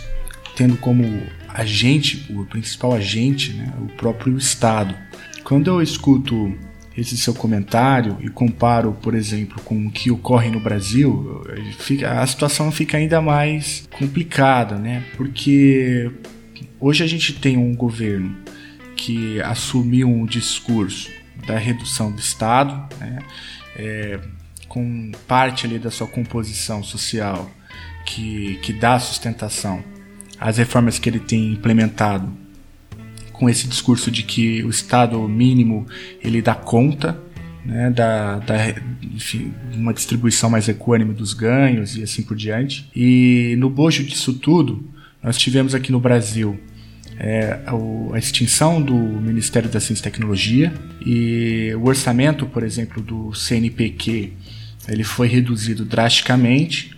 tendo 0.57 0.77
como 0.77 1.23
agente, 1.49 2.27
o 2.31 2.45
principal 2.45 2.93
agente, 2.93 3.53
né, 3.53 3.73
o 3.81 3.87
próprio 3.97 4.37
Estado. 4.37 4.95
Quando 5.45 5.69
eu 5.69 5.83
escuto 5.83 6.57
esse 6.97 7.17
seu 7.17 7.35
comentário 7.35 8.17
e 8.21 8.29
comparo, 8.29 8.93
por 9.03 9.15
exemplo, 9.15 9.61
com 9.63 9.87
o 9.87 9.91
que 9.91 10.11
ocorre 10.11 10.49
no 10.49 10.59
Brasil, 10.59 11.45
fica, 11.79 12.21
a 12.21 12.27
situação 12.27 12.73
fica 12.73 12.97
ainda 12.97 13.21
mais 13.21 13.87
complicada, 13.99 14.77
né? 14.77 15.05
Porque 15.17 16.11
hoje 16.81 17.05
a 17.05 17.07
gente 17.07 17.35
tem 17.35 17.59
um 17.59 17.75
governo 17.75 18.35
que 18.97 19.41
assumiu 19.43 20.09
um 20.09 20.25
discurso 20.25 21.11
da 21.47 21.59
redução 21.59 22.11
do 22.11 22.19
Estado, 22.19 22.89
né? 22.99 23.19
É, 23.77 24.21
com 24.69 25.13
parte 25.27 25.67
ali 25.67 25.79
da 25.79 25.91
sua 25.91 26.07
composição 26.07 26.83
social 26.83 27.51
que, 28.07 28.57
que 28.63 28.73
dá 28.73 28.99
sustentação 28.99 29.85
às 30.39 30.59
reformas 30.59 30.99
que 30.99 31.09
ele 31.09 31.21
tem 31.21 31.53
implementado 31.53 32.44
com 33.35 33.51
esse 33.51 33.69
discurso 33.69 34.11
de 34.11 34.23
que 34.23 34.63
o 34.65 34.71
Estado 34.71 35.21
mínimo 35.29 35.87
ele 36.23 36.41
dá 36.41 36.55
conta 36.55 37.21
né, 37.65 37.91
da, 37.91 38.39
da 38.39 38.57
enfim, 39.03 39.53
uma 39.75 39.93
distribuição 39.93 40.49
mais 40.49 40.69
equânime 40.69 41.13
dos 41.13 41.35
ganhos 41.35 41.97
e 41.97 42.03
assim 42.03 42.23
por 42.23 42.37
diante. 42.37 42.89
E 42.95 43.57
no 43.59 43.69
bojo 43.69 44.05
disso 44.05 44.35
tudo, 44.35 44.89
nós 45.23 45.37
tivemos 45.37 45.75
aqui 45.75 45.91
no 45.91 46.01
Brasil 46.01 46.59
é, 47.19 47.61
a 48.13 48.19
extinção 48.19 48.81
do 48.81 48.95
Ministério 48.95 49.69
da 49.69 49.81
Ciência 49.81 50.03
e 50.03 50.05
Tecnologia 50.05 50.73
e 51.05 51.73
o 51.77 51.87
orçamento, 51.87 52.47
por 52.47 52.63
exemplo, 52.63 53.03
do 53.03 53.33
CNPq, 53.35 54.33
ele 54.89 55.05
foi 55.05 55.29
reduzido 55.29 55.85
drasticamente. 55.85 56.94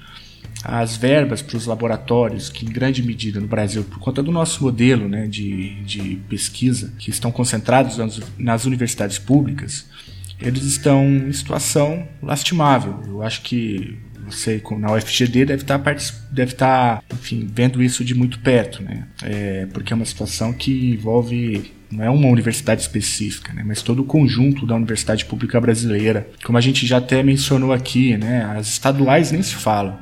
As 0.68 0.96
verbas 0.96 1.42
para 1.42 1.56
os 1.56 1.66
laboratórios, 1.66 2.50
que 2.50 2.66
em 2.66 2.68
grande 2.68 3.02
medida 3.02 3.40
no 3.40 3.46
Brasil, 3.46 3.84
por 3.84 3.98
conta 3.98 4.22
do 4.22 4.32
nosso 4.32 4.64
modelo 4.64 5.08
né, 5.08 5.26
de, 5.26 5.76
de 5.82 6.16
pesquisa, 6.28 6.92
que 6.98 7.10
estão 7.10 7.30
concentrados 7.30 7.98
nas, 7.98 8.20
nas 8.36 8.64
universidades 8.64 9.18
públicas, 9.18 9.86
eles 10.40 10.64
estão 10.64 11.04
em 11.06 11.32
situação 11.32 12.06
lastimável. 12.22 13.00
Eu 13.06 13.22
acho 13.22 13.42
que 13.42 13.96
você 14.26 14.60
na 14.78 14.92
UFGD 14.92 15.44
deve 15.44 15.62
estar 15.62 15.78
deve 16.32 16.52
estar 16.52 17.00
enfim 17.12 17.48
vendo 17.48 17.80
isso 17.80 18.04
de 18.04 18.12
muito 18.12 18.40
perto 18.40 18.82
né 18.82 19.06
é, 19.22 19.66
porque 19.72 19.92
é 19.92 19.96
uma 19.96 20.04
situação 20.04 20.52
que 20.52 20.94
envolve 20.94 21.76
não 21.90 22.04
é 22.04 22.10
uma 22.10 22.28
universidade 22.28 22.80
específica, 22.80 23.52
né, 23.52 23.62
mas 23.64 23.82
todo 23.82 24.02
o 24.02 24.04
conjunto 24.04 24.66
da 24.66 24.74
universidade 24.74 25.24
pública 25.24 25.60
brasileira. 25.60 26.28
Como 26.44 26.58
a 26.58 26.60
gente 26.60 26.86
já 26.86 26.98
até 26.98 27.22
mencionou 27.22 27.72
aqui, 27.72 28.16
né, 28.16 28.44
as 28.56 28.68
estaduais 28.68 29.30
nem 29.30 29.42
se 29.42 29.54
falam. 29.54 29.98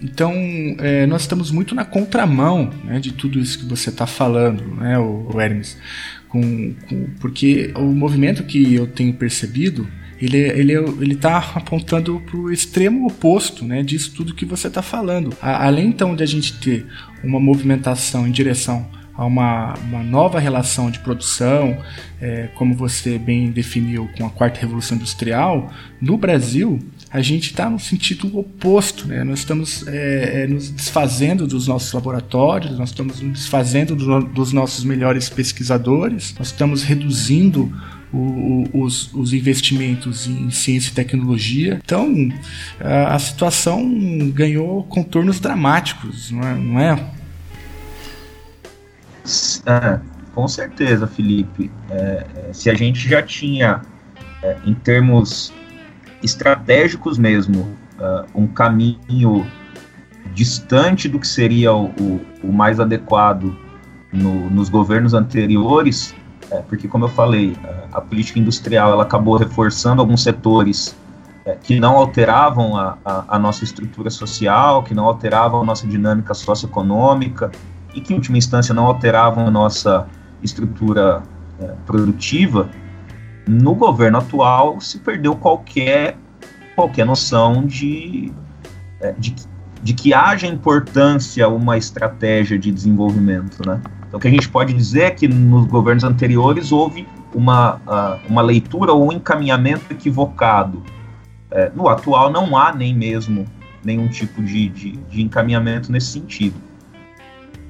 Então, 0.00 0.32
é, 0.78 1.06
nós 1.06 1.22
estamos 1.22 1.50
muito 1.50 1.74
na 1.74 1.84
contramão 1.84 2.70
né, 2.84 3.00
de 3.00 3.12
tudo 3.12 3.38
isso 3.38 3.58
que 3.58 3.64
você 3.64 3.90
está 3.90 4.06
falando, 4.06 4.62
né, 4.76 4.98
o, 4.98 5.28
o 5.32 5.40
Hermes. 5.40 5.76
Com, 6.28 6.74
com, 6.88 7.06
porque 7.20 7.72
o 7.74 7.86
movimento 7.86 8.44
que 8.44 8.74
eu 8.74 8.86
tenho 8.86 9.14
percebido 9.14 9.88
ele 10.20 10.36
ele 10.36 10.72
ele 10.72 11.14
está 11.14 11.38
apontando 11.54 12.20
para 12.20 12.36
o 12.36 12.52
extremo 12.52 13.06
oposto, 13.06 13.64
né, 13.64 13.82
disso 13.82 14.12
tudo 14.14 14.34
que 14.34 14.44
você 14.44 14.68
está 14.68 14.82
falando. 14.82 15.34
A, 15.40 15.66
além 15.66 15.88
então 15.88 16.14
de 16.14 16.22
a 16.22 16.26
gente 16.26 16.58
ter 16.58 16.86
uma 17.22 17.40
movimentação 17.40 18.26
em 18.26 18.30
direção 18.30 18.86
a 19.14 19.24
uma, 19.24 19.74
uma 19.88 20.02
nova 20.02 20.38
relação 20.38 20.92
de 20.92 21.00
produção, 21.00 21.76
é, 22.20 22.48
como 22.54 22.74
você 22.74 23.18
bem 23.18 23.50
definiu 23.50 24.08
com 24.16 24.24
a 24.24 24.30
quarta 24.30 24.60
revolução 24.60 24.96
industrial, 24.96 25.72
no 26.00 26.16
Brasil 26.16 26.78
a 27.10 27.22
gente 27.22 27.50
está 27.50 27.70
no 27.70 27.78
sentido 27.78 28.38
oposto, 28.38 29.08
né? 29.08 29.24
Nós 29.24 29.38
estamos 29.38 29.86
é, 29.86 30.42
é, 30.42 30.46
nos 30.46 30.70
desfazendo 30.70 31.46
dos 31.46 31.66
nossos 31.66 31.92
laboratórios, 31.92 32.78
nós 32.78 32.90
estamos 32.90 33.20
nos 33.20 33.40
desfazendo 33.40 33.96
do, 33.96 34.20
dos 34.20 34.52
nossos 34.52 34.84
melhores 34.84 35.28
pesquisadores, 35.28 36.34
nós 36.38 36.48
estamos 36.48 36.82
reduzindo 36.82 37.72
o, 38.12 38.64
os, 38.72 39.12
os, 39.14 39.32
investimentos 39.32 40.26
em 40.26 40.50
ciência 40.50 40.90
e 40.90 40.94
tecnologia. 40.94 41.80
Então, 41.84 42.14
a, 42.80 43.14
a 43.14 43.18
situação 43.18 43.82
ganhou 44.30 44.84
contornos 44.84 45.40
dramáticos, 45.40 46.30
não 46.30 46.42
é? 46.42 46.54
Não 46.54 46.80
é? 46.80 47.10
é 49.66 50.00
com 50.34 50.46
certeza, 50.46 51.06
Felipe. 51.06 51.70
É, 51.90 52.26
é, 52.36 52.52
se 52.52 52.70
a 52.70 52.74
gente 52.74 53.08
já 53.08 53.22
tinha, 53.22 53.82
é, 54.42 54.56
em 54.64 54.74
termos 54.74 55.52
estratégicos 56.22 57.18
mesmo, 57.18 57.76
é, 57.98 58.24
um 58.34 58.46
caminho 58.46 59.46
distante 60.34 61.08
do 61.08 61.18
que 61.18 61.26
seria 61.26 61.72
o, 61.72 61.86
o, 61.86 62.20
o 62.44 62.52
mais 62.52 62.78
adequado 62.78 63.56
no, 64.12 64.48
nos 64.50 64.68
governos 64.68 65.14
anteriores, 65.14 66.14
é, 66.50 66.60
porque, 66.60 66.88
como 66.88 67.04
eu 67.04 67.08
falei, 67.08 67.56
a, 67.92 67.98
a, 67.98 68.00
política 68.00 68.38
industrial 68.38 68.92
ela 68.92 69.02
acabou 69.02 69.36
reforçando 69.36 70.00
alguns 70.00 70.22
setores 70.22 70.96
é, 71.44 71.56
que 71.56 71.78
não 71.78 71.96
alteravam 71.96 72.76
a, 72.76 72.98
a, 73.04 73.36
a, 73.36 73.38
nossa 73.38 73.64
estrutura 73.64 74.10
social, 74.10 74.82
que 74.82 74.94
não 74.94 75.04
alteravam 75.04 75.62
a 75.62 75.64
nossa 75.64 75.86
dinâmica 75.86 76.34
socioeconômica 76.34 77.50
e 77.94 78.00
que, 78.00 78.12
em 78.12 78.16
última 78.16 78.38
instância, 78.38 78.74
não 78.74 78.86
alteravam 78.86 79.46
a 79.46 79.50
nossa 79.50 80.06
estrutura 80.42 81.22
é, 81.60 81.66
produtiva. 81.86 82.68
No 83.48 83.74
governo 83.74 84.18
atual, 84.18 84.78
se 84.78 84.98
perdeu 84.98 85.34
qualquer, 85.34 86.18
qualquer 86.76 87.06
noção 87.06 87.64
de, 87.64 88.30
é, 89.00 89.12
de, 89.12 89.34
de 89.82 89.94
que 89.94 90.12
haja 90.12 90.46
importância 90.46 91.48
uma 91.48 91.78
estratégia 91.78 92.58
de 92.58 92.70
desenvolvimento, 92.70 93.66
né? 93.66 93.80
Então, 94.06 94.18
o 94.18 94.20
que 94.20 94.28
a 94.28 94.30
gente 94.30 94.48
pode 94.50 94.74
dizer 94.74 95.02
é 95.02 95.10
que 95.10 95.26
nos 95.26 95.66
governos 95.66 96.04
anteriores 96.04 96.72
houve 96.72 97.08
uma, 97.34 97.80
uma 98.28 98.42
leitura 98.42 98.92
ou 98.92 99.08
um 99.08 99.12
encaminhamento 99.12 99.90
equivocado. 99.90 100.82
É, 101.50 101.72
no 101.74 101.88
atual, 101.88 102.30
não 102.30 102.54
há 102.54 102.74
nem 102.74 102.94
mesmo 102.94 103.46
nenhum 103.82 104.08
tipo 104.08 104.42
de, 104.42 104.68
de, 104.68 104.92
de 104.92 105.22
encaminhamento 105.22 105.90
nesse 105.90 106.08
sentido. 106.08 106.56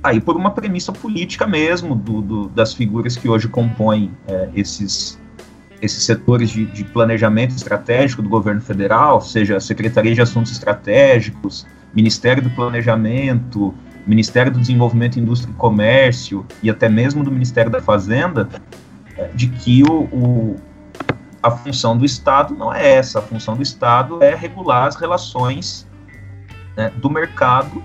Aí, 0.02 0.20
por 0.20 0.36
uma 0.36 0.50
premissa 0.50 0.92
política 0.92 1.46
mesmo, 1.46 1.94
do, 1.94 2.20
do, 2.20 2.48
das 2.48 2.74
figuras 2.74 3.16
que 3.16 3.28
hoje 3.28 3.46
compõem 3.46 4.10
é, 4.26 4.48
esses, 4.54 5.20
esses 5.80 6.04
setores 6.04 6.50
de, 6.50 6.66
de, 6.66 6.84
planejamento 6.84 7.54
estratégico 7.54 8.22
do 8.22 8.28
governo 8.28 8.60
federal, 8.60 9.20
seja 9.20 9.60
Secretaria 9.60 10.14
de 10.14 10.20
Assuntos 10.20 10.52
Estratégicos, 10.52 11.66
Ministério 11.94 12.42
do 12.42 12.50
Planejamento, 12.50 13.74
Ministério 14.06 14.50
do 14.50 14.58
Desenvolvimento, 14.58 15.18
Indústria 15.18 15.52
e 15.52 15.54
Comércio 15.54 16.46
e 16.62 16.70
até 16.70 16.88
mesmo 16.88 17.22
do 17.22 17.30
Ministério 17.30 17.70
da 17.70 17.80
Fazenda, 17.80 18.48
é, 19.16 19.28
de 19.34 19.48
que 19.48 19.82
o, 19.82 20.04
o, 20.12 20.56
a 21.42 21.50
função 21.50 21.96
do 21.96 22.04
Estado 22.04 22.54
não 22.54 22.72
é 22.72 22.94
essa. 22.94 23.18
A 23.18 23.22
função 23.22 23.56
do 23.56 23.62
Estado 23.62 24.22
é 24.22 24.34
regular 24.34 24.86
as 24.86 24.96
relações 24.96 25.86
né, 26.76 26.90
do 26.96 27.10
mercado, 27.10 27.82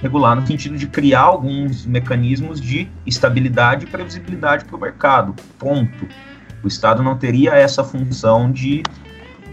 regular 0.00 0.36
no 0.36 0.46
sentido 0.46 0.76
de 0.76 0.86
criar 0.86 1.22
alguns 1.22 1.84
mecanismos 1.84 2.60
de 2.60 2.88
estabilidade 3.06 3.86
e 3.86 3.88
previsibilidade 3.88 4.64
para 4.64 4.76
o 4.76 4.80
mercado. 4.80 5.34
Ponto. 5.58 6.06
O 6.62 6.68
Estado 6.68 7.02
não 7.02 7.16
teria 7.16 7.54
essa 7.54 7.84
função 7.84 8.50
de. 8.50 8.82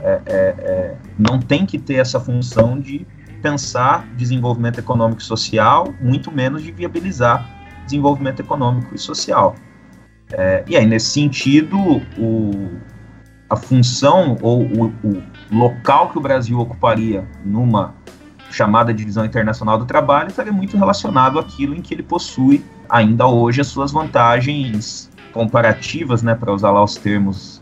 É, 0.01 0.21
é, 0.25 0.55
é, 0.59 0.95
não 1.17 1.39
tem 1.39 1.65
que 1.65 1.79
ter 1.79 1.95
essa 1.95 2.19
função 2.19 2.79
de 2.79 3.05
pensar 3.41 4.07
desenvolvimento 4.15 4.79
econômico 4.79 5.21
e 5.21 5.23
social, 5.23 5.93
muito 6.01 6.31
menos 6.31 6.63
de 6.63 6.71
viabilizar 6.71 7.47
desenvolvimento 7.85 8.39
econômico 8.39 8.93
e 8.93 8.97
social. 8.97 9.55
É, 10.31 10.63
e 10.67 10.75
aí, 10.75 10.85
nesse 10.85 11.11
sentido, 11.11 11.77
o, 12.17 12.71
a 13.49 13.55
função 13.55 14.37
ou 14.41 14.63
o, 14.63 14.85
o, 15.03 15.23
local 15.51 16.09
que 16.09 16.17
o 16.17 16.21
Brasil 16.21 16.59
ocuparia 16.59 17.27
numa 17.43 17.93
chamada 18.49 18.93
divisão 18.93 19.23
internacional 19.25 19.77
do 19.77 19.85
trabalho 19.85 20.29
estaria 20.29 20.51
muito 20.51 20.77
relacionado 20.77 21.37
àquilo 21.37 21.75
em 21.75 21.81
que 21.81 21.93
ele 21.93 22.03
possui 22.03 22.63
ainda 22.89 23.27
hoje 23.27 23.61
as 23.61 23.67
suas 23.67 23.91
vantagens 23.91 25.09
comparativas, 25.35 26.23
né, 26.23 26.33
para 26.33 26.53
usar 26.53 26.71
lá 26.71 26.81
os 26.81 26.95
termos 26.95 27.61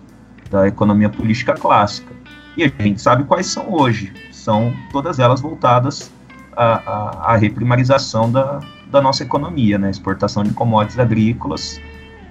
da 0.51 0.67
economia 0.67 1.09
política 1.09 1.53
clássica. 1.53 2.13
E 2.55 2.63
a 2.63 2.83
gente 2.83 3.01
sabe 3.01 3.23
quais 3.23 3.47
são 3.47 3.73
hoje 3.73 4.13
são 4.31 4.71
todas 4.91 5.17
elas 5.17 5.41
voltadas 5.41 6.11
à, 6.55 6.75
à, 6.75 7.33
à 7.33 7.35
reprimarização 7.35 8.31
da, 8.31 8.59
da 8.91 9.01
nossa 9.01 9.23
economia, 9.23 9.79
né? 9.79 9.89
exportação 9.89 10.43
de 10.43 10.51
commodities 10.51 10.99
agrícolas 10.99 11.81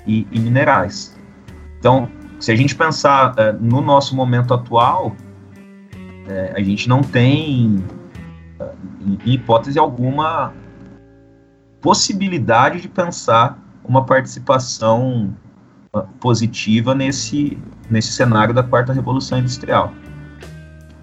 e, 0.06 0.26
e 0.30 0.38
minerais. 0.38 1.18
Então, 1.80 2.08
se 2.38 2.52
a 2.52 2.54
gente 2.54 2.76
pensar 2.76 3.34
é, 3.36 3.50
no 3.52 3.80
nosso 3.80 4.14
momento 4.14 4.54
atual, 4.54 5.16
é, 6.28 6.52
a 6.54 6.62
gente 6.62 6.88
não 6.88 7.00
tem, 7.00 7.82
em, 9.00 9.18
em 9.26 9.32
hipótese 9.34 9.76
alguma, 9.76 10.52
possibilidade 11.80 12.80
de 12.80 12.88
pensar 12.88 13.58
uma 13.84 14.04
participação 14.04 15.34
positiva 16.20 16.94
nesse, 16.94 17.58
nesse 17.90 18.12
cenário 18.12 18.54
da 18.54 18.62
quarta 18.62 18.92
revolução 18.92 19.38
industrial. 19.38 19.92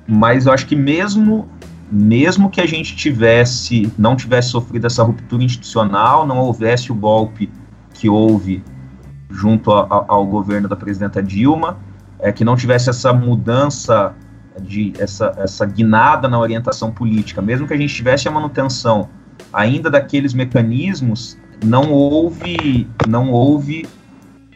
Mas 0.07 0.45
eu 0.45 0.53
acho 0.53 0.65
que 0.65 0.75
mesmo 0.75 1.47
mesmo 1.91 2.51
que 2.51 2.61
a 2.61 2.67
gente 2.67 2.95
tivesse 2.95 3.91
não 3.97 4.15
tivesse 4.15 4.49
sofrido 4.49 4.85
essa 4.85 5.03
ruptura 5.03 5.43
institucional, 5.43 6.25
não 6.25 6.37
houvesse 6.37 6.91
o 6.91 6.95
golpe 6.95 7.51
que 7.93 8.07
houve 8.07 8.63
junto 9.29 9.71
a, 9.71 9.81
a, 9.81 10.05
ao 10.07 10.25
governo 10.25 10.67
da 10.67 10.75
presidenta 10.75 11.21
Dilma, 11.21 11.77
é, 12.19 12.31
que 12.31 12.43
não 12.43 12.55
tivesse 12.55 12.89
essa 12.89 13.11
mudança 13.13 14.15
de 14.61 14.93
essa, 14.99 15.33
essa 15.37 15.65
guinada 15.65 16.27
na 16.27 16.39
orientação 16.39 16.91
política, 16.91 17.41
mesmo 17.41 17.67
que 17.67 17.73
a 17.73 17.77
gente 17.77 17.93
tivesse 17.93 18.27
a 18.27 18.31
manutenção 18.31 19.09
ainda 19.53 19.89
daqueles 19.89 20.33
mecanismos, 20.33 21.37
não 21.63 21.91
houve 21.91 22.87
não 23.07 23.31
houve 23.31 23.87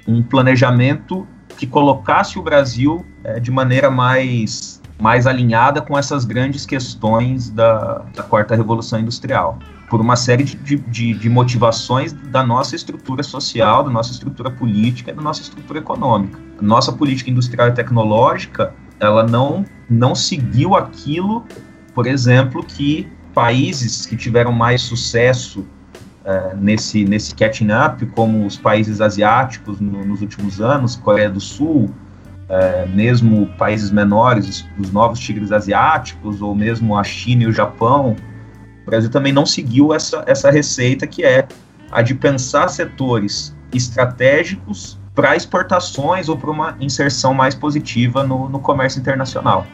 um 0.07 0.21
planejamento 0.21 1.27
que 1.57 1.67
colocasse 1.67 2.37
o 2.37 2.41
Brasil 2.41 3.05
é, 3.23 3.39
de 3.39 3.51
maneira 3.51 3.89
mais 3.89 4.81
mais 4.99 5.27
alinhada 5.27 5.81
com 5.81 5.97
essas 5.97 6.23
grandes 6.23 6.65
questões 6.65 7.49
da, 7.49 8.03
da 8.15 8.23
quarta 8.23 8.55
revolução 8.55 8.99
industrial 8.99 9.59
por 9.89 10.01
uma 10.01 10.15
série 10.15 10.43
de, 10.43 10.77
de, 10.77 11.13
de, 11.13 11.29
motivações 11.29 12.13
da 12.13 12.43
nossa 12.43 12.75
estrutura 12.75 13.21
social, 13.21 13.83
da 13.83 13.91
nossa 13.91 14.11
estrutura 14.11 14.49
política 14.49 15.11
e 15.11 15.13
da 15.13 15.21
nossa 15.21 15.41
estrutura 15.41 15.77
econômica. 15.77 16.39
Nossa 16.59 16.91
política 16.91 17.29
industrial 17.29 17.67
e 17.67 17.73
tecnológica, 17.73 18.73
ela 18.99 19.23
não, 19.23 19.63
não 19.87 20.15
seguiu 20.15 20.75
aquilo, 20.75 21.45
por 21.93 22.07
exemplo, 22.07 22.63
que 22.63 23.07
países 23.35 24.05
que 24.07 24.15
tiveram 24.15 24.51
mais 24.51 24.81
sucesso 24.81 25.63
é, 26.25 26.55
nesse, 26.55 27.03
nesse 27.05 27.35
catching 27.35 27.69
up, 27.71 28.05
como 28.07 28.45
os 28.45 28.57
países 28.57 29.01
asiáticos 29.01 29.79
no, 29.79 30.05
nos 30.05 30.21
últimos 30.21 30.61
anos, 30.61 30.95
Coreia 30.95 31.29
do 31.29 31.39
Sul, 31.39 31.93
é, 32.49 32.85
mesmo 32.85 33.47
países 33.57 33.91
menores, 33.91 34.65
os 34.79 34.91
novos 34.91 35.19
tigres 35.19 35.51
asiáticos, 35.51 36.41
ou 36.41 36.55
mesmo 36.55 36.97
a 36.97 37.03
China 37.03 37.43
e 37.43 37.47
o 37.47 37.51
Japão, 37.51 38.15
o 38.83 38.85
Brasil 38.85 39.09
também 39.09 39.33
não 39.33 39.45
seguiu 39.45 39.93
essa, 39.93 40.23
essa 40.27 40.51
receita 40.51 41.07
que 41.07 41.23
é 41.23 41.47
a 41.91 42.01
de 42.01 42.13
pensar 42.13 42.67
setores 42.67 43.55
estratégicos 43.73 44.99
para 45.15 45.35
exportações 45.35 46.27
ou 46.27 46.37
para 46.37 46.49
uma 46.49 46.75
inserção 46.79 47.33
mais 47.33 47.53
positiva 47.53 48.23
no, 48.23 48.49
no 48.49 48.59
comércio 48.59 48.99
internacional. 48.99 49.65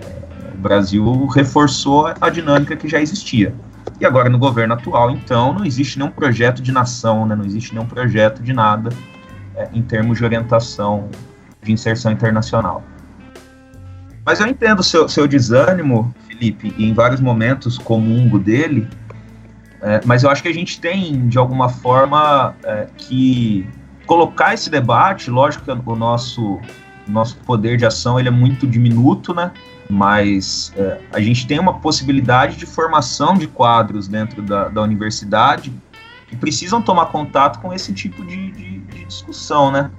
É, 0.00 0.54
o 0.54 0.58
Brasil 0.58 1.26
reforçou 1.26 2.12
a 2.20 2.30
dinâmica 2.30 2.76
que 2.76 2.88
já 2.88 3.00
existia. 3.00 3.54
E 4.00 4.04
agora, 4.04 4.28
no 4.28 4.38
governo 4.38 4.74
atual, 4.74 5.10
então, 5.10 5.54
não 5.54 5.64
existe 5.64 5.98
nenhum 5.98 6.10
projeto 6.10 6.60
de 6.60 6.70
nação, 6.70 7.26
né, 7.26 7.34
não 7.34 7.44
existe 7.44 7.72
nenhum 7.74 7.86
projeto 7.86 8.42
de 8.42 8.52
nada 8.52 8.90
é, 9.54 9.68
em 9.72 9.82
termos 9.82 10.18
de 10.18 10.24
orientação 10.24 11.08
de 11.62 11.72
inserção 11.72 12.12
internacional. 12.12 12.82
Mas 14.24 14.40
eu 14.40 14.46
entendo 14.46 14.82
seu, 14.82 15.08
seu 15.08 15.26
desânimo, 15.26 16.14
Felipe, 16.28 16.74
e 16.76 16.84
em 16.84 16.92
vários 16.92 17.20
momentos 17.20 17.78
comungo 17.78 18.38
dele, 18.38 18.88
é, 19.80 20.00
mas 20.04 20.22
eu 20.22 20.30
acho 20.30 20.42
que 20.42 20.48
a 20.48 20.54
gente 20.54 20.80
tem, 20.80 21.28
de 21.28 21.38
alguma 21.38 21.68
forma, 21.68 22.54
é, 22.64 22.86
que 22.96 23.68
colocar 24.06 24.54
esse 24.54 24.70
debate, 24.70 25.30
lógico 25.30 25.64
que 25.64 25.70
o 25.70 25.96
nosso, 25.96 26.58
nosso 27.06 27.36
poder 27.38 27.76
de 27.76 27.86
ação 27.86 28.18
ele 28.18 28.28
é 28.28 28.32
muito 28.32 28.66
diminuto, 28.66 29.34
né? 29.34 29.52
Mas 29.88 30.72
é, 30.76 31.00
a 31.12 31.20
gente 31.20 31.46
tem 31.46 31.58
uma 31.58 31.74
possibilidade 31.74 32.56
de 32.56 32.66
formação 32.66 33.34
de 33.34 33.46
quadros 33.46 34.08
dentro 34.08 34.42
da, 34.42 34.68
da 34.68 34.82
universidade 34.82 35.72
que 36.26 36.36
precisam 36.36 36.82
tomar 36.82 37.06
contato 37.06 37.60
com 37.60 37.72
esse 37.72 37.92
tipo 37.92 38.24
de, 38.24 38.50
de, 38.50 38.78
de 38.78 39.04
discussão, 39.04 39.70
né? 39.70 39.90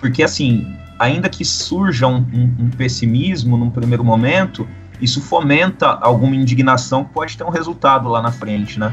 Porque, 0.00 0.22
assim, 0.22 0.76
ainda 0.98 1.28
que 1.28 1.44
surja 1.44 2.06
um, 2.06 2.16
um, 2.16 2.54
um, 2.64 2.70
pessimismo 2.70 3.56
num 3.56 3.70
primeiro 3.70 4.04
momento, 4.04 4.66
isso 5.00 5.20
fomenta 5.20 5.86
alguma 5.86 6.34
indignação 6.34 7.04
que 7.04 7.12
pode 7.12 7.36
ter 7.36 7.44
um 7.44 7.50
resultado 7.50 8.08
lá 8.08 8.20
na 8.20 8.32
frente, 8.32 8.78
né? 8.78 8.92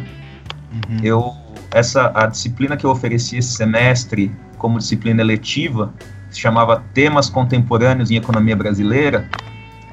Uhum. 0.72 1.00
Eu, 1.04 1.34
essa, 1.72 2.12
a 2.14 2.28
disciplina 2.28 2.78
que 2.78 2.86
eu 2.86 2.92
ofereci 2.92 3.38
esse 3.38 3.54
semestre 3.54 4.32
como 4.58 4.78
disciplina 4.78 5.22
eletiva, 5.22 5.94
se 6.30 6.40
chamava 6.40 6.84
Temas 6.94 7.30
Contemporâneos 7.30 8.12
em 8.12 8.16
Economia 8.16 8.56
Brasileira, 8.56 9.28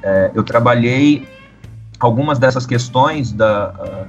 é, 0.06 0.30
eu 0.34 0.44
trabalhei 0.44 1.26
algumas 1.98 2.38
dessas 2.38 2.64
questões 2.64 3.32
da, 3.32 4.06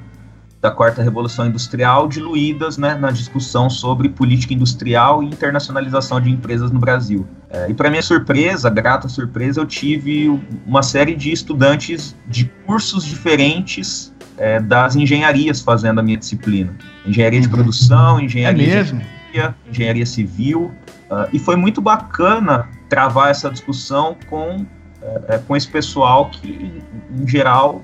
da 0.61 0.71
quarta 0.71 1.01
revolução 1.01 1.47
industrial 1.47 2.07
diluídas 2.07 2.77
né, 2.77 2.95
na 2.95 3.09
discussão 3.09 3.69
sobre 3.69 4.09
política 4.09 4.53
industrial 4.53 5.23
e 5.23 5.25
internacionalização 5.25 6.19
de 6.19 6.29
empresas 6.29 6.71
no 6.71 6.79
Brasil. 6.79 7.27
É, 7.49 7.69
e 7.69 7.73
para 7.73 7.89
minha 7.89 8.01
surpresa, 8.01 8.69
grata 8.69 9.07
surpresa, 9.07 9.61
eu 9.61 9.65
tive 9.65 10.39
uma 10.65 10.83
série 10.83 11.15
de 11.15 11.31
estudantes 11.31 12.15
de 12.27 12.45
cursos 12.65 13.03
diferentes 13.03 14.13
é, 14.37 14.59
das 14.59 14.95
engenharias 14.95 15.61
fazendo 15.61 15.99
a 15.99 16.03
minha 16.03 16.17
disciplina. 16.17 16.75
Engenharia 17.05 17.41
de 17.41 17.49
produção, 17.49 18.19
engenharia, 18.19 18.81
é? 18.81 18.83
De 18.83 19.71
engenharia 19.71 20.05
civil. 20.05 20.71
Uh, 21.09 21.27
e 21.31 21.39
foi 21.39 21.55
muito 21.55 21.81
bacana 21.81 22.67
travar 22.89 23.29
essa 23.29 23.49
discussão 23.49 24.17
com, 24.29 24.65
é, 25.01 25.35
é, 25.35 25.37
com 25.37 25.55
esse 25.55 25.67
pessoal 25.67 26.29
que, 26.29 26.81
em 27.11 27.27
geral, 27.27 27.83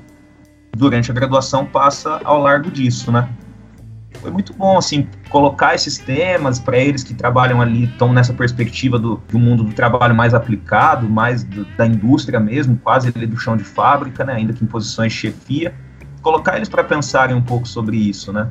durante 0.76 1.12
a 1.12 1.14
graduação 1.14 1.66
passa 1.66 2.20
ao 2.24 2.42
largo 2.42 2.72
disso, 2.72 3.12
né? 3.12 3.30
Foi 4.20 4.32
muito 4.32 4.54
bom, 4.54 4.78
assim, 4.78 5.08
colocar 5.30 5.76
esses 5.76 5.98
temas 5.98 6.58
para 6.58 6.78
eles 6.78 7.04
que 7.04 7.14
trabalham 7.14 7.62
ali, 7.62 7.86
estão 7.86 8.14
nessa 8.14 8.34
perspectiva 8.34 8.98
do, 8.98 9.22
do 9.30 9.38
mundo 9.38 9.64
do 9.64 9.74
trabalho 9.74 10.16
mais 10.16 10.34
aplicado, 10.34 11.10
mais 11.10 11.44
do, 11.44 11.66
da 11.76 11.86
indústria 11.86 12.40
mesmo, 12.40 12.78
quase 12.78 13.12
ali 13.14 13.28
do 13.28 13.38
chão 13.38 13.58
de 13.58 13.64
fábrica, 13.64 14.24
né? 14.24 14.34
Ainda 14.34 14.54
que 14.54 14.64
em 14.64 14.68
posições 14.68 15.12
de 15.12 15.20
chefia. 15.20 15.74
Colocar 16.22 16.56
eles 16.56 16.70
para 16.70 16.84
pensarem 16.84 17.36
um 17.36 17.42
pouco 17.42 17.68
sobre 17.68 17.98
isso, 17.98 18.32
né? 18.32 18.50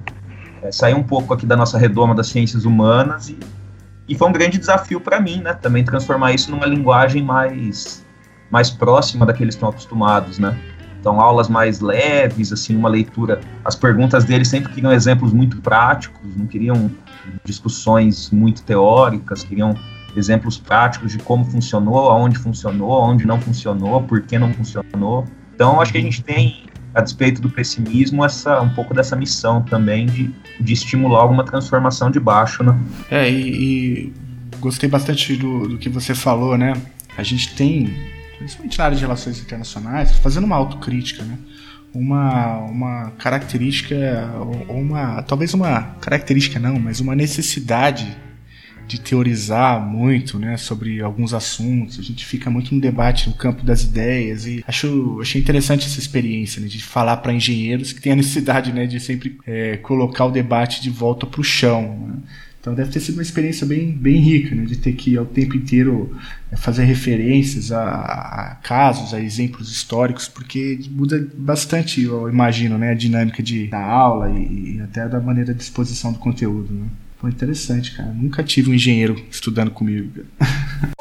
É, 0.62 0.70
sair 0.70 0.94
um 0.94 1.02
pouco 1.02 1.32
aqui 1.32 1.46
da 1.46 1.56
nossa 1.56 1.78
redoma 1.78 2.14
das 2.14 2.28
ciências 2.28 2.64
humanas 2.64 3.30
e, 3.30 3.38
e 4.06 4.14
foi 4.14 4.28
um 4.28 4.32
grande 4.32 4.58
desafio 4.58 5.00
para 5.00 5.18
mim, 5.20 5.40
né? 5.40 5.54
Também 5.54 5.82
transformar 5.82 6.32
isso 6.32 6.50
numa 6.50 6.66
linguagem 6.66 7.22
mais, 7.22 8.04
mais 8.52 8.70
próxima 8.70 9.24
da 9.24 9.32
que 9.32 9.42
eles 9.42 9.54
estão 9.54 9.70
acostumados, 9.70 10.38
né? 10.38 10.56
Então, 11.00 11.20
aulas 11.20 11.48
mais 11.48 11.80
leves, 11.80 12.52
assim, 12.52 12.76
uma 12.76 12.88
leitura. 12.88 13.40
As 13.64 13.74
perguntas 13.74 14.24
deles 14.24 14.46
sempre 14.46 14.72
queriam 14.72 14.92
exemplos 14.92 15.32
muito 15.32 15.56
práticos, 15.60 16.20
não 16.36 16.46
queriam 16.46 16.88
discussões 17.44 18.30
muito 18.30 18.62
teóricas, 18.62 19.42
queriam 19.42 19.74
exemplos 20.14 20.58
práticos 20.58 21.10
de 21.10 21.18
como 21.18 21.44
funcionou, 21.44 22.10
aonde 22.10 22.38
funcionou, 22.38 22.92
aonde 22.92 23.26
não 23.26 23.40
funcionou, 23.40 24.02
por 24.02 24.20
que 24.20 24.38
não 24.38 24.52
funcionou. 24.52 25.24
Então, 25.54 25.80
acho 25.80 25.90
que 25.90 25.98
a 25.98 26.02
gente 26.02 26.22
tem, 26.22 26.64
a 26.94 27.00
despeito 27.00 27.40
do 27.40 27.48
pessimismo, 27.50 28.24
essa, 28.24 28.60
um 28.60 28.68
pouco 28.68 28.94
dessa 28.94 29.16
missão 29.16 29.62
também 29.62 30.06
de, 30.06 30.30
de 30.60 30.72
estimular 30.72 31.22
alguma 31.22 31.42
transformação 31.42 32.10
de 32.10 32.20
baixo, 32.20 32.62
né? 32.62 32.78
É, 33.10 33.28
e, 33.28 34.04
e 34.04 34.12
gostei 34.60 34.88
bastante 34.88 35.34
do, 35.36 35.66
do 35.66 35.78
que 35.78 35.88
você 35.88 36.14
falou, 36.14 36.56
né? 36.56 36.74
A 37.16 37.22
gente 37.24 37.56
tem 37.56 37.92
principalmente 38.42 38.78
na 38.78 38.84
área 38.84 38.96
de 38.96 39.02
relações 39.02 39.40
internacionais, 39.40 40.16
fazendo 40.16 40.44
uma 40.44 40.56
autocrítica, 40.56 41.22
né? 41.22 41.38
Uma, 41.94 42.58
uma 42.58 43.10
característica, 43.18 43.94
ou 44.68 44.80
uma, 44.80 45.22
talvez 45.22 45.52
uma 45.52 45.82
característica 46.00 46.58
não, 46.58 46.78
mas 46.78 47.00
uma 47.00 47.14
necessidade 47.14 48.16
de 48.88 48.98
teorizar 48.98 49.80
muito, 49.80 50.38
né, 50.38 50.56
sobre 50.56 51.00
alguns 51.00 51.34
assuntos. 51.34 51.98
A 51.98 52.02
gente 52.02 52.24
fica 52.24 52.50
muito 52.50 52.74
no 52.74 52.80
debate 52.80 53.28
no 53.28 53.34
campo 53.34 53.62
das 53.62 53.82
ideias 53.82 54.46
e 54.46 54.64
acho 54.66 55.18
achei 55.20 55.40
interessante 55.40 55.86
essa 55.86 55.98
experiência 55.98 56.60
né, 56.60 56.66
de 56.66 56.82
falar 56.82 57.18
para 57.18 57.32
engenheiros 57.32 57.92
que 57.92 58.00
tem 58.00 58.12
a 58.12 58.16
necessidade, 58.16 58.72
né, 58.72 58.86
de 58.86 58.98
sempre 58.98 59.38
é, 59.46 59.76
colocar 59.76 60.24
o 60.24 60.30
debate 60.30 60.80
de 60.82 60.90
volta 60.90 61.26
para 61.26 61.40
o 61.40 61.44
chão. 61.44 62.06
Né? 62.08 62.14
Então 62.62 62.74
deve 62.74 62.92
ter 62.92 63.00
sido 63.00 63.16
uma 63.16 63.22
experiência 63.22 63.66
bem, 63.66 63.90
bem 63.90 64.20
rica, 64.20 64.54
né, 64.54 64.64
de 64.64 64.76
ter 64.76 64.92
que 64.92 65.16
ao 65.16 65.26
tempo 65.26 65.56
inteiro 65.56 66.16
é, 66.48 66.56
fazer 66.56 66.84
referências 66.84 67.72
a, 67.72 67.82
a, 67.82 68.54
casos, 68.62 69.12
a 69.12 69.20
exemplos 69.20 69.68
históricos, 69.68 70.28
porque 70.28 70.78
muda 70.92 71.28
bastante, 71.34 72.04
eu 72.04 72.28
imagino, 72.28 72.78
né, 72.78 72.92
a 72.92 72.94
dinâmica 72.94 73.42
de, 73.42 73.66
da 73.66 73.84
aula 73.84 74.30
e, 74.30 74.76
e 74.76 74.80
até 74.80 75.08
da 75.08 75.18
maneira 75.18 75.52
de 75.52 75.60
exposição 75.60 76.12
do 76.12 76.20
conteúdo. 76.20 76.72
Né. 76.72 76.86
Foi 77.18 77.30
interessante, 77.30 77.96
cara. 77.96 78.12
Nunca 78.12 78.44
tive 78.44 78.70
um 78.70 78.74
engenheiro 78.74 79.20
estudando 79.28 79.72
comigo. 79.72 80.22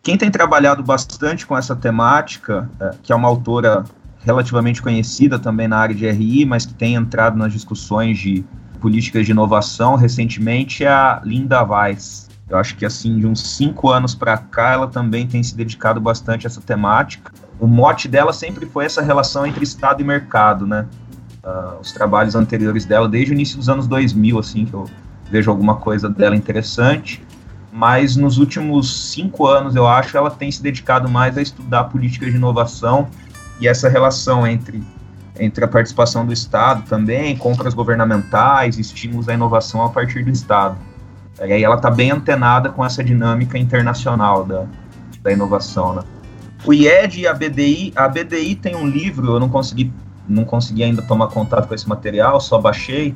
Quem 0.00 0.16
tem 0.16 0.30
trabalhado 0.30 0.80
bastante 0.84 1.44
com 1.44 1.58
essa 1.58 1.74
temática, 1.74 2.70
é, 2.78 2.92
que 3.02 3.12
é 3.12 3.16
uma 3.16 3.26
autora 3.26 3.82
relativamente 4.24 4.80
conhecida 4.80 5.40
também 5.40 5.66
na 5.66 5.78
área 5.78 5.94
de 5.94 6.08
RI, 6.08 6.44
mas 6.44 6.64
que 6.64 6.74
tem 6.74 6.94
entrado 6.94 7.36
nas 7.36 7.52
discussões 7.52 8.16
de 8.20 8.44
políticas 8.82 9.24
de 9.24 9.30
inovação 9.30 9.94
recentemente 9.94 10.84
é 10.84 10.88
a 10.88 11.22
Linda 11.24 11.62
Weiss. 11.62 12.28
Eu 12.50 12.58
acho 12.58 12.76
que 12.76 12.84
assim, 12.84 13.18
de 13.20 13.26
uns 13.26 13.40
cinco 13.40 13.88
anos 13.88 14.12
para 14.14 14.36
cá, 14.36 14.72
ela 14.72 14.88
também 14.88 15.26
tem 15.26 15.40
se 15.40 15.56
dedicado 15.56 16.00
bastante 16.00 16.46
a 16.46 16.48
essa 16.48 16.60
temática. 16.60 17.32
O 17.60 17.66
mote 17.68 18.08
dela 18.08 18.32
sempre 18.32 18.66
foi 18.66 18.84
essa 18.84 19.00
relação 19.00 19.46
entre 19.46 19.62
Estado 19.62 20.02
e 20.02 20.04
mercado, 20.04 20.66
né? 20.66 20.86
Uh, 21.44 21.80
os 21.80 21.92
trabalhos 21.92 22.34
anteriores 22.34 22.84
dela, 22.84 23.08
desde 23.08 23.32
o 23.32 23.34
início 23.34 23.56
dos 23.56 23.68
anos 23.68 23.86
2000, 23.86 24.38
assim, 24.38 24.66
que 24.66 24.74
eu 24.74 24.90
vejo 25.30 25.50
alguma 25.50 25.76
coisa 25.76 26.08
dela 26.10 26.34
interessante. 26.34 27.24
Mas 27.72 28.16
nos 28.16 28.36
últimos 28.36 29.12
cinco 29.12 29.46
anos, 29.46 29.76
eu 29.76 29.86
acho, 29.86 30.16
ela 30.16 30.30
tem 30.30 30.50
se 30.50 30.62
dedicado 30.62 31.08
mais 31.08 31.38
a 31.38 31.42
estudar 31.42 31.84
políticas 31.84 32.30
de 32.30 32.36
inovação 32.36 33.08
e 33.60 33.66
essa 33.66 33.88
relação 33.88 34.46
entre 34.46 34.82
entre 35.38 35.64
a 35.64 35.68
participação 35.68 36.26
do 36.26 36.32
Estado 36.32 36.84
também, 36.88 37.36
compras 37.36 37.74
governamentais, 37.74 38.78
estímulos 38.78 39.28
à 39.28 39.34
inovação 39.34 39.84
a 39.84 39.88
partir 39.88 40.24
do 40.24 40.30
Estado. 40.30 40.76
E 41.40 41.52
aí 41.52 41.64
ela 41.64 41.76
está 41.76 41.90
bem 41.90 42.10
antenada 42.10 42.68
com 42.68 42.84
essa 42.84 43.02
dinâmica 43.02 43.58
internacional 43.58 44.44
da, 44.44 44.66
da 45.22 45.32
inovação. 45.32 45.94
Né? 45.94 46.02
O 46.64 46.72
IED 46.72 47.20
e 47.20 47.26
a 47.26 47.34
BDI, 47.34 47.92
a 47.96 48.06
BDI 48.08 48.54
tem 48.54 48.76
um 48.76 48.86
livro, 48.86 49.32
eu 49.32 49.40
não 49.40 49.48
consegui, 49.48 49.92
não 50.28 50.44
consegui 50.44 50.84
ainda 50.84 51.02
tomar 51.02 51.28
contato 51.28 51.66
com 51.66 51.74
esse 51.74 51.88
material, 51.88 52.40
só 52.40 52.60
baixei. 52.60 53.14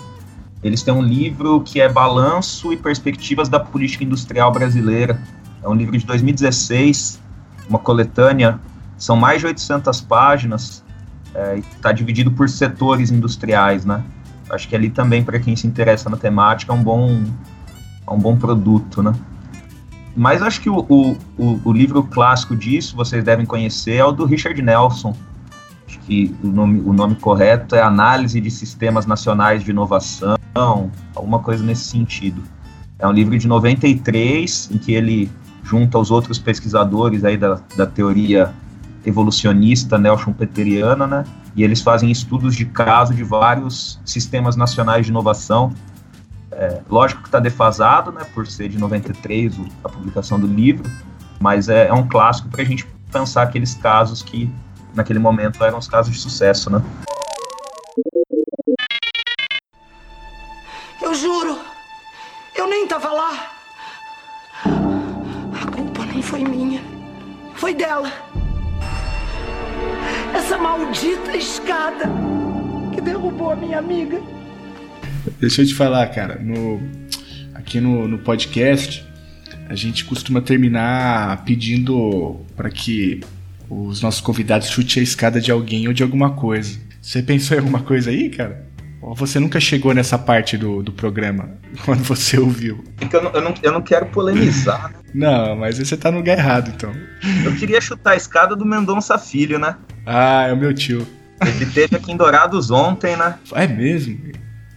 Eles 0.63 0.83
têm 0.83 0.93
um 0.93 1.03
livro 1.03 1.61
que 1.61 1.81
é 1.81 1.89
Balanço 1.89 2.73
e 2.73 2.77
Perspectivas 2.77 3.49
da 3.49 3.61
Política 3.61 4.03
Industrial 4.03 4.51
Brasileira. 4.51 5.21
É 5.63 5.69
um 5.69 5.75
livro 5.75 5.97
de 5.97 6.07
2016 6.07 7.27
uma 7.69 7.79
coletânea, 7.79 8.61
são 8.97 9.17
mais 9.17 9.41
de 9.41 9.47
800 9.47 10.01
páginas, 10.03 10.85
é, 11.35 11.59
está 11.59 11.93
dividido 11.93 12.31
por 12.31 12.49
setores 12.49 13.11
industriais, 13.11 13.85
né? 13.85 14.03
Acho 14.51 14.69
que 14.69 14.77
ali 14.77 14.91
também, 14.91 15.25
para 15.25 15.39
quem 15.41 15.57
se 15.57 15.67
interessa 15.67 16.09
na 16.09 16.17
temática, 16.17 16.73
é 16.73 16.77
um 16.77 16.83
bom, 16.83 17.25
é 18.07 18.11
um 18.11 18.19
bom 18.19 18.37
produto, 18.37 19.03
né? 19.03 19.13
Mas 20.17 20.41
acho 20.41 20.61
que 20.61 20.71
o, 20.71 20.79
o, 20.89 21.17
o, 21.65 21.73
livro 21.73 22.03
clássico 22.03 22.57
disso, 22.57 22.97
vocês 22.97 23.23
devem 23.23 23.45
conhecer, 23.45 23.97
é 23.97 24.05
o 24.05 24.13
do 24.13 24.25
Richard 24.25 24.61
Nelson. 24.63 25.15
Acho 25.87 25.99
que 26.01 26.35
o 26.43 26.47
nome, 26.47 26.81
o 26.81 26.93
nome 26.93 27.17
correto 27.17 27.75
é 27.77 27.83
Análise 27.83 28.41
de 28.41 28.51
Sistemas 28.51 29.05
Nacionais 29.05 29.63
de 29.63 29.71
Inovação, 29.71 30.39
alguma 31.15 31.41
coisa 31.41 31.63
nesse 31.63 31.85
sentido. 31.85 32.43
É 32.99 33.07
um 33.07 33.13
livro 33.13 33.37
de 33.39 33.47
93, 33.47 34.71
em 34.73 34.79
que 34.79 34.95
ele 34.95 35.31
junto 35.63 35.99
aos 35.99 36.11
outros 36.11 36.39
pesquisadores 36.39 37.25
aí 37.25 37.37
da, 37.37 37.61
da 37.77 37.87
teoria 37.87 38.55
evolucionista 39.07 39.97
nelson-peteriana, 39.97 41.07
né? 41.07 41.25
E 41.55 41.63
eles 41.63 41.81
fazem 41.81 42.11
estudos 42.11 42.57
de 42.57 42.67
caso 42.67 43.15
de 43.15 43.23
vários 43.23 44.01
sistemas 44.05 44.57
nacionais 44.57 45.07
de 45.07 45.13
inovação. 45.13 45.73
É, 46.51 46.81
lógico 46.91 47.23
que 47.23 47.29
está 47.29 47.39
defasado, 47.39 48.11
né? 48.11 48.23
Por 48.35 48.47
ser 48.47 48.69
de 48.69 48.79
93 48.79 49.59
a 49.85 49.89
publicação 49.89 50.41
do 50.41 50.47
livro, 50.47 50.91
mas 51.41 51.69
é, 51.69 51.87
é 51.87 51.93
um 51.93 52.07
clássico 52.07 52.49
para 52.49 52.63
a 52.63 52.65
gente 52.65 52.85
pensar 53.13 53.43
aqueles 53.43 53.75
casos 53.75 54.23
que 54.23 54.51
naquele 54.93 55.21
momento 55.21 55.63
eram 55.63 55.79
os 55.79 55.87
casos 55.87 56.13
de 56.13 56.19
sucesso, 56.19 56.69
né? 56.69 56.83
Eu 61.01 61.15
juro, 61.15 61.59
eu 62.57 62.69
nem 62.69 62.85
estava 62.85 63.13
lá. 63.13 63.51
A 64.65 65.71
culpa 65.71 66.05
nem 66.07 66.21
foi 66.21 66.43
minha, 66.43 66.83
foi 67.55 67.73
dela. 67.73 68.26
Essa 70.37 70.59
maldita 70.59 71.35
escada 71.35 72.05
que 72.95 73.01
derrubou 73.01 73.53
a 73.53 73.57
minha 73.57 73.79
amiga. 73.79 74.21
Deixa 75.41 75.63
eu 75.63 75.67
te 75.67 75.75
falar, 75.75 76.07
cara, 76.09 76.39
no, 76.39 76.79
aqui 77.55 77.81
no, 77.81 78.07
no 78.07 78.19
podcast 78.19 79.03
a 79.67 79.75
gente 79.75 80.05
costuma 80.05 80.43
terminar 80.43 81.43
pedindo 81.45 82.41
para 82.55 82.69
que 82.69 83.21
os 83.69 84.03
nossos 84.03 84.21
convidados 84.21 84.69
chutem 84.69 85.01
a 85.01 85.05
escada 85.05 85.41
de 85.41 85.51
alguém 85.51 85.89
ou 85.89 85.95
de 85.95 86.03
alguma 86.03 86.31
coisa. 86.31 86.79
Você 87.01 87.23
pensou 87.23 87.57
em 87.57 87.61
alguma 87.61 87.81
coisa 87.81 88.11
aí, 88.11 88.29
cara? 88.29 88.66
Ou 89.07 89.15
você 89.15 89.39
nunca 89.39 89.61
chegou 89.61 89.95
nessa 89.95 90.19
parte 90.19 90.59
do, 90.59 90.83
do 90.83 90.91
programa, 90.91 91.51
quando 91.87 92.03
você 92.03 92.41
ouviu? 92.41 92.83
É 93.01 93.07
que 93.07 93.15
eu 93.15 93.23
não, 93.23 93.31
eu 93.31 93.41
não, 93.41 93.55
eu 93.63 93.73
não 93.73 93.81
quero 93.81 94.07
polemizar. 94.07 94.93
não, 95.15 95.55
mas 95.55 95.79
você 95.79 95.97
tá 95.97 96.11
no 96.11 96.19
lugar 96.19 96.37
errado, 96.37 96.73
então. 96.75 96.93
Eu 97.45 97.55
queria 97.55 97.81
chutar 97.81 98.11
a 98.11 98.17
escada 98.17 98.57
do 98.57 98.67
Mendonça 98.67 99.17
Filho, 99.17 99.61
né? 99.61 99.77
Ah, 100.05 100.49
é 100.49 100.53
o 100.53 100.57
meu 100.57 100.75
tio. 100.75 101.07
Ele 101.41 101.67
teve 101.67 101.95
aqui 101.95 102.11
em 102.11 102.17
Dourados 102.17 102.73
ontem, 102.73 103.17
né? 103.17 103.39
É 103.53 103.69
mesmo? 103.69 104.19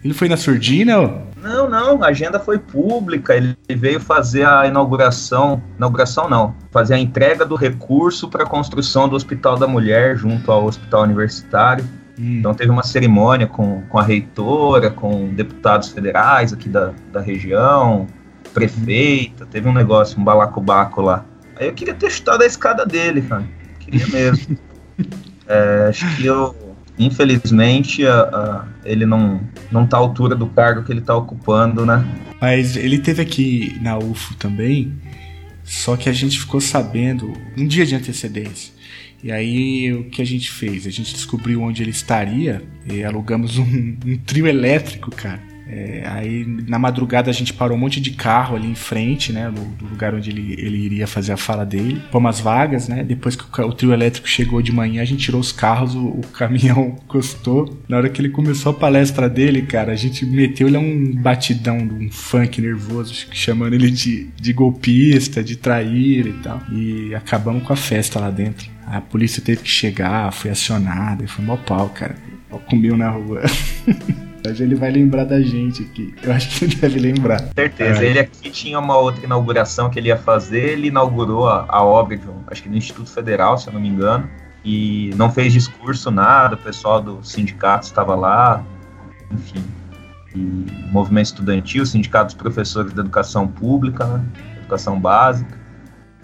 Ele 0.03 0.13
foi 0.13 0.29
na 0.29 0.37
surdina? 0.37 0.99
Ó? 0.99 1.21
Não, 1.41 1.67
não, 1.67 2.03
a 2.03 2.09
agenda 2.09 2.39
foi 2.39 2.59
pública. 2.59 3.35
Ele 3.35 3.57
veio 3.67 3.99
fazer 3.99 4.45
a 4.45 4.67
inauguração. 4.67 5.61
Inauguração 5.75 6.29
não. 6.29 6.53
Fazer 6.71 6.93
a 6.93 6.99
entrega 6.99 7.45
do 7.45 7.55
recurso 7.55 8.29
para 8.29 8.43
a 8.43 8.47
construção 8.47 9.09
do 9.09 9.15
Hospital 9.15 9.57
da 9.57 9.67
Mulher 9.67 10.15
junto 10.17 10.51
ao 10.51 10.65
Hospital 10.65 11.03
Universitário. 11.03 11.83
Hum. 12.19 12.39
Então 12.39 12.53
teve 12.53 12.69
uma 12.69 12.83
cerimônia 12.83 13.47
com, 13.47 13.81
com 13.83 13.97
a 13.97 14.03
reitora, 14.03 14.91
com 14.91 15.33
deputados 15.33 15.89
federais 15.89 16.51
aqui 16.51 16.67
da, 16.67 16.91
da 17.13 17.21
região, 17.21 18.05
prefeita, 18.53 19.45
teve 19.45 19.69
um 19.69 19.73
negócio, 19.73 20.19
um 20.19 20.23
balacobaco 20.23 21.01
lá. 21.01 21.25
Aí 21.55 21.67
eu 21.67 21.73
queria 21.73 21.93
ter 21.93 22.11
chutado 22.11 22.43
a 22.43 22.45
escada 22.45 22.85
dele, 22.85 23.21
cara. 23.21 23.47
Queria 23.79 24.05
mesmo. 24.07 24.57
é, 25.47 25.87
acho 25.89 26.17
que 26.17 26.25
eu, 26.25 26.55
infelizmente, 26.97 28.05
a, 28.05 28.21
a, 28.21 28.67
ele 28.83 29.05
não, 29.05 29.39
não 29.71 29.87
tá 29.87 29.95
à 29.95 29.99
altura 29.99 30.35
do 30.35 30.47
cargo 30.47 30.83
que 30.83 30.91
ele 30.91 31.01
tá 31.01 31.15
ocupando, 31.15 31.85
né? 31.85 32.05
Mas 32.41 32.75
ele 32.75 32.99
teve 32.99 33.21
aqui 33.21 33.77
na 33.81 33.97
UFO 33.97 34.35
também, 34.35 34.93
só 35.63 35.95
que 35.95 36.09
a 36.09 36.13
gente 36.13 36.39
ficou 36.39 36.59
sabendo 36.59 37.33
um 37.57 37.67
dia 37.67 37.85
de 37.85 37.95
antecedência. 37.95 38.78
E 39.23 39.31
aí 39.31 39.93
o 39.93 40.05
que 40.05 40.21
a 40.21 40.25
gente 40.25 40.51
fez? 40.51 40.87
A 40.87 40.89
gente 40.89 41.13
descobriu 41.13 41.61
onde 41.61 41.83
ele 41.83 41.91
estaria 41.91 42.61
e 42.89 43.03
alugamos 43.03 43.57
um, 43.57 43.97
um 44.05 44.17
trio 44.17 44.47
elétrico, 44.47 45.11
cara. 45.11 45.48
É, 45.71 46.03
aí 46.07 46.45
na 46.67 46.79
madrugada 46.79 47.29
a 47.29 47.33
gente 47.33 47.53
parou 47.53 47.77
um 47.77 47.79
monte 47.79 48.01
de 48.01 48.11
carro 48.11 48.55
ali 48.55 48.67
em 48.67 48.75
frente, 48.75 49.31
né? 49.31 49.49
No, 49.49 49.65
do 49.65 49.85
lugar 49.85 50.15
onde 50.15 50.31
ele, 50.31 50.53
ele 50.53 50.77
iria 50.77 51.05
fazer 51.05 51.31
a 51.31 51.37
fala 51.37 51.63
dele. 51.63 52.01
Pôr 52.11 52.17
umas 52.17 52.39
vagas, 52.39 52.87
né? 52.87 53.03
Depois 53.03 53.35
que 53.35 53.43
o, 53.43 53.67
o, 53.67 53.73
trio 53.73 53.93
elétrico 53.93 54.27
chegou 54.27 54.63
de 54.63 54.71
manhã, 54.71 55.03
a 55.03 55.05
gente 55.05 55.23
tirou 55.23 55.39
os 55.39 55.51
carros, 55.51 55.93
o, 55.93 56.07
o, 56.07 56.21
caminhão 56.33 56.95
custou. 57.07 57.77
Na 57.87 57.97
hora 57.97 58.09
que 58.09 58.19
ele 58.19 58.29
começou 58.29 58.71
a 58.71 58.75
palestra 58.75 59.29
dele, 59.29 59.61
cara, 59.61 59.91
a 59.91 59.95
gente 59.95 60.25
meteu 60.25 60.67
ele 60.67 60.77
um 60.77 61.13
batidão 61.15 61.77
um 61.77 62.09
funk 62.11 62.59
nervoso, 62.61 63.13
chamando 63.31 63.73
ele 63.73 63.91
de, 63.91 64.27
de 64.35 64.53
golpista, 64.53 65.43
de 65.43 65.55
traíra 65.55 66.29
e 66.29 66.33
tal. 66.33 66.61
E 66.71 67.13
acabamos 67.13 67.61
com 67.63 67.73
a 67.73 67.75
festa 67.75 68.19
lá 68.19 68.31
dentro. 68.31 68.67
A 68.87 68.99
polícia 68.99 69.39
teve 69.39 69.61
que 69.61 69.69
chegar, 69.69 70.33
foi 70.33 70.49
acionada, 70.49 71.27
foi 71.27 71.45
mó 71.45 71.57
pau, 71.57 71.89
cara. 71.89 72.15
Comeu 72.67 72.97
na 72.97 73.11
rua. 73.11 73.43
Mas 74.45 74.59
ele 74.59 74.75
vai 74.75 74.89
lembrar 74.89 75.25
da 75.25 75.41
gente 75.41 75.83
aqui. 75.83 76.13
Eu 76.23 76.31
acho 76.31 76.57
que 76.57 76.65
ele 76.65 76.75
deve 76.75 76.99
lembrar. 76.99 77.39
Certeza. 77.53 78.03
É. 78.03 78.09
Ele 78.09 78.19
aqui 78.19 78.49
tinha 78.49 78.79
uma 78.79 78.97
outra 78.97 79.23
inauguração 79.23 79.89
que 79.89 79.99
ele 79.99 80.07
ia 80.07 80.17
fazer. 80.17 80.71
Ele 80.71 80.87
inaugurou 80.87 81.47
a, 81.47 81.65
a 81.67 81.83
obra 81.83 82.17
de 82.17 82.27
um, 82.27 82.43
acho 82.47 82.63
que 82.63 82.69
no 82.69 82.77
Instituto 82.77 83.09
Federal, 83.09 83.57
se 83.57 83.67
eu 83.67 83.73
não 83.73 83.81
me 83.81 83.87
engano. 83.87 84.29
E 84.63 85.11
não 85.15 85.31
fez 85.31 85.53
discurso, 85.53 86.11
nada. 86.11 86.55
O 86.55 86.57
pessoal 86.57 87.01
do 87.01 87.23
sindicato 87.23 87.85
estava 87.85 88.15
lá. 88.15 88.63
Enfim. 89.31 89.63
Movimento 90.91 91.27
estudantil, 91.27 91.85
sindicato 91.85 92.27
dos 92.27 92.35
professores 92.35 92.93
da 92.93 93.01
educação 93.01 93.47
pública, 93.47 94.05
né? 94.05 94.23
educação 94.59 94.99
básica. 94.99 95.57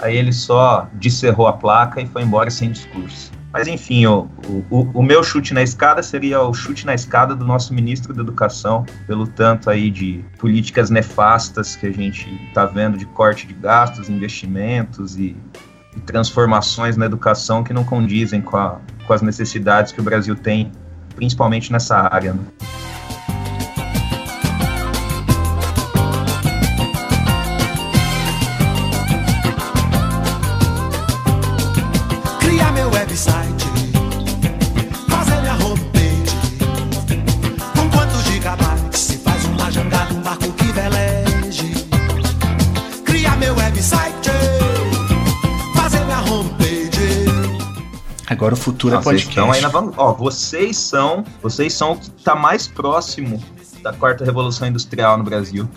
Aí 0.02 0.16
ele 0.16 0.34
só 0.34 0.90
descerrou 0.94 1.48
a 1.48 1.54
placa 1.54 2.02
e 2.02 2.06
foi 2.06 2.22
embora 2.22 2.50
sem 2.52 2.72
discurso. 2.72 3.32
Mas 3.56 3.70
enfim, 3.70 4.06
o, 4.06 4.28
o, 4.70 4.82
o, 4.96 5.02
meu 5.02 5.24
chute 5.24 5.54
na 5.54 5.64
escada 5.64 6.04
seria 6.04 6.42
o 6.42 6.54
chute 6.54 6.86
na 6.86 6.94
escada 6.94 7.34
do 7.34 7.46
nosso 7.46 7.74
ministro 7.74 8.14
da 8.14 8.22
Educação, 8.22 8.86
pelo 9.08 9.26
tanto 9.26 9.70
aí 9.70 9.90
de 9.90 10.26
políticas 10.38 10.90
nefastas 10.90 11.74
que 11.74 11.88
a 11.88 11.92
gente 11.94 12.30
está 12.50 12.66
vendo 12.66 12.98
de 12.98 13.06
corte 13.06 13.48
de 13.48 13.54
gastos, 13.54 14.10
investimentos 14.10 15.16
e, 15.16 15.38
e, 15.96 16.00
transformações 16.02 16.98
na 16.98 17.06
educação 17.06 17.64
que 17.64 17.72
não 17.72 17.86
condizem 17.86 18.42
com, 18.42 18.58
a, 18.58 18.78
com 19.08 19.14
as 19.14 19.22
necessidades 19.22 19.94
que 19.94 20.02
o 20.02 20.04
Brasil 20.04 20.36
tem, 20.36 20.70
principalmente 21.16 21.72
nessa 21.72 22.14
área. 22.14 22.34
Né? 22.34 22.42
Agora 48.46 48.54
o 48.54 48.58
futuro 48.58 48.96
é 48.96 49.02
podcast. 49.02 49.32
Então 49.32 49.52
aí 49.52 49.62
vamos, 49.62 49.96
ó, 49.98 50.14
vocês 50.14 50.78
são, 50.78 51.26
vocês 51.42 51.74
são 51.74 51.94
o 51.94 51.98
que 51.98 52.12
está 52.16 52.36
mais 52.36 52.68
próximo 52.68 53.44
da 53.82 53.92
quarta 53.92 54.24
revolução 54.24 54.68
industrial 54.68 55.18
no 55.18 55.24
Brasil. 55.24 55.68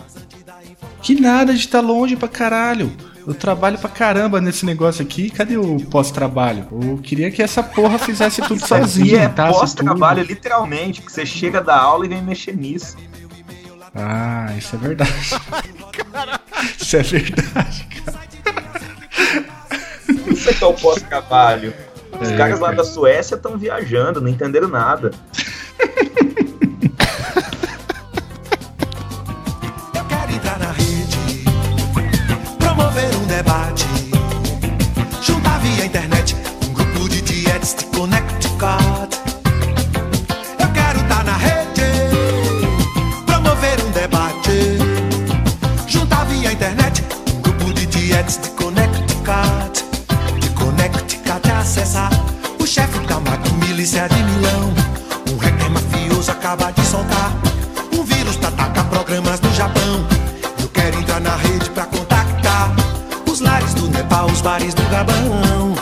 Que 1.01 1.19
nada, 1.19 1.51
a 1.51 1.55
gente 1.55 1.67
tá 1.67 1.81
longe 1.81 2.15
pra 2.15 2.27
caralho. 2.27 2.95
Eu 3.25 3.33
trabalho 3.33 3.79
pra 3.79 3.89
caramba 3.89 4.39
nesse 4.39 4.67
negócio 4.67 5.01
aqui. 5.01 5.31
Cadê 5.31 5.57
o 5.57 5.83
pós-trabalho? 5.85 6.67
Eu 6.71 6.99
queria 6.99 7.31
que 7.31 7.41
essa 7.41 7.63
porra 7.63 7.97
fizesse 7.97 8.39
tudo 8.43 8.61
sozinha. 8.63 9.21
é 9.21 9.29
pós-trabalho, 9.29 10.21
literalmente, 10.21 11.01
que 11.01 11.11
você 11.11 11.25
chega 11.25 11.61
da 11.61 11.75
aula 11.75 12.05
e 12.05 12.09
vem 12.09 12.21
mexer 12.21 12.55
nisso. 12.55 12.95
Ah, 13.95 14.53
isso 14.55 14.75
é 14.75 14.77
verdade. 14.77 15.11
isso 16.79 16.97
é 16.97 17.01
verdade, 17.01 17.87
cara. 18.05 18.19
Isso 20.27 20.49
é 20.51 20.53
que 20.53 20.63
é 20.63 20.67
o 20.67 20.73
pós-trabalho. 20.73 21.73
Os 22.21 22.29
é, 22.29 22.37
caras 22.37 22.59
lá 22.59 22.71
da 22.71 22.83
Suécia 22.83 23.35
estão 23.35 23.57
viajando, 23.57 24.19
não 24.21 24.27
entenderam 24.29 24.67
nada. 24.67 25.11
Eu 29.93 30.05
quero 30.05 30.31
entrar 30.33 30.59
na 30.59 30.71
rede, 30.71 31.43
promover 32.57 33.15
um 33.15 33.25
debate, 33.27 33.85
juntar 35.21 35.59
via 35.59 35.85
internet 35.85 36.35
um 36.67 36.73
grupo 36.73 37.09
de 37.09 37.21
dietes 37.21 37.75
de 37.75 37.85
Connecticut. 37.85 39.19
Eu 40.59 40.73
quero 40.73 40.99
estar 40.99 41.23
na 41.23 41.37
rede, 41.37 41.81
promover 43.25 43.79
um 43.85 43.91
debate, 43.91 44.77
juntar 45.87 46.25
via 46.25 46.51
internet 46.51 47.03
um 47.33 47.41
grupo 47.41 47.73
de 47.73 47.85
dietes 47.85 48.39
de 48.41 48.49
milícia 53.79 54.09
de 54.09 54.23
Milão. 54.23 54.73
Um 55.31 55.37
hacker 55.37 55.71
mafioso 55.71 56.31
acaba 56.31 56.69
de 56.69 56.85
soltar. 56.85 57.31
Um 57.93 58.03
vírus 58.03 58.35
pra 58.35 58.49
atacar 58.49 58.83
programas 58.89 59.39
do 59.39 59.49
Japão. 59.55 60.05
Eu 60.59 60.67
quero 60.67 60.99
entrar 60.99 61.21
na 61.21 61.37
rede 61.37 61.69
pra 61.69 61.85
contactar 61.85 62.75
os 63.25 63.39
lares 63.39 63.73
do 63.75 63.87
Nepal, 63.87 64.25
os 64.25 64.41
bares 64.41 64.73
do 64.73 64.83
Gabão. 64.89 65.75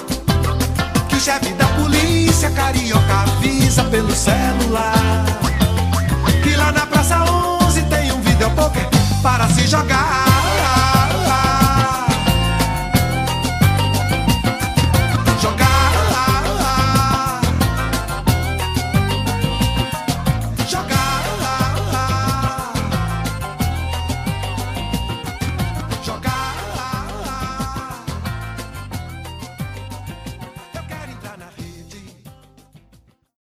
Que 1.09 1.15
o 1.15 1.19
chefe 1.19 1.51
da 1.53 1.65
polícia 1.69 2.51
carioca 2.51 3.15
avisa 3.23 3.83
pelo 3.85 4.15
celular. 4.15 5.25
Que 6.43 6.55
lá 6.55 6.71
na 6.71 6.85
Praça 6.85 7.17
11 7.23 7.81
tem 7.81 8.11
um 8.11 8.21
videopoker 8.21 8.87
para 9.23 9.49
se 9.49 9.65
jogar. 9.65 10.26